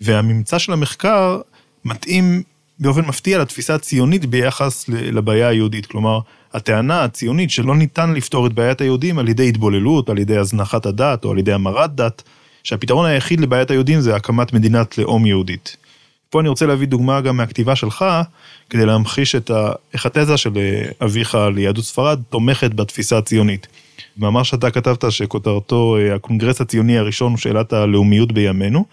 והממצא 0.00 0.58
של 0.58 0.72
המחקר 0.72 1.40
מתאים 1.84 2.42
באופן 2.78 3.04
מפתיע 3.04 3.38
לתפיסה 3.38 3.74
הציונית 3.74 4.26
ביחס 4.26 4.88
לבעיה 4.88 5.48
היהודית. 5.48 5.86
כלומר, 5.86 6.20
הטענה 6.54 7.04
הציונית 7.04 7.50
שלא 7.50 7.76
ניתן 7.76 8.12
לפתור 8.12 8.46
את 8.46 8.52
בעיית 8.52 8.80
היהודים 8.80 9.18
על 9.18 9.28
ידי 9.28 9.48
התבוללות, 9.48 10.08
על 10.08 10.18
ידי 10.18 10.36
הזנחת 10.36 10.86
הדת 10.86 11.24
או 11.24 11.30
על 11.30 11.38
ידי 11.38 11.52
המרת 11.52 11.94
דת, 11.94 12.22
שהפתרון 12.64 13.06
היחיד 13.06 13.40
לבעיית 13.40 13.70
היהודים 13.70 14.00
זה 14.00 14.16
הקמת 14.16 14.52
מדינת 14.52 14.98
לאום 14.98 15.26
יהודית. 15.26 15.76
פה 16.30 16.40
אני 16.40 16.48
רוצה 16.48 16.66
להביא 16.66 16.86
דוגמה 16.86 17.20
גם 17.20 17.36
מהכתיבה 17.36 17.76
שלך, 17.76 18.04
כדי 18.70 18.86
להמחיש 18.86 19.34
את 19.34 19.50
ה... 19.50 19.72
איך 19.94 20.06
התזה 20.06 20.36
של 20.36 20.50
אה, 20.56 21.06
אביך 21.06 21.34
על 21.34 21.58
יהדות 21.58 21.84
ספרד 21.84 22.20
תומכת 22.30 22.74
בתפיסה 22.74 23.18
הציונית. 23.18 23.66
מאמר 24.16 24.42
שאתה 24.42 24.70
כתבת 24.70 25.04
שכותרתו 25.10 25.96
אה, 25.96 26.14
הקונגרס 26.14 26.60
הציוני 26.60 26.98
הראשון 26.98 27.32
הוא 27.32 27.38
שאלת 27.38 27.72
הלאומיות 27.72 28.32
בימינו. 28.32 28.84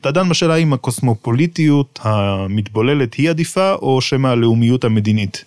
אתה 0.00 0.10
דן 0.10 0.28
בשאלה 0.28 0.56
אם 0.56 0.72
הקוסמופוליטיות 0.72 1.98
המתבוללת 2.02 3.14
היא 3.14 3.30
עדיפה 3.30 3.72
או 3.72 4.00
שמא 4.00 4.28
הלאומיות 4.28 4.84
המדינית. 4.84 5.44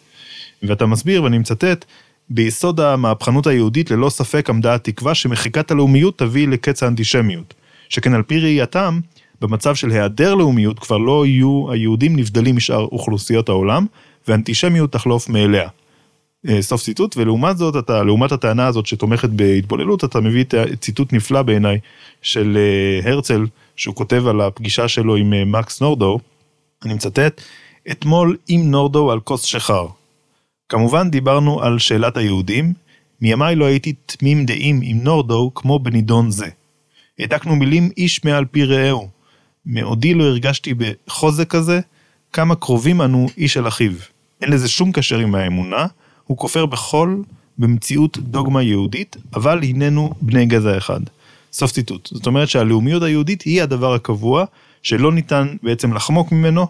ואתה 0.63 0.85
מסביר 0.85 1.23
ואני 1.23 1.37
מצטט 1.37 1.85
ביסוד 2.29 2.79
המהפכנות 2.79 3.47
היהודית 3.47 3.91
ללא 3.91 4.09
ספק 4.09 4.49
עמדה 4.49 4.75
התקווה 4.75 5.15
שמחיקת 5.15 5.71
הלאומיות 5.71 6.17
תביא 6.17 6.47
לקץ 6.47 6.83
האנטישמיות. 6.83 7.53
שכן 7.89 8.13
על 8.13 8.23
פי 8.23 8.39
ראייתם, 8.39 8.99
במצב 9.41 9.75
של 9.75 9.91
היעדר 9.91 10.35
לאומיות 10.35 10.79
כבר 10.79 10.97
לא 10.97 11.25
יהיו 11.25 11.71
היהודים 11.71 12.15
נבדלים 12.15 12.55
משאר 12.55 12.87
אוכלוסיות 12.91 13.49
העולם, 13.49 13.85
ואנטישמיות 14.27 14.91
תחלוף 14.91 15.29
מאליה. 15.29 15.67
אה, 16.47 16.61
סוף 16.61 16.81
ציטוט, 16.81 17.17
ולעומת 17.17 17.57
זאת, 17.57 17.75
אתה, 17.75 18.03
לעומת 18.03 18.31
הטענה 18.31 18.67
הזאת 18.67 18.85
שתומכת 18.85 19.29
בהתבוללות, 19.29 20.03
אתה 20.03 20.21
מביא 20.21 20.43
ציטוט 20.79 21.13
נפלא 21.13 21.41
בעיניי 21.41 21.79
של 22.21 22.57
אה, 22.57 23.11
הרצל, 23.11 23.45
שהוא 23.75 23.95
כותב 23.95 24.27
על 24.27 24.41
הפגישה 24.41 24.87
שלו 24.87 25.15
עם 25.15 25.33
אה, 25.33 25.45
מקס 25.45 25.81
נורדו, 25.81 26.19
אני 26.85 26.93
מצטט, 26.93 27.41
אתמול 27.91 28.37
עם 28.47 28.71
נורדו 28.71 29.11
על 29.11 29.19
כוס 29.19 29.43
שחר. 29.43 29.87
כמובן 30.69 31.09
דיברנו 31.09 31.61
על 31.61 31.79
שאלת 31.79 32.17
היהודים, 32.17 32.73
מימיי 33.21 33.55
לא 33.55 33.65
הייתי 33.65 33.93
תמים 34.05 34.45
דעים 34.45 34.79
עם 34.83 35.03
נורדו 35.03 35.51
כמו 35.55 35.79
בנידון 35.79 36.31
זה. 36.31 36.47
העתקנו 37.19 37.55
מילים 37.55 37.89
איש 37.97 38.23
מעל 38.23 38.45
פי 38.45 38.65
רעהו. 38.65 39.09
מעודי 39.65 40.13
לא 40.13 40.23
הרגשתי 40.23 40.73
בחוזק 40.73 41.49
כזה, 41.49 41.79
כמה 42.33 42.55
קרובים 42.55 43.01
אנו 43.01 43.27
איש 43.37 43.57
אל 43.57 43.67
אחיו. 43.67 43.91
אין 44.41 44.51
לזה 44.51 44.69
שום 44.69 44.91
קשר 44.91 45.19
עם 45.19 45.35
האמונה, 45.35 45.85
הוא 46.23 46.37
כופר 46.37 46.65
בכל, 46.65 47.17
במציאות 47.57 48.17
דוגמה 48.17 48.63
יהודית, 48.63 49.17
אבל 49.35 49.63
הננו 49.63 50.13
בני 50.21 50.45
גזע 50.45 50.77
אחד. 50.77 50.99
סוף 51.53 51.71
ציטוט. 51.71 52.09
זאת 52.13 52.27
אומרת 52.27 52.49
שהלאומיות 52.49 53.03
היהודית 53.03 53.41
היא 53.41 53.63
הדבר 53.63 53.93
הקבוע, 53.93 54.45
שלא 54.83 55.11
ניתן 55.11 55.55
בעצם 55.63 55.93
לחמוק 55.93 56.31
ממנו, 56.31 56.67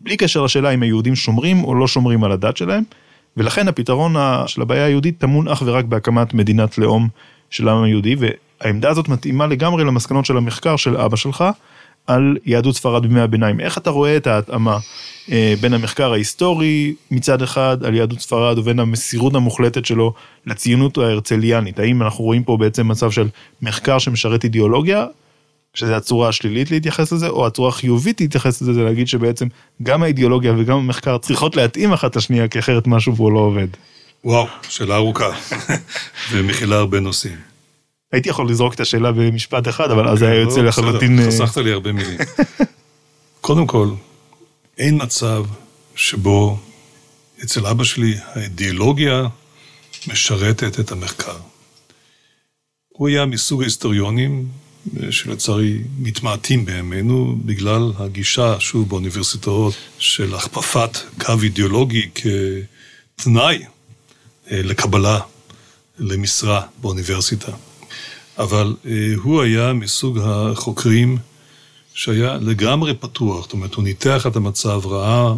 בלי 0.00 0.16
קשר 0.16 0.42
לשאלה 0.42 0.70
אם 0.70 0.82
היהודים 0.82 1.16
שומרים 1.16 1.64
או 1.64 1.74
לא 1.74 1.88
שומרים 1.88 2.24
על 2.24 2.32
הדת 2.32 2.56
שלהם, 2.56 2.82
ולכן 3.36 3.68
הפתרון 3.68 4.14
של 4.46 4.62
הבעיה 4.62 4.84
היהודית 4.84 5.18
טמון 5.18 5.48
אך 5.48 5.62
ורק 5.66 5.84
בהקמת 5.84 6.34
מדינת 6.34 6.78
לאום 6.78 7.08
של 7.50 7.68
העם 7.68 7.82
היהודי, 7.82 8.16
והעמדה 8.18 8.90
הזאת 8.90 9.08
מתאימה 9.08 9.46
לגמרי 9.46 9.84
למסקנות 9.84 10.24
של 10.24 10.36
המחקר 10.36 10.76
של 10.76 10.96
אבא 10.96 11.16
שלך, 11.16 11.44
על 12.06 12.36
יהדות 12.46 12.76
ספרד 12.76 13.02
בימי 13.02 13.20
הביניים. 13.20 13.60
איך 13.60 13.78
אתה 13.78 13.90
רואה 13.90 14.16
את 14.16 14.26
ההתאמה 14.26 14.78
אה, 15.30 15.54
בין 15.60 15.74
המחקר 15.74 16.12
ההיסטורי 16.12 16.94
מצד 17.10 17.42
אחד 17.42 17.84
על 17.84 17.94
יהדות 17.94 18.20
ספרד 18.20 18.58
ובין 18.58 18.80
המסירות 18.80 19.34
המוחלטת 19.34 19.86
שלו 19.86 20.12
לציונות 20.46 20.98
ההרצליאנית? 20.98 21.78
האם 21.78 22.02
אנחנו 22.02 22.24
רואים 22.24 22.44
פה 22.44 22.56
בעצם 22.56 22.88
מצב 22.88 23.10
של 23.10 23.28
מחקר 23.62 23.98
שמשרת 23.98 24.44
אידיאולוגיה, 24.44 25.06
שזה 25.74 25.96
הצורה 25.96 26.28
השלילית 26.28 26.70
להתייחס 26.70 27.12
לזה, 27.12 27.28
או 27.28 27.46
הצורה 27.46 27.68
החיובית 27.68 28.20
להתייחס 28.20 28.62
לזה, 28.62 28.72
זה 28.72 28.82
להגיד 28.82 29.08
שבעצם 29.08 29.46
גם 29.82 30.02
האידיאולוגיה 30.02 30.52
וגם 30.58 30.76
המחקר 30.76 31.18
צריכות 31.18 31.56
להתאים 31.56 31.92
אחת 31.92 32.16
לשנייה, 32.16 32.48
כי 32.48 32.58
אחרת 32.58 32.86
משהו 32.86 33.16
פה 33.16 33.30
לא 33.30 33.38
עובד. 33.38 33.68
וואו, 34.24 34.46
שאלה 34.68 34.96
ארוכה, 34.96 35.30
ומכילה 36.32 36.76
הרבה 36.76 37.00
נושאים. 37.00 37.36
הייתי 38.12 38.28
יכול 38.28 38.50
לזרוק 38.50 38.74
את 38.74 38.80
השאלה 38.80 39.12
במשפט 39.12 39.68
אחד, 39.68 39.90
אבל 39.90 40.08
אז 40.08 40.22
היה 40.22 40.30
אוקיי, 40.30 40.44
יוצא 40.44 40.60
לא, 40.60 40.68
לחלוטין... 40.68 41.18
אה, 41.18 41.26
חסכת 41.26 41.56
לי 41.56 41.72
הרבה 41.72 41.92
מילים. 41.92 42.18
קודם 43.40 43.66
כל, 43.66 43.88
אין 44.78 44.98
מצב 45.02 45.44
שבו 45.96 46.58
אצל 47.44 47.66
אבא 47.66 47.84
שלי 47.84 48.14
האידיאולוגיה 48.34 49.22
משרתת 50.06 50.80
את 50.80 50.92
המחקר. 50.92 51.36
הוא 52.88 53.08
היה 53.08 53.26
מסוג 53.26 53.62
ההיסטוריונים 53.62 54.48
שלצערי 55.10 55.78
מתמעטים 55.98 56.64
בימינו 56.64 57.38
בגלל 57.44 57.92
הגישה, 57.98 58.60
שוב, 58.60 58.88
באוניברסיטאות 58.88 59.74
של 59.98 60.34
הכפפת 60.34 60.98
קו 61.20 61.32
אידיאולוגי 61.42 62.08
כתנאי 63.16 63.62
אה, 64.50 64.62
לקבלה 64.62 65.20
למשרה 65.98 66.62
באוניברסיטה. 66.80 67.52
אבל 68.38 68.76
אה, 68.86 68.92
הוא 69.22 69.42
היה 69.42 69.72
מסוג 69.72 70.18
החוקרים 70.22 71.18
שהיה 71.94 72.34
לגמרי 72.40 72.94
פתוח, 72.94 73.44
זאת 73.44 73.52
אומרת, 73.52 73.74
הוא 73.74 73.84
ניתח 73.84 74.26
את 74.26 74.36
המצב, 74.36 74.80
ראה 74.86 75.34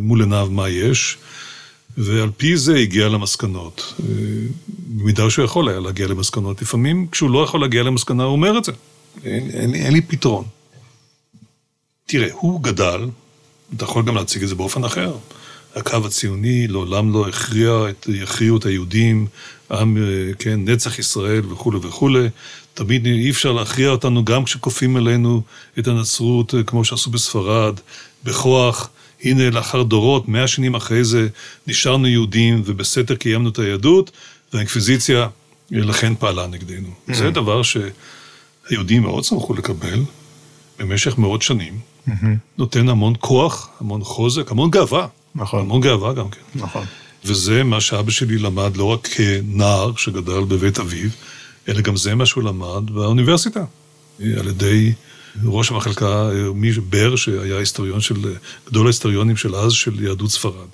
מול 0.00 0.20
עיניו 0.20 0.48
מה 0.50 0.68
יש, 0.68 1.16
ועל 1.98 2.30
פי 2.36 2.56
זה 2.56 2.76
הגיע 2.76 3.08
למסקנות. 3.08 3.94
אה, 4.00 4.06
במידה 4.68 5.30
שהוא 5.30 5.44
יכול 5.44 5.68
היה 5.68 5.80
להגיע 5.80 6.06
למסקנות. 6.06 6.62
לפעמים 6.62 7.06
כשהוא 7.12 7.30
לא 7.30 7.44
יכול 7.44 7.60
להגיע 7.60 7.82
למסקנה, 7.82 8.24
הוא 8.24 8.32
אומר 8.32 8.58
את 8.58 8.64
זה. 8.64 8.72
אין, 9.24 9.50
אין, 9.50 9.74
אין 9.74 9.92
לי 9.92 10.00
פתרון. 10.00 10.44
תראה, 12.06 12.28
הוא 12.32 12.62
גדל, 12.62 13.06
אתה 13.76 13.84
יכול 13.84 14.04
גם 14.04 14.14
להציג 14.14 14.42
את 14.42 14.48
זה 14.48 14.54
באופן 14.54 14.84
אחר. 14.84 15.16
הקו 15.76 15.96
הציוני 16.06 16.68
לעולם 16.68 17.12
לא 17.12 17.28
הכריע, 17.28 17.70
את, 17.90 18.06
יכריעו 18.08 18.56
את 18.56 18.66
היהודים, 18.66 19.26
עם, 19.70 19.96
אה, 19.96 20.34
כן, 20.38 20.60
נצח 20.64 20.98
ישראל 20.98 21.52
וכולי 21.52 21.78
וכולי. 21.82 22.28
תמיד 22.74 23.06
אי 23.06 23.30
אפשר 23.30 23.52
להכריע 23.52 23.90
אותנו 23.90 24.24
גם 24.24 24.44
כשכופים 24.44 24.96
עלינו 24.96 25.42
את 25.78 25.88
הנצרות, 25.88 26.54
אה, 26.54 26.62
כמו 26.62 26.84
שעשו 26.84 27.10
בספרד, 27.10 27.80
בכוח. 28.24 28.90
הנה, 29.22 29.50
לאחר 29.50 29.82
דורות, 29.82 30.28
מאה 30.28 30.46
שנים 30.46 30.74
אחרי 30.74 31.04
זה, 31.04 31.28
נשארנו 31.66 32.06
יהודים 32.06 32.62
ובסתר 32.64 33.14
קיימנו 33.14 33.48
את 33.48 33.58
היהדות, 33.58 34.10
והאינקוויזיציה 34.52 35.20
אה, 35.20 35.28
לכן 35.70 36.14
פעלה 36.14 36.46
נגדנו. 36.46 36.88
Mm-hmm. 36.88 37.14
זה 37.14 37.30
דבר 37.30 37.62
שהיהודים 37.62 39.02
מאוד 39.02 39.24
שמחו 39.24 39.54
לקבל 39.54 40.00
במשך 40.78 41.18
מאות 41.18 41.42
שנים. 41.42 41.78
Mm-hmm. 42.08 42.12
נותן 42.58 42.88
המון 42.88 43.14
כוח, 43.18 43.68
המון 43.80 44.04
חוזק, 44.04 44.50
המון 44.50 44.70
גאווה. 44.70 45.06
נכון. 45.34 45.60
המון 45.60 45.80
גאווה 45.80 46.12
גם 46.12 46.30
כן. 46.30 46.40
נכון. 46.54 46.84
וזה 47.24 47.64
מה 47.64 47.80
שאבא 47.80 48.10
שלי 48.10 48.38
למד 48.38 48.76
לא 48.76 48.84
רק 48.84 49.06
כנער 49.06 49.92
שגדל 49.96 50.40
בבית 50.40 50.78
אביו, 50.78 51.10
אלא 51.68 51.80
גם 51.80 51.96
זה 51.96 52.14
מה 52.14 52.26
שהוא 52.26 52.44
למד 52.44 52.90
באוניברסיטה, 52.90 53.64
על 54.20 54.48
ידי 54.48 54.92
ראש 55.44 55.70
המחלקה, 55.70 56.30
מי 56.54 56.72
בר, 56.72 57.16
שהיה 57.16 57.58
היסטוריון 57.58 58.00
של, 58.00 58.34
גדול 58.68 58.86
ההיסטוריונים 58.86 59.36
של 59.36 59.54
אז, 59.54 59.72
של 59.72 60.04
יהדות 60.04 60.30
ספרד. 60.30 60.68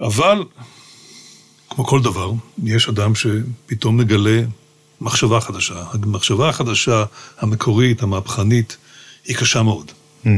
אבל, 0.00 0.44
כמו 1.70 1.84
כל 1.84 2.02
דבר, 2.02 2.32
יש 2.64 2.88
אדם 2.88 3.14
שפתאום 3.14 3.96
מגלה 3.96 4.42
מחשבה 5.00 5.40
חדשה. 5.40 5.84
המחשבה 5.92 6.48
החדשה, 6.48 7.04
המקורית, 7.38 8.02
המהפכנית, 8.02 8.76
היא 9.24 9.36
קשה 9.36 9.62
מאוד. 9.62 9.92
Mm. 10.24 10.28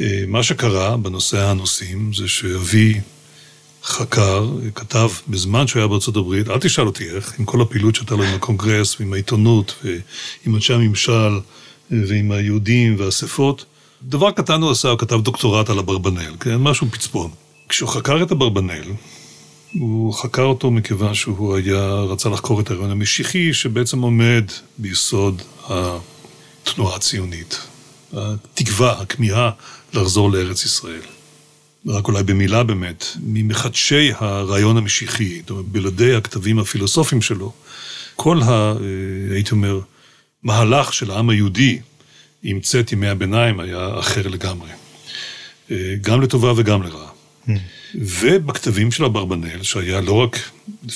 אה, 0.00 0.24
מה 0.28 0.42
שקרה 0.42 0.96
בנושא 0.96 1.40
הנושאים 1.40 2.12
זה 2.14 2.28
שאבי 2.28 3.00
חקר, 3.84 4.48
כתב 4.74 5.08
בזמן 5.28 5.66
שהוא 5.66 5.80
היה 5.80 5.88
בארצות 5.88 6.16
הברית, 6.16 6.48
אל 6.48 6.58
תשאל 6.58 6.86
אותי 6.86 7.10
איך, 7.10 7.38
עם 7.38 7.44
כל 7.44 7.60
הפעילות 7.60 7.94
שהייתה 7.94 8.14
לו 8.14 8.22
עם 8.22 8.34
הקונגרס 8.34 9.00
ועם 9.00 9.12
העיתונות 9.12 9.74
ועם 9.84 10.54
אנשי 10.54 10.72
הממשל 10.74 11.40
ועם 11.90 12.32
היהודים 12.32 12.96
והאספות, 12.98 13.64
דבר 14.02 14.30
קטן 14.30 14.62
הוא 14.62 14.70
עשה, 14.70 14.88
הוא 14.88 14.98
כתב 14.98 15.20
דוקטורט 15.20 15.70
על 15.70 15.78
אברבנאל, 15.78 16.32
כן? 16.40 16.56
משהו 16.56 16.86
פצפון. 16.90 17.30
כשהוא 17.68 17.88
חקר 17.88 18.22
את 18.22 18.32
אברבנאל, 18.32 18.92
הוא 19.72 20.14
חקר 20.14 20.42
אותו 20.42 20.70
מכיוון 20.70 21.14
שהוא 21.14 21.56
היה, 21.56 21.94
רצה 21.94 22.28
לחקור 22.28 22.60
את 22.60 22.70
הרעיון 22.70 22.90
המשיחי 22.90 23.54
שבעצם 23.54 24.02
עומד 24.02 24.44
ביסוד 24.78 25.42
התנועה 25.68 26.96
הציונית. 26.96 27.60
התקווה, 28.12 29.00
הכמיהה 29.00 29.50
לחזור 29.94 30.32
לארץ 30.32 30.64
ישראל. 30.64 31.00
רק 31.86 32.08
אולי 32.08 32.22
במילה 32.22 32.62
באמת, 32.62 33.06
ממחדשי 33.22 34.10
הרעיון 34.14 34.76
המשיחי, 34.76 35.40
זאת 35.40 35.50
אומרת, 35.50 35.64
בלעדי 35.64 36.14
הכתבים 36.14 36.58
הפילוסופיים 36.58 37.22
שלו, 37.22 37.52
כל 38.16 38.42
ה... 38.42 38.48
אה, 38.48 38.74
הייתי 39.34 39.50
אומר, 39.50 39.80
מהלך 40.42 40.92
של 40.92 41.10
העם 41.10 41.30
היהודי 41.30 41.78
עם 42.42 42.60
צאת 42.60 42.92
ימי 42.92 43.08
הביניים 43.08 43.60
היה 43.60 43.98
אחר 43.98 44.28
לגמרי. 44.28 44.70
אה, 45.70 45.94
גם 46.00 46.20
לטובה 46.20 46.52
וגם 46.56 46.82
לרעה. 46.82 47.08
Mm. 47.46 47.50
ובכתבים 47.94 48.90
של 48.90 49.04
אברבנאל, 49.04 49.62
שהיה 49.62 50.00
לא 50.00 50.12
רק 50.12 50.38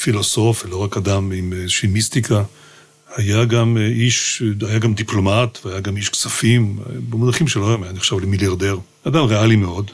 פילוסוף 0.00 0.64
ולא 0.64 0.76
רק 0.76 0.96
אדם 0.96 1.32
עם 1.32 1.52
איזושהי 1.52 1.88
מיסטיקה, 1.88 2.42
היה 3.16 3.44
גם 3.44 3.76
אה, 3.76 3.86
איש, 3.86 4.42
היה 4.68 4.78
גם 4.78 4.94
דיפלומט 4.94 5.58
והיה 5.64 5.80
גם 5.80 5.96
איש 5.96 6.08
כספים, 6.08 6.78
במונחים 7.10 7.48
שלו 7.48 7.84
היה 7.84 7.92
נחשב 7.92 8.18
למיליארדר. 8.18 8.78
אדם 9.04 9.24
ריאלי 9.24 9.56
מאוד, 9.56 9.90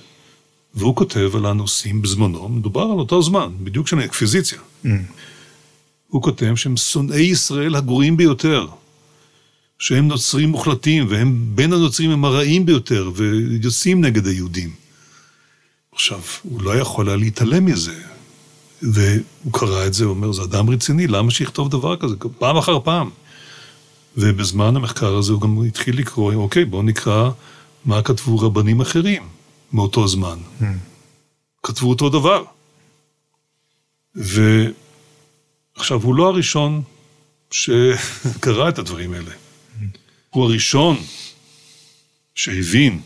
והוא 0.75 0.97
כותב 0.97 1.31
על 1.35 1.47
הנושאים 1.47 2.03
בזמנו, 2.03 2.49
מדובר 2.49 2.83
על 2.83 2.99
אותו 2.99 3.23
זמן, 3.23 3.49
בדיוק 3.61 3.89
של 3.89 3.99
האקוויזיציה. 3.99 4.59
Mm. 4.85 4.89
הוא 6.09 6.23
כותב 6.23 6.55
שהם 6.57 6.77
שונאי 6.77 7.21
ישראל 7.21 7.75
הגרועים 7.75 8.17
ביותר, 8.17 8.67
שהם 9.79 10.09
נוצרים 10.09 10.49
מוחלטים, 10.49 11.07
והם 11.09 11.47
בין 11.55 11.73
הנוצרים 11.73 12.11
הם 12.11 12.25
הרעים 12.25 12.67
ביותר, 12.67 13.11
ויוצאים 13.15 14.01
נגד 14.01 14.27
היהודים. 14.27 14.71
עכשיו, 15.93 16.21
הוא 16.43 16.63
לא 16.63 16.77
יכול 16.77 17.09
היה 17.09 17.17
להתעלם 17.17 17.65
מזה, 17.65 18.01
והוא 18.83 19.53
קרא 19.53 19.87
את 19.87 19.95
זה, 19.95 20.05
הוא 20.05 20.11
אומר, 20.11 20.33
זה 20.33 20.43
אדם 20.43 20.71
רציני, 20.71 21.07
למה 21.07 21.31
שיכתוב 21.31 21.71
דבר 21.71 21.97
כזה? 21.97 22.15
פעם 22.39 22.57
אחר 22.57 22.81
פעם. 22.81 23.11
ובזמן 24.17 24.77
המחקר 24.77 25.17
הזה 25.17 25.33
הוא 25.33 25.41
גם 25.41 25.65
התחיל 25.65 25.99
לקרוא, 25.99 26.35
אוקיי, 26.35 26.65
בואו 26.65 26.83
נקרא 26.83 27.31
מה 27.85 28.03
כתבו 28.03 28.39
רבנים 28.39 28.81
אחרים 28.81 29.23
מאותו 29.73 30.09
זמן. 30.09 30.39
Mm. 30.61 30.65
כתבו 31.63 31.91
אותו 31.91 32.09
דבר. 32.09 32.45
ועכשיו, 34.15 36.03
הוא 36.03 36.15
לא 36.15 36.29
הראשון 36.29 36.83
שקרא 37.51 38.69
את 38.69 38.79
הדברים 38.79 39.13
האלה. 39.13 39.33
הוא 40.31 40.45
הראשון 40.45 40.97
שהבין 42.35 43.01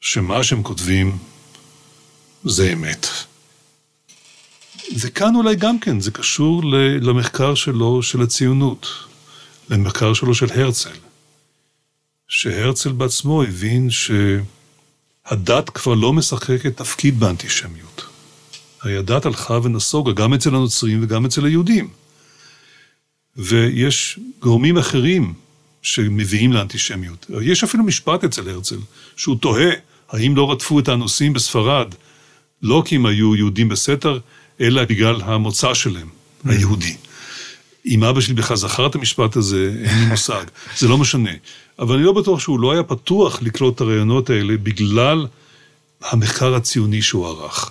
שמה 0.00 0.44
שהם 0.44 0.62
כותבים 0.62 1.18
זה 2.44 2.72
אמת. 2.72 3.06
וכאן 4.98 5.34
אולי 5.34 5.56
גם 5.56 5.80
כן, 5.80 6.00
זה 6.00 6.10
קשור 6.10 6.62
למחקר 7.00 7.54
שלו 7.54 8.02
של 8.02 8.22
הציונות, 8.22 8.86
למחקר 9.70 10.14
שלו 10.14 10.34
של 10.34 10.60
הרצל. 10.60 10.96
שהרצל 12.28 12.92
בעצמו 12.92 13.42
הבין 13.42 13.90
שהדת 15.28 15.70
כבר 15.70 15.94
לא 15.94 16.12
משחקת 16.12 16.76
תפקיד 16.76 17.20
באנטישמיות. 17.20 18.04
הרי 18.82 18.96
הדת 18.96 19.26
הלכה 19.26 19.58
ונסוגה 19.62 20.12
גם 20.12 20.34
אצל 20.34 20.48
הנוצרים 20.54 21.02
וגם 21.02 21.24
אצל 21.24 21.44
היהודים. 21.44 21.88
ויש 23.36 24.18
גורמים 24.40 24.78
אחרים 24.78 25.34
שמביאים 25.82 26.52
לאנטישמיות. 26.52 27.26
יש 27.42 27.64
אפילו 27.64 27.84
משפט 27.84 28.24
אצל 28.24 28.48
הרצל, 28.48 28.78
שהוא 29.16 29.36
תוהה 29.36 29.70
האם 30.08 30.36
לא 30.36 30.50
רדפו 30.52 30.78
את 30.80 30.88
האנוסים 30.88 31.32
בספרד, 31.32 31.94
לא 32.62 32.82
כי 32.86 32.94
הם 32.96 33.06
היו 33.06 33.36
יהודים 33.36 33.68
בסתר, 33.68 34.18
אלא 34.60 34.84
בגלל 34.84 35.22
המוצא 35.22 35.74
שלהם, 35.74 36.08
mm. 36.08 36.50
היהודי. 36.50 36.96
אם 37.86 38.04
אבא 38.04 38.20
שלי 38.20 38.34
בכלל 38.34 38.56
זכר 38.56 38.86
את 38.86 38.94
המשפט 38.94 39.36
הזה, 39.36 39.72
אין 39.84 39.98
לי 39.98 40.06
מושג, 40.12 40.44
זה 40.78 40.88
לא 40.88 40.98
משנה. 40.98 41.30
אבל 41.78 41.94
אני 41.94 42.04
לא 42.04 42.12
בטוח 42.12 42.40
שהוא 42.40 42.60
לא 42.60 42.72
היה 42.72 42.82
פתוח 42.82 43.42
לקלוט 43.42 43.74
את 43.74 43.80
הרעיונות 43.80 44.30
האלה 44.30 44.56
בגלל 44.56 45.26
המחקר 46.02 46.54
הציוני 46.54 47.02
שהוא 47.02 47.26
ערך. 47.26 47.70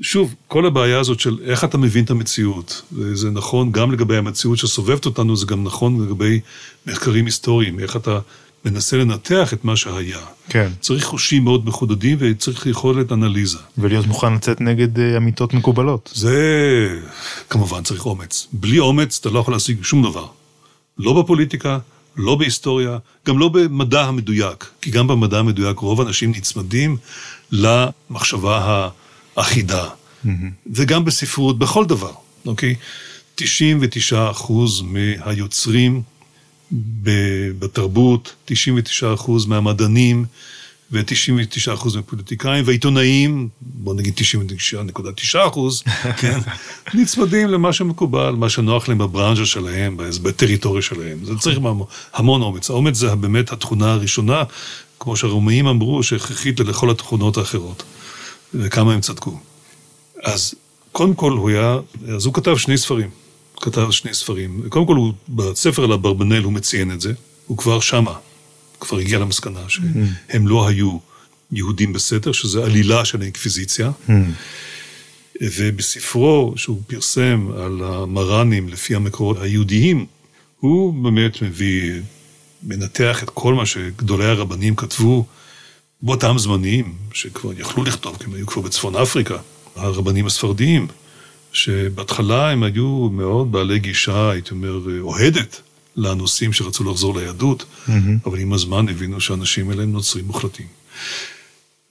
שוב, 0.00 0.34
כל 0.48 0.66
הבעיה 0.66 1.00
הזאת 1.00 1.20
של 1.20 1.38
איך 1.44 1.64
אתה 1.64 1.78
מבין 1.78 2.04
את 2.04 2.10
המציאות, 2.10 2.82
זה 3.12 3.30
נכון 3.30 3.72
גם 3.72 3.92
לגבי 3.92 4.16
המציאות 4.16 4.58
שסובבת 4.58 5.06
אותנו, 5.06 5.36
זה 5.36 5.46
גם 5.46 5.64
נכון 5.64 6.06
לגבי 6.06 6.40
מחקרים 6.86 7.26
היסטוריים, 7.26 7.80
איך 7.80 7.96
אתה 7.96 8.18
מנסה 8.66 8.96
לנתח 8.96 9.52
את 9.52 9.64
מה 9.64 9.76
שהיה. 9.76 10.18
כן. 10.48 10.70
צריך 10.80 11.04
חושים 11.04 11.44
מאוד 11.44 11.66
מחודדים 11.66 12.16
וצריך 12.20 12.66
יכולת 12.66 13.12
אנליזה. 13.12 13.58
ולהיות 13.78 14.06
מוכן 14.06 14.34
לצאת 14.34 14.60
נגד 14.60 14.98
אה, 14.98 15.16
אמיתות 15.16 15.54
מקובלות. 15.54 16.10
זה, 16.14 17.00
כמובן, 17.50 17.82
צריך 17.82 18.06
אומץ. 18.06 18.46
בלי 18.52 18.78
אומץ 18.78 19.18
אתה 19.20 19.30
לא 19.30 19.38
יכול 19.38 19.54
להשיג 19.54 19.82
שום 19.82 20.02
דבר. 20.02 20.26
לא 20.98 21.22
בפוליטיקה, 21.22 21.78
לא 22.16 22.34
בהיסטוריה, 22.34 22.98
גם 23.26 23.38
לא 23.38 23.48
במדע 23.48 24.04
המדויק. 24.04 24.66
כי 24.80 24.90
גם 24.90 25.06
במדע 25.06 25.38
המדויק 25.38 25.78
רוב 25.78 26.00
האנשים 26.00 26.30
נצמדים 26.30 26.96
למחשבה 27.52 28.88
האחידה. 29.36 29.84
Mm-hmm. 29.84 30.28
וגם 30.74 31.04
בספרות, 31.04 31.58
בכל 31.58 31.84
דבר, 31.84 32.12
אוקיי? 32.46 32.74
99 33.34 34.30
אחוז 34.30 34.82
מהיוצרים 34.82 36.02
בתרבות, 37.58 38.34
99% 38.48 38.52
מהמדענים 39.46 40.24
ו-99% 40.92 41.96
מהפוליטיקאים 41.96 42.64
והעיתונאים, 42.66 43.48
בוא 43.60 43.94
נגיד 43.94 44.14
99.9%, 45.34 45.38
כן, 46.20 46.38
נצמדים 46.94 47.48
למה 47.48 47.72
שמקובל, 47.72 48.30
מה 48.30 48.48
שנוח 48.48 48.88
להם 48.88 48.98
בברנז'ה 48.98 49.46
שלהם, 49.46 49.96
בטריטוריה 50.22 50.82
שלהם. 50.82 51.18
זה 51.24 51.32
צריך 51.38 51.58
המון 52.12 52.42
אומץ. 52.42 52.70
האומץ 52.70 52.96
זה 52.96 53.14
באמת 53.14 53.52
התכונה 53.52 53.92
הראשונה, 53.92 54.42
כמו 55.00 55.16
שהרומאים 55.16 55.66
אמרו, 55.66 56.02
שהכרחית 56.02 56.60
לכל 56.60 56.90
התכונות 56.90 57.36
האחרות. 57.36 57.82
וכמה 58.54 58.94
הם 58.94 59.00
צדקו. 59.00 59.38
אז 60.22 60.54
קודם 60.92 61.14
כל 61.14 61.32
הוא 61.32 61.50
היה, 61.50 61.76
אז 62.14 62.26
הוא 62.26 62.34
כתב 62.34 62.56
שני 62.56 62.78
ספרים. 62.78 63.10
כתב 63.60 63.90
שני 63.90 64.14
ספרים. 64.14 64.62
קודם 64.68 64.86
כל, 64.86 64.96
הוא, 64.96 65.12
בספר 65.28 65.84
על 65.84 65.92
אברבנאל 65.92 66.42
הוא 66.42 66.52
מציין 66.52 66.90
את 66.90 67.00
זה, 67.00 67.12
הוא 67.46 67.58
כבר 67.58 67.80
שמה, 67.80 68.14
כבר 68.80 68.98
הגיע 68.98 69.18
למסקנה 69.18 69.60
שהם 69.68 70.48
לא 70.48 70.68
היו 70.68 70.98
יהודים 71.52 71.92
בסתר, 71.92 72.32
שזה 72.32 72.64
עלילה 72.64 73.04
של 73.04 73.20
האינקוויזיציה. 73.20 73.90
ובספרו 75.40 76.52
שהוא 76.56 76.82
פרסם 76.86 77.48
על 77.56 77.82
המר"נים 77.84 78.68
לפי 78.68 78.94
המקורות 78.94 79.36
היהודיים, 79.40 80.06
הוא 80.60 80.94
באמת 80.94 81.42
מביא, 81.42 81.92
מנתח 82.62 83.22
את 83.22 83.30
כל 83.30 83.54
מה 83.54 83.66
שגדולי 83.66 84.24
הרבנים 84.24 84.76
כתבו 84.76 85.26
באותם 86.02 86.38
זמנים, 86.38 86.94
שכבר 87.12 87.52
יכלו 87.58 87.84
לכתוב, 87.84 88.16
כי 88.16 88.24
הם 88.24 88.34
היו 88.34 88.46
כבר 88.46 88.62
בצפון 88.62 88.96
אפריקה, 88.96 89.36
הרבנים 89.76 90.26
הספרדיים. 90.26 90.86
שבהתחלה 91.56 92.50
הם 92.50 92.62
היו 92.62 93.08
מאוד 93.12 93.52
בעלי 93.52 93.78
גישה, 93.78 94.30
הייתי 94.30 94.50
אומר, 94.50 94.80
אוהדת 95.00 95.60
לנושאים 95.96 96.52
שרצו 96.52 96.84
לחזור 96.84 97.18
ליהדות, 97.18 97.64
mm-hmm. 97.64 97.92
אבל 98.26 98.38
עם 98.38 98.52
הזמן 98.52 98.88
הבינו 98.88 99.20
שהאנשים 99.20 99.70
האלה 99.70 99.82
הם 99.82 99.92
נוצרים 99.92 100.24
מוחלטים. 100.24 100.66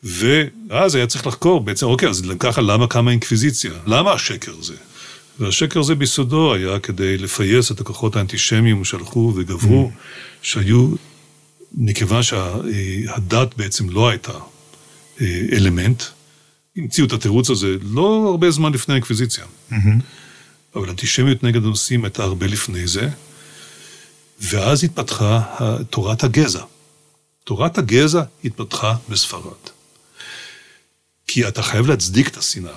ואז 0.03 0.95
היה 0.95 1.07
צריך 1.07 1.27
לחקור, 1.27 1.61
בעצם, 1.61 1.85
אוקיי, 1.85 2.09
אז 2.09 2.23
ככה 2.39 2.61
למה 2.61 2.87
קמה 2.87 3.11
אינקוויזיציה? 3.11 3.71
למה 3.85 4.11
השקר 4.11 4.53
הזה? 4.59 4.75
והשקר 5.39 5.79
הזה 5.79 5.95
ביסודו 5.95 6.53
היה 6.53 6.79
כדי 6.79 7.17
לפייס 7.17 7.71
את 7.71 7.81
הכוחות 7.81 8.15
האנטישמיים 8.15 8.85
שהלכו 8.85 9.33
וגברו, 9.35 9.89
mm-hmm. 9.89 10.39
שהיו, 10.41 10.89
מכיוון 11.73 12.23
שהדת 12.23 13.57
בעצם 13.57 13.89
לא 13.89 14.09
הייתה 14.09 14.33
אה, 15.21 15.41
אלמנט, 15.51 16.03
המציאו 16.77 17.07
את 17.07 17.11
התירוץ 17.11 17.49
הזה 17.49 17.75
לא 17.81 18.27
הרבה 18.29 18.51
זמן 18.51 18.73
לפני 18.73 18.93
האינקוויזיציה. 18.93 19.43
Mm-hmm. 19.71 19.75
אבל 20.75 20.89
אנטישמיות 20.89 21.43
נגד 21.43 21.63
הנושאים 21.63 22.03
הייתה 22.03 22.23
הרבה 22.23 22.47
לפני 22.47 22.87
זה, 22.87 23.09
ואז 24.41 24.83
התפתחה 24.83 25.41
תורת 25.89 26.23
הגזע. 26.23 26.63
תורת 27.43 27.77
הגזע 27.77 28.23
התפתחה 28.43 28.95
בספרד. 29.09 29.53
כי 31.27 31.47
אתה 31.47 31.61
חייב 31.61 31.87
להצדיק 31.87 32.27
את 32.27 32.37
השנאה. 32.37 32.75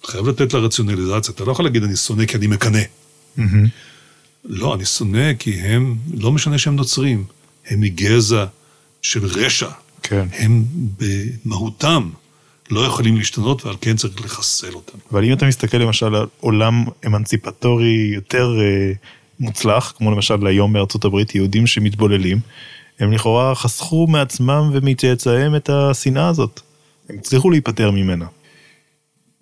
אתה 0.00 0.08
חייב 0.08 0.28
לתת 0.28 0.52
לה 0.54 0.60
רציונליזציה, 0.60 1.34
אתה 1.34 1.44
לא 1.44 1.52
יכול 1.52 1.64
להגיד 1.64 1.82
אני 1.82 1.96
שונא 1.96 2.26
כי 2.26 2.36
אני 2.36 2.46
מקנא. 2.46 2.82
Mm-hmm. 3.38 3.42
לא, 4.44 4.74
אני 4.74 4.84
שונא 4.84 5.34
כי 5.34 5.54
הם, 5.54 5.96
לא 6.14 6.32
משנה 6.32 6.58
שהם 6.58 6.76
נוצרים, 6.76 7.24
הם 7.66 7.80
מגזע 7.80 8.44
של 9.02 9.24
רשע. 9.24 9.70
כן. 10.02 10.26
הם 10.32 10.64
במהותם 10.98 12.10
לא 12.72 12.80
יכולים 12.80 13.16
להשתנות 13.16 13.66
ועל 13.66 13.76
כן 13.80 13.96
צריך 13.96 14.24
לחסל 14.24 14.74
אותם. 14.74 14.98
אבל 15.12 15.24
אם 15.24 15.32
אתה 15.32 15.46
מסתכל 15.46 15.76
למשל 15.76 16.14
על 16.14 16.26
עולם 16.40 16.84
אמנציפטורי 17.06 18.10
יותר 18.14 18.60
אה, 18.60 18.92
מוצלח, 19.40 19.92
כמו 19.96 20.10
למשל 20.10 20.46
היום 20.46 20.72
בארצות 20.72 21.04
הברית 21.04 21.34
יהודים 21.34 21.66
שמתבוללים, 21.66 22.40
הם 22.98 23.12
לכאורה 23.12 23.54
חסכו 23.54 24.06
מעצמם 24.06 24.70
ומצאצאיהם 24.72 25.56
את 25.56 25.70
השנאה 25.70 26.28
הזאת. 26.28 26.60
הם 27.08 27.16
הצליחו 27.18 27.50
להיפטר 27.50 27.90
ממנה. 27.90 28.26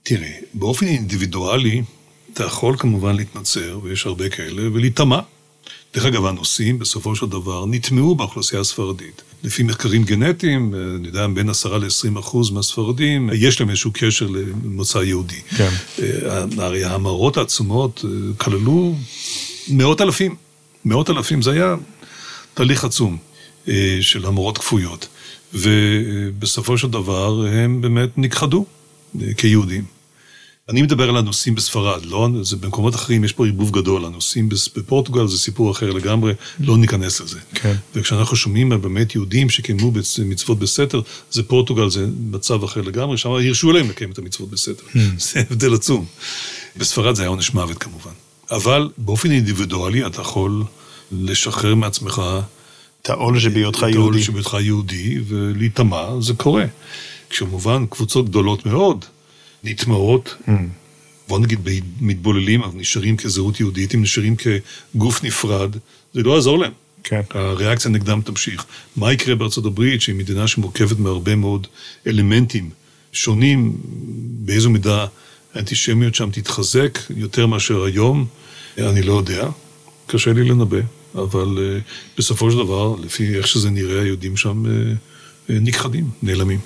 תראה, 0.03 0.33
באופן 0.55 0.87
אינדיבידואלי, 0.87 1.83
אתה 2.33 2.45
יכול 2.45 2.76
כמובן 2.78 3.16
להתנצר, 3.16 3.78
ויש 3.83 4.07
הרבה 4.07 4.28
כאלה, 4.28 4.62
ולהיטמע. 4.72 5.20
דרך 5.95 6.05
אגב, 6.05 6.26
הנושאים 6.26 6.78
בסופו 6.78 7.16
של 7.16 7.26
דבר 7.26 7.66
נטמעו 7.66 8.14
באוכלוסייה 8.14 8.61
הספרדית. 8.61 9.22
לפי 9.45 9.62
מחקרים 9.62 10.05
גנטיים, 10.05 10.74
אני 10.97 11.07
יודע, 11.07 11.26
בין 11.26 11.49
10 11.49 11.78
ל-20 11.78 12.18
אחוז 12.18 12.51
מהספרדים, 12.51 13.30
יש 13.34 13.61
להם 13.61 13.70
איזשהו 13.70 13.91
קשר 13.95 14.26
למוצא 14.26 14.99
יהודי. 14.99 15.41
כן. 15.57 15.70
אה, 16.03 16.45
הרי 16.59 16.84
ההמרות 16.84 17.36
העצומות 17.36 18.05
אה, 18.05 18.11
כללו 18.36 18.95
מאות 19.68 20.01
אלפים. 20.01 20.36
מאות 20.84 21.11
אלפים, 21.11 21.43
זה 21.43 21.51
היה 21.51 21.74
תהליך 22.55 22.84
עצום 22.84 23.16
אה, 23.68 23.99
של 24.01 24.26
המרות 24.26 24.59
כפויות. 24.59 25.09
ובסופו 25.55 26.78
של 26.78 26.88
דבר 26.88 27.47
הם 27.53 27.80
באמת 27.80 28.09
נכחדו 28.16 28.64
כיהודים. 29.36 30.00
אני 30.71 30.83
מדבר 30.83 31.09
על 31.09 31.16
הנושאים 31.16 31.55
בספרד, 31.55 32.05
לא, 32.05 32.29
זה 32.43 32.57
במקומות 32.57 32.95
אחרים 32.95 33.25
יש 33.25 33.33
פה 33.33 33.47
ערבוב 33.47 33.71
גדול, 33.71 34.05
הנושאים 34.05 34.49
בפורטוגל 34.77 35.27
זה 35.27 35.39
סיפור 35.39 35.71
אחר 35.71 35.91
לגמרי, 35.91 36.33
לא 36.61 36.77
ניכנס 36.77 37.21
לזה. 37.21 37.39
כן. 37.55 37.75
וכשאנחנו 37.95 38.37
שומעים 38.37 38.73
על 38.73 38.79
באמת 38.79 39.14
יהודים 39.14 39.51
שקיימו 39.51 39.93
מצוות 40.25 40.59
בסתר, 40.59 41.01
זה 41.31 41.43
פורטוגל, 41.43 41.91
זה 41.91 42.07
מצב 42.31 42.64
אחר 42.64 42.81
לגמרי, 42.81 43.18
שם 43.18 43.31
הרשו 43.31 43.73
להם 43.73 43.91
לקיים 43.91 44.11
את 44.11 44.18
המצוות 44.18 44.51
בסתר. 44.51 44.83
Hmm. 44.93 44.99
זה 45.18 45.41
הבדל 45.51 45.75
עצום. 45.75 46.05
בספרד 46.77 47.14
זה 47.14 47.23
היה 47.23 47.29
עונש 47.29 47.55
מוות 47.55 47.79
כמובן. 47.79 48.12
אבל 48.51 48.91
באופן 48.99 49.31
אינדיבידואלי 49.31 50.07
אתה 50.07 50.21
יכול 50.21 50.64
לשחרר 51.12 51.75
מעצמך 51.75 52.23
את 53.03 53.11
העול 53.11 53.41
שבהיותך 53.41 53.79
יהודי. 53.79 53.93
את 53.93 53.97
העול 53.97 54.21
שבהיותך 54.21 54.57
יהודי, 54.61 55.18
ולהיטמע, 55.29 56.21
זה 56.21 56.35
קורה. 56.35 56.64
כשכמובן 57.31 57.87
קבוצות 57.87 58.29
גדולות 58.29 58.66
מאוד, 58.66 59.05
נטמעות, 59.65 60.35
mm. 60.47 60.51
בוא 61.29 61.39
נגיד 61.39 61.69
מתבוללים, 62.01 62.63
אבל 62.63 62.79
נשארים 62.79 63.17
כזהות 63.17 63.61
יהודית, 63.61 63.95
הם 63.95 64.03
נשארים 64.03 64.37
כגוף 64.37 65.25
נפרד, 65.25 65.77
זה 66.15 66.23
לא 66.23 66.33
יעזור 66.33 66.59
להם. 66.59 66.73
כן. 67.05 67.21
הריאקציה 67.31 67.91
נגדם 67.91 68.21
תמשיך. 68.25 68.65
מה 68.97 69.13
יקרה 69.13 69.35
בארצות 69.35 69.67
הברית, 69.67 70.03
שהיא 70.03 70.15
מדינה 70.15 70.47
שמורכבת 70.49 70.99
מהרבה 70.99 71.37
מאוד 71.37 71.67
אלמנטים 72.07 72.71
שונים, 73.13 73.77
באיזו 74.45 74.71
מידה 74.71 75.07
האנטישמיות 75.55 76.15
שם 76.15 76.31
תתחזק 76.31 76.99
יותר 77.17 77.47
מאשר 77.47 77.85
היום, 77.85 78.27
אני 78.79 79.03
לא 79.03 79.13
יודע, 79.13 79.49
קשה 80.07 80.33
לי 80.33 80.45
לנבא, 80.45 80.79
אבל 81.15 81.59
אה, 81.59 81.79
בסופו 82.19 82.51
של 82.51 82.59
דבר, 82.59 82.97
לפי 83.03 83.37
איך 83.39 83.47
שזה 83.47 83.71
נראה, 83.71 84.03
היהודים 84.03 84.37
שם 84.37 84.67
אה, 84.67 84.93
נכחדים, 85.49 86.11
נעלמים. 86.22 86.61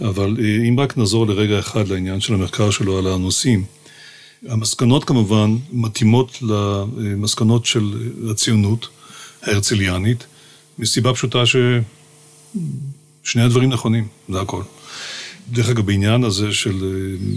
אבל 0.00 0.36
אם 0.68 0.80
רק 0.80 0.98
נעזור 0.98 1.26
לרגע 1.26 1.58
אחד 1.58 1.88
לעניין 1.88 2.20
של 2.20 2.34
המחקר 2.34 2.70
שלו 2.70 2.98
על 2.98 3.06
הנושאים, 3.06 3.64
המסקנות 4.48 5.04
כמובן 5.04 5.56
מתאימות 5.72 6.38
למסקנות 6.98 7.66
של 7.66 8.10
הציונות 8.30 8.88
ההרצליאנית, 9.42 10.26
מסיבה 10.78 11.14
פשוטה 11.14 11.42
ששני 11.46 13.42
הדברים 13.42 13.70
נכונים, 13.72 14.08
זה 14.28 14.40
הכל. 14.40 14.62
דרך 15.50 15.68
אגב, 15.68 15.86
בעניין 15.86 16.24
הזה 16.24 16.52
של 16.52 16.84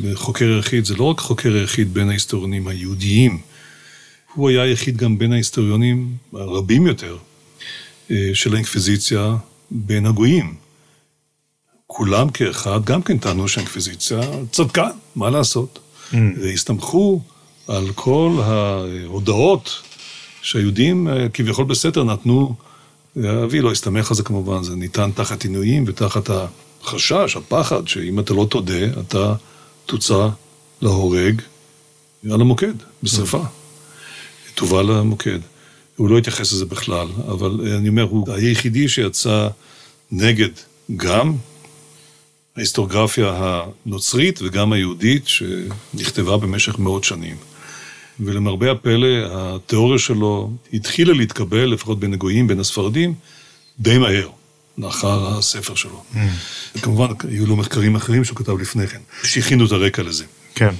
אה, 0.05 0.15
חוקר 0.15 0.57
יחיד, 0.59 0.85
זה 0.85 0.95
לא 0.95 1.03
רק 1.03 1.19
חוקר 1.19 1.55
יחיד 1.55 1.93
בין 1.93 2.09
ההיסטוריונים 2.09 2.67
היהודיים, 2.67 3.39
הוא 4.33 4.49
היה 4.49 4.61
היחיד 4.61 4.97
גם 4.97 5.17
בין 5.17 5.31
ההיסטוריונים 5.31 6.17
הרבים 6.33 6.87
יותר 6.87 7.17
אה, 8.11 8.29
של 8.33 8.53
האינקוויזיציה 8.53 9.35
בין 9.71 10.05
הגויים. 10.05 10.55
כולם 11.87 12.29
כאחד 12.29 12.85
גם 12.85 13.01
כן 13.01 13.17
טענו 13.17 13.47
שהאינקוויזיציה 13.47 14.19
צדקה, 14.51 14.89
מה 15.15 15.29
לעשות? 15.29 15.79
Mm. 16.11 16.15
והסתמכו 16.41 17.21
על 17.67 17.91
כל 17.95 18.39
ההודעות 18.43 19.81
שהיהודים 20.41 21.07
אה, 21.07 21.29
כביכול 21.29 21.65
בסתר 21.65 22.03
נתנו, 22.03 22.55
אבי 23.17 23.61
לא 23.61 23.71
הסתמך 23.71 24.11
על 24.11 24.17
זה 24.17 24.23
כמובן, 24.23 24.63
זה 24.63 24.75
ניתן 24.75 25.11
תחת 25.11 25.43
עינויים 25.43 25.83
ותחת 25.87 26.29
החשש, 26.29 27.37
הפחד, 27.37 27.87
שאם 27.87 28.19
אתה 28.19 28.33
לא 28.33 28.47
תודה, 28.49 28.99
אתה 28.99 29.33
תוצא 29.85 30.27
להורג 30.81 31.41
על 32.31 32.41
המוקד, 32.41 32.73
בשרפה. 33.03 33.43
תובא 34.55 34.81
למוקד. 34.81 35.39
הוא 35.95 36.09
לא 36.09 36.17
התייחס 36.17 36.53
לזה 36.53 36.65
בכלל, 36.65 37.07
אבל 37.27 37.75
אני 37.77 37.89
אומר, 37.89 38.03
הוא 38.03 38.33
היחידי 38.33 38.87
שיצא 38.87 39.47
נגד 40.11 40.49
גם 40.95 41.33
ההיסטוריוגרפיה 42.55 43.33
הנוצרית 43.85 44.39
וגם 44.41 44.73
היהודית, 44.73 45.27
שנכתבה 45.27 46.37
במשך 46.37 46.79
מאות 46.79 47.03
שנים. 47.03 47.35
ולמרבה 48.19 48.71
הפלא, 48.71 49.07
התיאוריה 49.31 49.99
שלו 49.99 50.51
התחילה 50.73 51.13
להתקבל, 51.13 51.65
לפחות 51.65 51.99
בין 51.99 52.13
הגויים, 52.13 52.47
בין 52.47 52.59
הספרדים, 52.59 53.13
די 53.79 53.97
מהר, 53.97 54.29
לאחר 54.77 55.37
הספר 55.37 55.75
שלו. 55.75 56.03
Mm. 56.13 56.79
כמובן, 56.81 57.07
היו 57.29 57.45
לו 57.45 57.55
מחקרים 57.55 57.95
אחרים 57.95 58.23
שהוא 58.23 58.37
כתב 58.37 58.57
לפני 58.57 58.87
כן, 58.87 58.99
שהכינו 59.23 59.65
את 59.65 59.71
הרקע 59.71 60.03
לזה. 60.03 60.25
כן. 60.55 60.75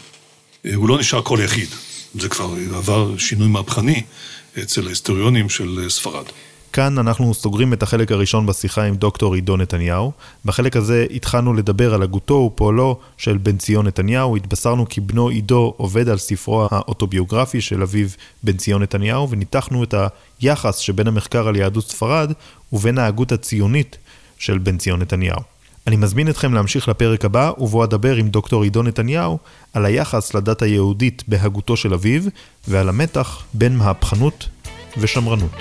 הוא 0.76 0.89
לא 0.89 0.99
נשאר 0.99 1.22
כל 1.22 1.39
יחיד, 1.43 1.70
זה 2.20 2.30
כבר 2.30 2.55
עבר 2.76 3.18
שינוי 3.18 3.47
מהפכני 3.47 4.03
אצל 4.64 4.86
ההיסטוריונים 4.86 5.49
של 5.49 5.89
ספרד. 5.89 6.26
כאן 6.74 6.97
אנחנו 6.97 7.34
סוגרים 7.34 7.74
את 7.74 7.84
החלק 7.84 8.12
הראשון 8.12 8.45
בשיחה 8.45 8.84
עם 8.84 8.95
דוקטור 8.95 9.36
עידו 9.36 9.58
נתניהו. 9.58 10.12
בחלק 10.45 10.76
הזה 10.76 11.06
התחלנו 11.12 11.53
לדבר 11.53 11.93
על 11.93 12.03
הגותו 12.03 12.34
ופועלו 12.34 12.99
של 13.18 13.38
בן 13.38 13.58
ציון 13.58 13.88
נתניהו. 13.88 14.36
התבשרנו 14.36 14.89
כי 14.89 15.01
בנו 15.01 15.28
עידו 15.28 15.74
עובד 15.78 16.10
על 16.10 16.18
ספרו 16.18 16.68
האוטוביוגרפי 16.72 17.62
של 17.62 17.82
אביו 17.82 18.08
בן 18.43 18.58
ציון 18.58 18.82
נתניהו, 18.82 19.30
וניתחנו 19.30 19.84
את 19.84 19.93
היחס 20.41 20.78
שבין 20.78 21.08
המחקר 21.08 21.47
על 21.47 21.56
יהדות 21.56 21.89
ספרד 21.89 22.32
ובין 22.74 22.97
ההגות 22.97 23.32
הציונית 23.32 23.97
של 24.38 24.58
בן 24.58 24.78
ציון 24.78 25.01
נתניהו. 25.01 25.55
אני 25.88 25.96
מזמין 25.96 26.30
אתכם 26.30 26.54
להמשיך 26.54 26.88
לפרק 26.88 27.26
הבא, 27.26 27.52
ובו 27.58 27.84
אדבר 27.84 28.16
עם 28.16 28.30
דוקטור 28.30 28.64
עידו 28.64 28.84
נתניהו 28.84 29.38
על 29.74 29.86
היחס 29.86 30.34
לדת 30.34 30.62
היהודית 30.62 31.24
בהגותו 31.28 31.78
של 31.78 31.94
אביו, 31.94 32.22
ועל 32.68 32.90
המתח 32.90 33.44
בין 33.54 33.78
מהפכנות 33.78 34.50
ושמרנות. 34.98 35.52